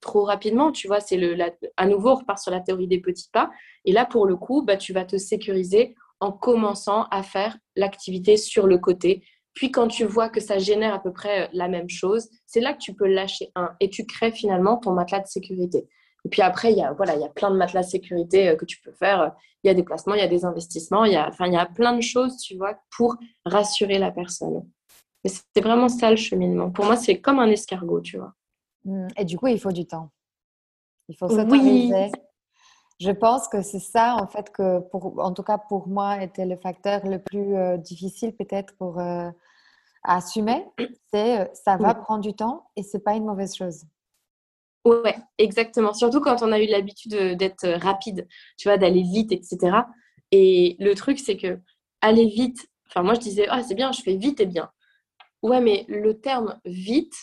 trop 0.00 0.22
rapidement. 0.24 0.70
Tu 0.72 0.86
vois, 0.86 1.00
c'est 1.00 1.16
le, 1.16 1.36
à 1.76 1.86
nouveau, 1.86 2.10
on 2.10 2.14
repart 2.16 2.38
sur 2.38 2.52
la 2.52 2.60
théorie 2.60 2.86
des 2.86 3.00
petits 3.00 3.28
pas. 3.32 3.50
Et 3.84 3.92
là, 3.92 4.04
pour 4.04 4.26
le 4.26 4.36
coup, 4.36 4.62
bah, 4.62 4.76
tu 4.76 4.92
vas 4.92 5.04
te 5.04 5.16
sécuriser 5.16 5.94
en 6.20 6.32
commençant 6.32 7.04
à 7.10 7.22
faire 7.22 7.56
l'activité 7.74 8.36
sur 8.36 8.66
le 8.66 8.78
côté. 8.78 9.22
Puis 9.54 9.70
quand 9.70 9.88
tu 9.88 10.04
vois 10.04 10.28
que 10.28 10.40
ça 10.40 10.58
génère 10.58 10.94
à 10.94 11.02
peu 11.02 11.12
près 11.12 11.48
la 11.52 11.68
même 11.68 11.88
chose, 11.88 12.28
c'est 12.44 12.60
là 12.60 12.74
que 12.74 12.78
tu 12.78 12.94
peux 12.94 13.06
lâcher 13.06 13.50
un 13.54 13.70
et 13.80 13.88
tu 13.88 14.04
crées 14.06 14.32
finalement 14.32 14.76
ton 14.76 14.92
matelas 14.92 15.20
de 15.20 15.26
sécurité. 15.26 15.88
Et 16.26 16.28
puis 16.28 16.42
après, 16.42 16.72
il 16.72 16.78
y 16.78 16.82
a, 16.82 16.92
voilà, 16.92 17.14
il 17.14 17.20
y 17.20 17.24
a 17.24 17.28
plein 17.28 17.50
de 17.50 17.56
matelas 17.56 17.82
de 17.82 17.88
sécurité 17.88 18.48
euh, 18.48 18.56
que 18.56 18.64
tu 18.64 18.80
peux 18.80 18.92
faire. 18.92 19.32
Il 19.62 19.68
y 19.68 19.70
a 19.70 19.74
des 19.74 19.82
placements, 19.82 20.14
il 20.14 20.20
y 20.20 20.24
a 20.24 20.28
des 20.28 20.44
investissements, 20.44 21.04
il 21.04 21.12
y 21.12 21.16
a, 21.16 21.28
enfin, 21.28 21.46
il 21.46 21.52
y 21.52 21.56
a 21.56 21.66
plein 21.66 21.94
de 21.94 22.02
choses, 22.02 22.36
tu 22.38 22.56
vois, 22.56 22.76
pour 22.96 23.16
rassurer 23.44 23.98
la 23.98 24.10
personne. 24.10 24.62
C'est 25.28 25.60
vraiment 25.60 25.88
ça 25.88 26.10
le 26.10 26.16
cheminement. 26.16 26.70
Pour 26.70 26.84
moi, 26.84 26.96
c'est 26.96 27.20
comme 27.20 27.38
un 27.38 27.48
escargot, 27.48 28.00
tu 28.00 28.18
vois. 28.18 28.34
Mmh. 28.84 29.08
Et 29.16 29.24
du 29.24 29.38
coup, 29.38 29.46
il 29.48 29.60
faut 29.60 29.72
du 29.72 29.86
temps. 29.86 30.10
Il 31.08 31.16
faut 31.16 31.28
s'autoriser. 31.28 32.10
Je 32.98 33.10
pense 33.10 33.48
que 33.48 33.60
c'est 33.60 33.80
ça, 33.80 34.16
en 34.16 34.26
fait, 34.26 34.50
que 34.50 34.80
pour, 34.80 35.20
en 35.20 35.32
tout 35.32 35.42
cas 35.42 35.58
pour 35.58 35.86
moi, 35.86 36.22
était 36.22 36.46
le 36.46 36.56
facteur 36.56 37.06
le 37.06 37.18
plus 37.18 37.54
euh, 37.54 37.76
difficile 37.76 38.34
peut-être 38.34 38.74
pour 38.76 38.98
euh, 38.98 39.30
assumer. 40.02 40.64
C'est 41.12 41.40
euh, 41.40 41.44
ça 41.52 41.76
va 41.76 41.94
prendre 41.94 42.22
du 42.22 42.32
temps 42.32 42.70
et 42.74 42.82
c'est 42.82 43.00
pas 43.00 43.14
une 43.14 43.26
mauvaise 43.26 43.54
chose. 43.54 43.84
Ouais, 44.86 45.16
exactement. 45.36 45.92
Surtout 45.92 46.20
quand 46.20 46.42
on 46.42 46.52
a 46.52 46.60
eu 46.60 46.66
l'habitude 46.66 47.36
d'être 47.36 47.68
rapide, 47.82 48.26
tu 48.56 48.68
vois, 48.68 48.78
d'aller 48.78 49.02
vite, 49.02 49.32
etc. 49.32 49.78
Et 50.30 50.76
le 50.78 50.94
truc, 50.94 51.18
c'est 51.18 51.36
que 51.36 51.60
aller 52.00 52.26
vite, 52.26 52.66
enfin, 52.88 53.02
moi 53.02 53.14
je 53.14 53.20
disais, 53.20 53.46
ah, 53.50 53.62
c'est 53.62 53.74
bien, 53.74 53.92
je 53.92 54.00
fais 54.00 54.16
vite 54.16 54.40
et 54.40 54.46
bien. 54.46 54.70
Ouais, 55.46 55.60
mais 55.60 55.84
le 55.86 56.20
terme 56.20 56.58
vite, 56.64 57.14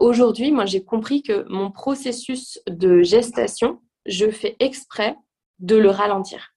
aujourd'hui, 0.00 0.50
moi 0.50 0.66
j'ai 0.66 0.82
compris 0.82 1.22
que 1.22 1.46
mon 1.48 1.70
processus 1.70 2.60
de 2.68 3.00
gestation, 3.02 3.80
je 4.06 4.28
fais 4.28 4.56
exprès 4.58 5.16
de 5.60 5.76
le 5.76 5.88
ralentir. 5.88 6.50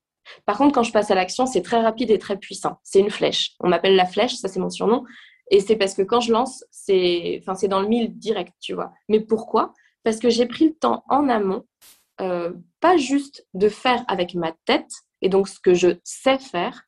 Par 0.48 0.58
contre, 0.58 0.74
quand 0.74 0.82
je 0.82 0.92
passe 0.92 1.12
à 1.12 1.16
l'action, 1.16 1.46
c'est 1.46 1.62
très 1.62 1.80
rapide 1.80 2.10
et 2.10 2.18
très 2.18 2.38
puissant. 2.38 2.80
C'est 2.82 3.00
une 3.00 3.12
flèche. 3.12 3.52
On 3.60 3.70
m'appelle 3.70 3.96
la 3.96 4.08
flèche, 4.08 4.38
ça 4.38 4.48
c'est 4.48 4.60
mon 4.60 4.72
surnom. 4.72 5.04
Et 5.52 5.60
c'est 5.60 5.76
parce 5.76 5.94
que 5.94 6.02
quand 6.02 6.20
je 6.20 6.34
lance, 6.34 6.66
c'est 6.72 7.44
enfin, 7.48 7.68
dans 7.68 7.80
le 7.80 7.88
mille 7.88 8.18
direct, 8.18 8.54
tu 8.60 8.74
vois. 8.74 8.92
Mais 9.08 9.20
pourquoi? 9.20 9.74
Parce 10.04 10.18
que 10.18 10.32
j'ai 10.32 10.48
pris 10.48 10.66
le 10.66 10.74
temps 10.74 11.04
en 11.10 11.30
amont, 11.30 11.64
euh, 12.22 12.54
pas 12.80 12.98
juste 12.98 13.46
de 13.54 13.70
faire 13.70 14.04
avec 14.08 14.34
ma 14.34 14.52
tête, 14.66 14.90
et 15.22 15.30
donc 15.30 15.48
ce 15.48 15.60
que 15.60 15.76
je 15.76 16.00
sais 16.04 16.40
faire, 16.40 16.82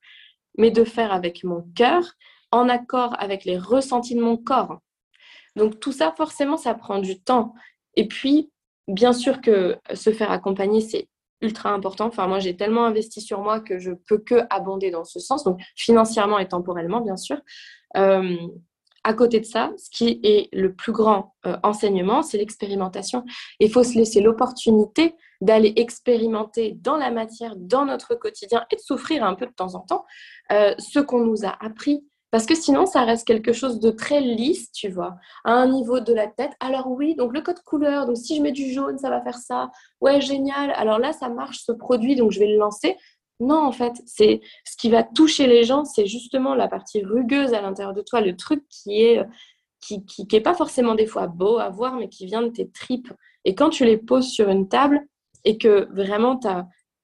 mais 0.58 0.72
de 0.72 0.84
faire 0.84 1.14
avec 1.14 1.44
mon 1.44 1.62
cœur, 1.76 2.16
en 2.52 2.70
accord 2.70 3.16
avec 3.20 3.46
les 3.46 3.58
ressentis 3.58 4.16
de 4.16 4.22
mon 4.22 4.38
corps. 4.38 4.80
Donc 5.56 5.80
tout 5.80 5.92
ça, 5.92 6.14
forcément, 6.16 6.58
ça 6.58 6.74
prend 6.74 7.00
du 7.00 7.22
temps. 7.22 7.54
Et 7.96 8.08
puis, 8.08 8.52
bien 8.88 9.14
sûr 9.14 9.42
que 9.42 9.78
se 9.94 10.12
faire 10.12 10.32
accompagner, 10.32 10.82
c'est 10.82 11.08
ultra 11.42 11.72
important. 11.72 12.08
Enfin, 12.08 12.28
moi, 12.28 12.40
j'ai 12.40 12.56
tellement 12.56 12.86
investi 12.86 13.22
sur 13.22 13.42
moi 13.42 13.60
que 13.60 13.80
je 13.80 13.92
peux 13.92 14.18
que 14.18 14.42
abonder 14.50 14.92
dans 14.92 15.06
ce 15.06 15.20
sens, 15.20 15.44
donc 15.44 15.60
financièrement 15.76 16.40
et 16.40 16.48
temporellement, 16.48 17.02
bien 17.02 17.18
sûr. 17.18 17.38
Euh, 17.98 18.38
à 19.04 19.14
côté 19.14 19.40
de 19.40 19.46
ça, 19.46 19.72
ce 19.78 19.90
qui 19.90 20.20
est 20.24 20.50
le 20.54 20.76
plus 20.76 20.92
grand 20.92 21.34
euh, 21.46 21.58
enseignement, 21.64 22.22
c'est 22.22 22.38
l'expérimentation. 22.38 23.24
Il 23.60 23.72
faut 23.72 23.84
se 23.84 23.98
laisser 23.98 24.22
l'opportunité 24.22 25.16
d'aller 25.42 25.74
expérimenter 25.78 26.74
dans 26.82 26.98
la 26.98 27.10
matière, 27.12 27.56
dans 27.56 27.86
notre 27.86 28.16
quotidien 28.16 28.66
et 28.72 28.76
de 28.76 28.82
souffrir 28.82 29.24
un 29.24 29.36
peu 29.36 29.46
de 29.46 29.54
temps 29.54 29.76
en 29.76 29.80
temps 29.80 30.06
euh, 30.52 30.76
ce 30.78 31.00
qu'on 31.00 31.24
nous 31.24 31.46
a 31.46 31.56
appris, 31.64 32.06
parce 32.32 32.46
que 32.46 32.56
sinon, 32.56 32.86
ça 32.86 33.04
reste 33.04 33.26
quelque 33.26 33.54
chose 33.54 33.80
de 33.80 33.90
très 33.90 34.22
lisse, 34.22 34.72
tu 34.72 34.90
vois, 34.90 35.16
à 35.44 35.54
un 35.54 35.68
niveau 35.68 36.00
de 36.00 36.14
la 36.14 36.28
tête. 36.28 36.52
Alors 36.60 36.88
oui, 36.92 37.16
donc 37.16 37.34
le 37.34 37.42
code 37.42 37.60
couleur, 37.62 38.06
donc 38.06 38.18
si 38.18 38.36
je 38.36 38.42
mets 38.42 38.52
du 38.52 38.72
jaune, 38.72 39.00
ça 39.00 39.10
va 39.10 39.22
faire 39.22 39.38
ça. 39.38 39.72
Ouais, 40.00 40.22
génial. 40.22 40.72
Alors 40.76 41.00
là, 41.00 41.12
ça 41.12 41.30
marche, 41.30 41.60
ce 41.66 41.72
produit, 41.72 42.16
donc 42.16 42.32
je 42.32 42.40
vais 42.40 42.48
le 42.48 42.58
lancer. 42.58 42.98
Non, 43.40 43.64
en 43.64 43.72
fait, 43.72 43.94
c'est 44.06 44.42
ce 44.66 44.76
qui 44.78 44.90
va 44.90 45.04
toucher 45.04 45.48
les 45.48 45.64
gens, 45.64 45.86
c'est 45.86 46.06
justement 46.06 46.56
la 46.56 46.68
partie 46.68 47.04
rugueuse 47.04 47.54
à 47.54 47.62
l'intérieur 47.62 47.94
de 47.94 48.02
toi, 48.02 48.22
le 48.22 48.36
truc 48.36 48.64
qui 48.70 49.02
est 49.02 49.24
qui, 49.82 50.06
qui, 50.06 50.28
est 50.36 50.42
pas 50.42 50.54
forcément 50.54 50.94
des 50.94 51.06
fois 51.06 51.28
beau 51.28 51.58
à 51.58 51.70
voir, 51.70 51.96
mais 51.96 52.10
qui 52.10 52.26
vient 52.26 52.42
de 52.42 52.50
tes 52.50 52.70
tripes. 52.70 53.14
Et 53.46 53.56
quand 53.56 53.70
tu 53.70 53.86
les 53.86 53.98
poses 53.98 54.28
sur 54.28 54.50
une 54.50 54.68
table 54.68 55.08
et 55.46 55.58
que 55.58 55.88
vraiment 55.94 56.38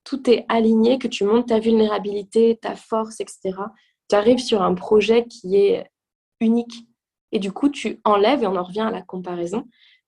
tout 0.03 0.29
est 0.29 0.45
aligné, 0.49 0.99
que 0.99 1.07
tu 1.07 1.23
montes 1.23 1.47
ta 1.47 1.59
vulnérabilité, 1.59 2.59
ta 2.61 2.75
force, 2.75 3.21
etc., 3.21 3.53
tu 4.09 4.15
arrives 4.15 4.39
sur 4.39 4.61
un 4.61 4.73
projet 4.73 5.25
qui 5.25 5.57
est 5.57 5.89
unique. 6.39 6.87
Et 7.31 7.39
du 7.39 7.51
coup, 7.51 7.69
tu 7.69 7.99
enlèves, 8.03 8.43
et 8.43 8.47
on 8.47 8.55
en 8.55 8.63
revient 8.63 8.81
à 8.81 8.91
la 8.91 9.01
comparaison, 9.01 9.65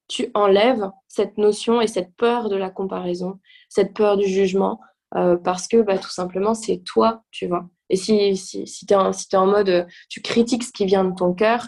tu 0.08 0.30
enlèves 0.34 0.90
cette 1.08 1.38
notion 1.38 1.82
et 1.82 1.88
cette 1.88 2.16
peur 2.16 2.50
de 2.50 2.56
la 2.56 2.70
comparaison, 2.70 3.40
cette 3.70 3.94
peur 3.94 4.18
du 4.18 4.28
jugement, 4.28 4.80
euh, 5.16 5.38
parce 5.38 5.68
que 5.68 5.82
bah, 5.82 5.98
tout 5.98 6.10
simplement, 6.10 6.54
c'est 6.54 6.80
toi, 6.80 7.24
tu 7.32 7.48
vois. 7.48 7.70
Et 7.90 7.96
si, 7.96 8.36
si, 8.38 8.68
si 8.68 8.86
tu 8.86 8.94
es, 8.94 9.14
si 9.14 9.36
en 9.36 9.48
mode, 9.48 9.70
euh, 9.70 9.86
tu 10.10 10.22
critiques 10.22 10.64
ce 10.64 10.72
qui 10.72 10.86
vient 10.86 11.04
de 11.04 11.16
ton 11.16 11.34
cœur, 11.34 11.68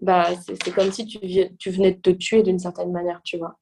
bah, 0.00 0.28
c'est 0.44 0.74
comme 0.74 0.92
si 0.92 1.06
tu, 1.06 1.18
tu, 1.58 1.70
venais 1.70 1.92
de 1.92 2.00
te 2.00 2.10
tuer 2.10 2.42
d'une 2.42 2.58
certaine 2.58 2.92
manière, 2.92 3.20
tu 3.24 3.38
vois. 3.38 3.58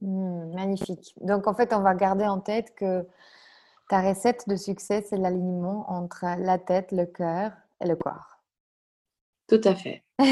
Mmh, 0.00 0.54
magnifique. 0.54 1.14
Donc, 1.20 1.46
en 1.46 1.54
fait, 1.54 1.72
on 1.72 1.80
va 1.80 1.94
garder 1.94 2.26
en 2.26 2.40
tête 2.40 2.74
que 2.74 3.06
ta 3.88 4.00
recette 4.00 4.48
de 4.48 4.56
succès, 4.56 5.04
c'est 5.08 5.16
l'alignement 5.16 5.90
entre 5.90 6.24
la 6.38 6.58
tête, 6.58 6.92
le 6.92 7.06
cœur 7.06 7.52
et 7.80 7.86
le 7.86 7.96
corps. 7.96 8.38
Tout 9.48 9.60
à 9.64 9.74
fait. 9.74 10.02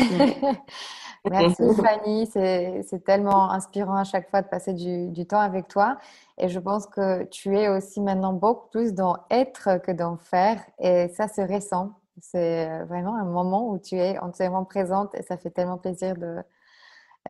Merci 1.30 1.62
Fanny, 1.76 2.26
c'est 2.26 3.04
tellement 3.04 3.50
inspirant 3.52 3.96
à 3.96 4.04
chaque 4.04 4.28
fois 4.28 4.42
de 4.42 4.48
passer 4.48 4.72
du, 4.72 5.26
temps 5.26 5.38
avec 5.38 5.68
toi. 5.68 5.98
Et 6.38 6.48
je 6.48 6.58
pense 6.58 6.86
que 6.86 7.24
tu 7.24 7.56
es 7.56 7.68
aussi 7.68 8.00
maintenant 8.00 8.32
beaucoup 8.32 8.68
plus 8.70 8.92
dans 8.94 9.18
être 9.30 9.80
que 9.82 9.92
dans 9.92 10.16
faire. 10.16 10.60
Et 10.80 11.08
ça, 11.08 11.28
c'est 11.28 11.44
récent. 11.44 11.92
C'est 12.20 12.68
euh, 12.68 12.84
vraiment 12.84 13.16
un 13.16 13.24
moment 13.24 13.68
où 13.70 13.78
tu 13.78 13.96
es 13.96 14.18
entièrement 14.18 14.64
présente 14.64 15.14
et 15.14 15.22
ça 15.22 15.36
fait 15.36 15.50
tellement 15.50 15.78
plaisir 15.78 16.16
de 16.16 16.42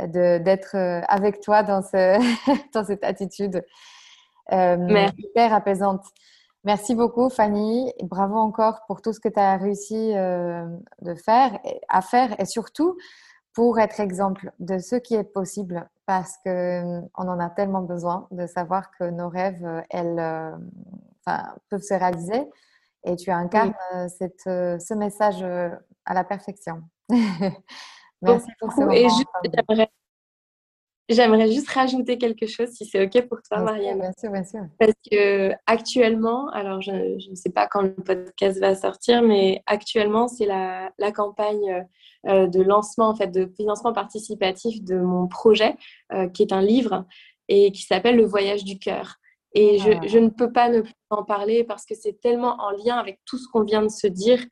d'être 0.00 0.74
euh, 0.74 1.02
avec 1.06 1.40
toi 1.40 1.62
dans, 1.62 1.82
ce, 1.82 2.18
dans 2.72 2.82
cette 2.82 3.04
attitude 3.04 3.62
euh, 4.52 5.08
hyper 5.18 5.52
apaisante. 5.52 6.04
Merci 6.64 6.94
beaucoup, 6.94 7.28
Fanny. 7.28 7.92
Bravo 8.02 8.36
encore 8.36 8.82
pour 8.86 9.02
tout 9.02 9.12
ce 9.12 9.20
que 9.20 9.28
tu 9.28 9.38
as 9.38 9.56
réussi 9.56 10.16
euh, 10.16 10.66
de 11.00 11.14
faire, 11.14 11.58
à 11.88 12.02
faire 12.02 12.38
et 12.40 12.44
surtout 12.44 12.96
pour 13.52 13.78
être 13.78 14.00
exemple 14.00 14.52
de 14.58 14.78
ce 14.78 14.96
qui 14.96 15.14
est 15.14 15.24
possible 15.24 15.88
parce 16.06 16.36
qu'on 16.44 16.50
euh, 16.50 17.00
en 17.14 17.38
a 17.38 17.50
tellement 17.50 17.82
besoin 17.82 18.26
de 18.30 18.46
savoir 18.46 18.90
que 18.98 19.04
nos 19.10 19.28
rêves, 19.28 19.66
elles, 19.90 20.56
peuvent 21.68 21.82
se 21.82 21.94
réaliser. 21.94 22.48
Et 23.04 23.16
tu 23.16 23.30
incarnes 23.30 23.74
cette, 24.08 24.42
ce 24.44 24.94
message 24.94 25.42
à 25.42 26.14
la 26.14 26.24
perfection. 26.24 26.82
Merci 28.22 28.50
pour 28.60 28.72
ce 28.72 28.80
moment. 28.80 28.92
Et 28.92 29.08
J'aimerais 31.08 31.50
juste 31.50 31.68
rajouter 31.68 32.16
quelque 32.16 32.46
chose, 32.46 32.68
si 32.70 32.86
c'est 32.86 33.04
OK 33.04 33.28
pour 33.28 33.42
toi, 33.42 33.58
Marianne. 33.58 33.98
Bien 33.98 34.12
sûr, 34.18 34.30
bien 34.30 34.44
sûr. 34.44 34.60
Parce 34.78 34.94
que 35.10 35.52
actuellement, 35.66 36.48
alors 36.50 36.80
je, 36.80 37.28
ne 37.28 37.34
sais 37.34 37.50
pas 37.50 37.66
quand 37.66 37.82
le 37.82 37.94
podcast 37.94 38.60
va 38.60 38.74
sortir, 38.74 39.22
mais 39.22 39.62
actuellement, 39.66 40.28
c'est 40.28 40.46
la, 40.46 40.90
la, 40.98 41.10
campagne 41.10 41.86
euh, 42.28 42.46
de 42.46 42.62
lancement, 42.62 43.08
en 43.08 43.16
fait, 43.16 43.28
de 43.28 43.50
financement 43.56 43.92
participatif 43.92 44.82
de 44.84 44.96
mon 44.96 45.26
projet, 45.26 45.74
euh, 46.12 46.28
qui 46.28 46.42
est 46.42 46.52
un 46.52 46.62
livre 46.62 47.04
et 47.48 47.72
qui 47.72 47.82
s'appelle 47.82 48.16
Le 48.16 48.24
voyage 48.24 48.64
du 48.64 48.78
cœur. 48.78 49.16
Et 49.54 49.78
je, 49.78 49.90
ah. 49.90 50.06
je, 50.06 50.18
ne 50.18 50.28
peux 50.28 50.52
pas 50.52 50.68
ne 50.68 50.80
plus 50.80 50.94
en 51.10 51.24
parler 51.24 51.64
parce 51.64 51.84
que 51.84 51.94
c'est 51.94 52.20
tellement 52.20 52.56
en 52.60 52.70
lien 52.70 52.96
avec 52.96 53.18
tout 53.26 53.38
ce 53.38 53.48
qu'on 53.48 53.64
vient 53.64 53.82
de 53.82 53.90
se 53.90 54.06
dire. 54.06 54.42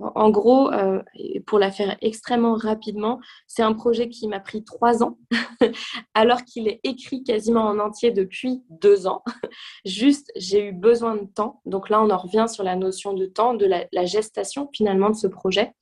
En 0.00 0.30
gros, 0.30 0.72
euh, 0.72 1.02
pour 1.46 1.58
la 1.58 1.70
faire 1.70 1.96
extrêmement 2.00 2.54
rapidement, 2.54 3.20
c'est 3.46 3.62
un 3.62 3.72
projet 3.72 4.08
qui 4.08 4.26
m'a 4.26 4.40
pris 4.40 4.64
trois 4.64 5.04
ans, 5.04 5.18
alors 6.14 6.44
qu'il 6.44 6.66
est 6.66 6.80
écrit 6.82 7.22
quasiment 7.22 7.62
en 7.62 7.78
entier 7.78 8.10
depuis 8.10 8.64
deux 8.70 9.06
ans. 9.06 9.22
Juste, 9.84 10.32
j'ai 10.36 10.68
eu 10.68 10.72
besoin 10.72 11.16
de 11.16 11.26
temps. 11.26 11.60
Donc 11.64 11.90
là, 11.90 12.02
on 12.02 12.10
en 12.10 12.18
revient 12.18 12.46
sur 12.48 12.64
la 12.64 12.74
notion 12.74 13.12
de 13.12 13.26
temps, 13.26 13.54
de 13.54 13.66
la 13.66 14.04
gestation 14.04 14.68
finalement 14.72 15.10
de 15.10 15.16
ce 15.16 15.28
projet. 15.28 15.72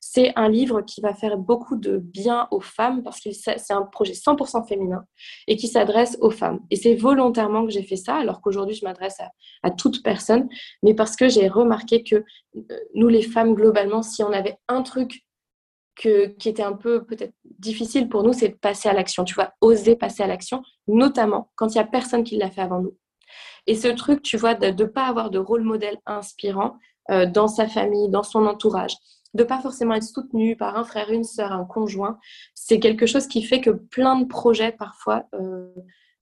C'est 0.00 0.32
un 0.36 0.48
livre 0.48 0.82
qui 0.82 1.00
va 1.00 1.14
faire 1.14 1.36
beaucoup 1.36 1.76
de 1.76 1.98
bien 1.98 2.48
aux 2.50 2.60
femmes 2.60 3.02
parce 3.02 3.20
que 3.20 3.30
c'est 3.32 3.72
un 3.72 3.82
projet 3.82 4.12
100% 4.12 4.66
féminin 4.66 5.04
et 5.46 5.56
qui 5.56 5.68
s'adresse 5.68 6.16
aux 6.20 6.30
femmes. 6.30 6.60
Et 6.70 6.76
c'est 6.76 6.94
volontairement 6.94 7.64
que 7.64 7.70
j'ai 7.70 7.82
fait 7.82 7.96
ça, 7.96 8.16
alors 8.16 8.40
qu'aujourd'hui 8.40 8.74
je 8.74 8.84
m'adresse 8.84 9.18
à, 9.62 9.70
toute 9.70 10.02
personne, 10.02 10.48
mais 10.82 10.94
parce 10.94 11.16
que 11.16 11.28
j'ai 11.28 11.48
remarqué 11.48 12.02
que 12.02 12.16
euh, 12.16 12.78
nous 12.94 13.08
les 13.08 13.22
femmes, 13.22 13.54
globalement, 13.54 14.02
si 14.02 14.22
on 14.22 14.32
avait 14.32 14.58
un 14.68 14.82
truc 14.82 15.24
qui 15.98 16.48
était 16.48 16.62
un 16.62 16.74
peu 16.74 17.04
peut-être 17.04 17.34
difficile 17.58 18.08
pour 18.08 18.22
nous, 18.22 18.32
c'est 18.32 18.50
de 18.50 18.54
passer 18.54 18.88
à 18.88 18.92
l'action. 18.92 19.24
Tu 19.24 19.34
vois, 19.34 19.52
oser 19.60 19.96
passer 19.96 20.22
à 20.22 20.28
l'action, 20.28 20.62
notamment 20.86 21.50
quand 21.56 21.74
il 21.74 21.78
n'y 21.78 21.82
a 21.82 21.86
personne 21.86 22.22
qui 22.22 22.36
l'a 22.36 22.50
fait 22.50 22.60
avant 22.60 22.80
nous. 22.80 22.96
Et 23.66 23.74
ce 23.74 23.88
truc, 23.88 24.22
tu 24.22 24.36
vois, 24.36 24.54
de 24.54 24.68
ne 24.68 24.88
pas 24.88 25.06
avoir 25.06 25.30
de 25.30 25.38
rôle 25.38 25.62
modèle 25.62 25.98
inspirant 26.06 26.76
euh, 27.10 27.26
dans 27.26 27.48
sa 27.48 27.66
famille, 27.66 28.08
dans 28.08 28.22
son 28.22 28.46
entourage, 28.46 28.94
de 29.34 29.44
pas 29.44 29.60
forcément 29.60 29.94
être 29.94 30.04
soutenu 30.04 30.56
par 30.56 30.76
un 30.76 30.84
frère, 30.84 31.10
une 31.10 31.24
sœur, 31.24 31.52
un 31.52 31.64
conjoint, 31.64 32.18
c'est 32.54 32.80
quelque 32.80 33.06
chose 33.06 33.26
qui 33.26 33.42
fait 33.42 33.60
que 33.60 33.70
plein 33.70 34.18
de 34.18 34.24
projets 34.24 34.72
parfois 34.72 35.24
euh, 35.34 35.72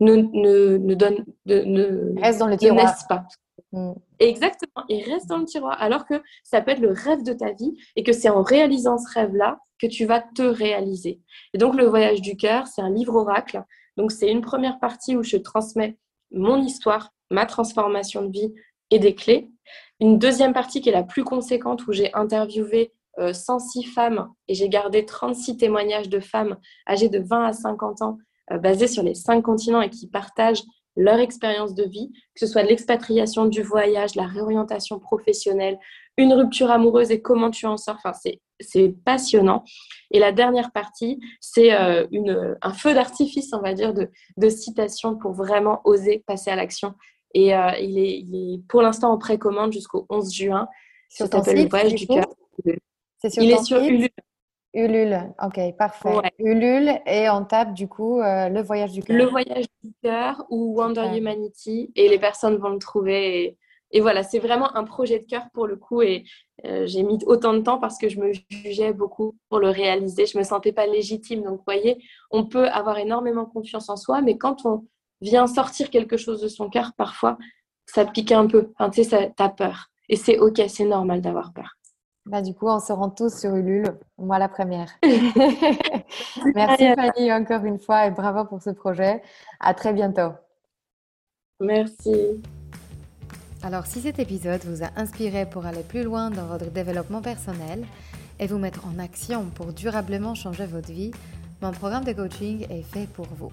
ne, 0.01 0.17
ne, 0.17 0.77
ne, 0.79 0.95
donnent, 0.95 1.25
de, 1.47 1.63
ne, 1.63 2.21
Reste 2.21 2.39
dans 2.39 2.49
le 2.49 2.57
tiroir. 2.57 2.95
pas. 3.09 3.25
Mm. 3.73 3.93
Exactement, 4.19 4.85
il 4.89 5.03
reste 5.05 5.29
dans 5.29 5.39
le 5.39 5.45
tiroir. 5.45 5.81
Alors 5.81 6.07
que 6.07 6.23
ça 6.43 6.61
peut 6.61 6.73
être 6.73 6.81
le 6.81 6.93
rêve 6.93 7.23
de 7.23 7.33
ta 7.33 7.53
vie 7.53 7.77
et 7.95 8.03
que 8.03 8.13
c'est 8.13 8.29
en 8.29 8.43
réalisant 8.43 8.99
ce 8.99 9.13
rêve-là 9.13 9.59
que 9.79 9.87
tu 9.87 10.05
vas 10.07 10.21
te 10.21 10.43
réaliser. 10.43 11.21
Et 11.53 11.59
donc, 11.59 11.75
le 11.75 11.85
voyage 11.85 12.23
du 12.23 12.37
cœur, 12.37 12.67
c'est 12.67 12.83
un 12.83 12.91
livre 12.91 13.15
oracle. 13.15 13.63
Donc, 13.97 14.13
c'est 14.13 14.31
une 14.31 14.41
première 14.41 14.79
partie 14.79 15.17
où 15.17 15.23
je 15.23 15.37
transmets 15.37 15.99
mon 16.31 16.63
histoire, 16.63 17.13
ma 17.31 17.47
transformation 17.47 18.23
de 18.23 18.33
vie 18.33 18.55
et 18.91 18.99
des 18.99 19.15
clés. 19.15 19.51
Une 20.01 20.19
deuxième 20.19 20.53
partie 20.53 20.81
qui 20.81 20.89
est 20.89 20.93
la 20.93 21.03
plus 21.03 21.25
conséquente 21.25 21.87
où 21.87 21.93
j'ai 21.93 22.13
interviewé 22.15 22.93
106 23.19 23.79
euh, 23.79 23.91
femmes 23.93 24.29
et 24.49 24.55
j'ai 24.55 24.69
gardé 24.69 25.05
36 25.05 25.57
témoignages 25.57 26.09
de 26.09 26.21
femmes 26.21 26.57
âgées 26.89 27.09
de 27.09 27.19
20 27.19 27.45
à 27.47 27.53
50 27.53 28.03
ans 28.03 28.19
euh, 28.53 28.59
basées 28.59 28.89
sur 28.89 29.03
les 29.03 29.15
cinq 29.15 29.43
continents 29.43 29.83
et 29.83 29.91
qui 29.91 30.09
partagent 30.09 30.63
leur 30.97 31.19
expérience 31.19 31.75
de 31.75 31.85
vie, 31.85 32.11
que 32.35 32.41
ce 32.41 32.47
soit 32.47 32.63
l'expatriation, 32.63 33.47
du 33.47 33.63
voyage, 33.63 34.15
la 34.15 34.27
réorientation 34.27 34.99
professionnelle, 34.99 35.79
une 36.17 36.33
rupture 36.33 36.71
amoureuse 36.71 37.11
et 37.11 37.21
comment 37.21 37.51
tu 37.51 37.67
en 37.67 37.77
sors. 37.77 37.97
Enfin, 38.03 38.13
c'est 38.61 38.95
passionnant. 39.05 39.63
Et 40.11 40.19
la 40.19 40.33
dernière 40.33 40.73
partie, 40.73 41.21
c'est 41.41 41.75
euh, 41.75 42.07
un 42.63 42.73
feu 42.73 42.95
d'artifice, 42.95 43.53
on 43.53 43.61
va 43.61 43.75
dire, 43.75 43.93
de, 43.93 44.11
de 44.39 44.49
citations 44.49 45.17
pour 45.17 45.33
vraiment 45.33 45.83
oser 45.85 46.25
passer 46.27 46.51
à 46.51 46.57
l'action. 46.57 46.95
Et 47.35 47.55
euh, 47.55 47.73
il, 47.79 47.99
est, 47.99 48.19
il, 48.21 48.55
est, 48.55 48.67
pour 48.67 48.81
l'instant 48.81 49.13
en 49.13 49.19
précommande 49.19 49.73
jusqu'au 49.73 50.07
11 50.09 50.33
juin. 50.33 50.69
Sur 51.11 51.29
ton 51.29 51.43
site, 51.43 51.53
Le 51.53 51.69
Voyage 51.69 51.95
du 51.95 52.07
cœur. 52.07 52.25
C'est 53.19 53.31
sur 53.31 53.43
il 53.43 53.51
est 53.51 53.65
sur 53.65 53.79
Ulule. 53.79 54.09
Ulule, 54.75 55.35
ok, 55.43 55.75
parfait. 55.79 56.11
Ulule 56.39 57.01
et 57.07 57.31
on 57.31 57.45
tape 57.45 57.73
du 57.73 57.89
coup 57.89 58.21
euh, 58.21 58.51
le 58.51 58.61
voyage 58.61 58.93
du 58.93 59.03
cœur. 59.03 59.17
Le 59.17 59.25
voyage 59.25 59.65
du 59.83 59.93
cœur 60.03 60.45
ou 60.51 60.79
Wonder 60.79 61.17
Humanity 61.17 61.91
et 61.97 62.09
les 62.09 62.19
personnes 62.19 62.57
vont 62.57 62.69
le 62.69 62.79
trouver. 62.79 63.57
Et, 63.93 64.01
voilà, 64.01 64.23
c'est 64.23 64.39
vraiment 64.39 64.77
un 64.77 64.85
projet 64.85 65.19
de 65.19 65.25
cœur 65.25 65.45
pour 65.55 65.67
le 65.67 65.77
coup 65.77 66.03
et 66.03 66.25
euh, 66.67 66.87
j'ai 66.87 67.03
mis 67.03 67.19
autant 67.25 67.55
de 67.55 67.61
temps 67.61 67.79
parce 67.79 67.97
que 67.97 68.11
je 68.11 68.21
me 68.21 68.33
jugeais 68.51 68.93
beaucoup 68.93 69.35
pour 69.49 69.61
le 69.61 69.71
réaliser. 69.71 70.27
Je 70.27 70.37
me 70.37 70.43
sentais 70.43 70.73
pas 70.73 70.87
légitime. 70.87 71.43
Donc, 71.43 71.59
vous 71.59 71.65
voyez, 71.65 71.97
on 72.31 72.45
peut 72.45 72.69
avoir 72.69 72.99
énormément 72.99 73.47
confiance 73.47 73.89
en 73.89 73.97
soi, 73.97 74.21
mais 74.21 74.37
quand 74.37 74.67
on 74.67 74.85
vient 75.23 75.47
sortir 75.47 75.89
quelque 75.89 76.19
chose 76.19 76.43
de 76.43 76.49
son 76.49 76.69
cœur, 76.69 76.93
parfois, 76.99 77.39
ça 77.87 78.05
pique 78.05 78.33
un 78.33 78.47
peu. 78.47 78.73
Enfin, 78.79 78.91
tu 78.91 79.05
sais, 79.05 79.33
t'as 79.35 79.49
peur. 79.49 79.87
Et 80.11 80.17
c'est 80.17 80.39
ok, 80.39 80.61
c'est 80.69 80.85
normal 80.85 81.23
d'avoir 81.23 81.55
peur. 81.55 81.76
Bah, 82.27 82.43
du 82.43 82.55
coup, 82.55 82.67
on 82.67 82.81
se 82.81 82.93
rend 82.93 83.09
tous 83.11 83.39
sur 83.39 83.55
Ulule, 83.55 83.97
moi 84.19 84.41
la 84.41 84.49
première. 84.49 84.89
Merci 86.55 86.95
Fanny 86.95 87.33
encore 87.33 87.65
une 87.65 87.79
fois 87.79 88.07
et 88.07 88.11
bravo 88.11 88.45
pour 88.45 88.61
ce 88.61 88.71
projet. 88.71 89.23
À 89.61 89.75
très 89.75 89.93
bientôt. 89.93 90.33
Merci. 91.61 92.43
Alors, 93.63 93.87
si 93.87 94.01
cet 94.01 94.19
épisode 94.19 94.63
vous 94.65 94.83
a 94.83 94.89
inspiré 94.97 95.47
pour 95.47 95.67
aller 95.67 95.83
plus 95.83 96.03
loin 96.03 96.31
dans 96.31 96.47
votre 96.47 96.71
développement 96.71 97.23
personnel 97.23 97.87
et 98.41 98.47
vous 98.49 98.59
mettre 98.59 98.83
en 98.87 98.99
action 98.99 99.45
pour 99.55 99.73
durablement 99.73 100.35
changer 100.35 100.67
votre 100.67 100.91
vie, 100.91 101.13
mon 101.63 101.71
programme 101.71 102.05
de 102.05 102.13
coaching 102.13 102.67
est 102.71 102.83
fait 102.83 103.07
pour 103.07 103.27
vous. 103.37 103.53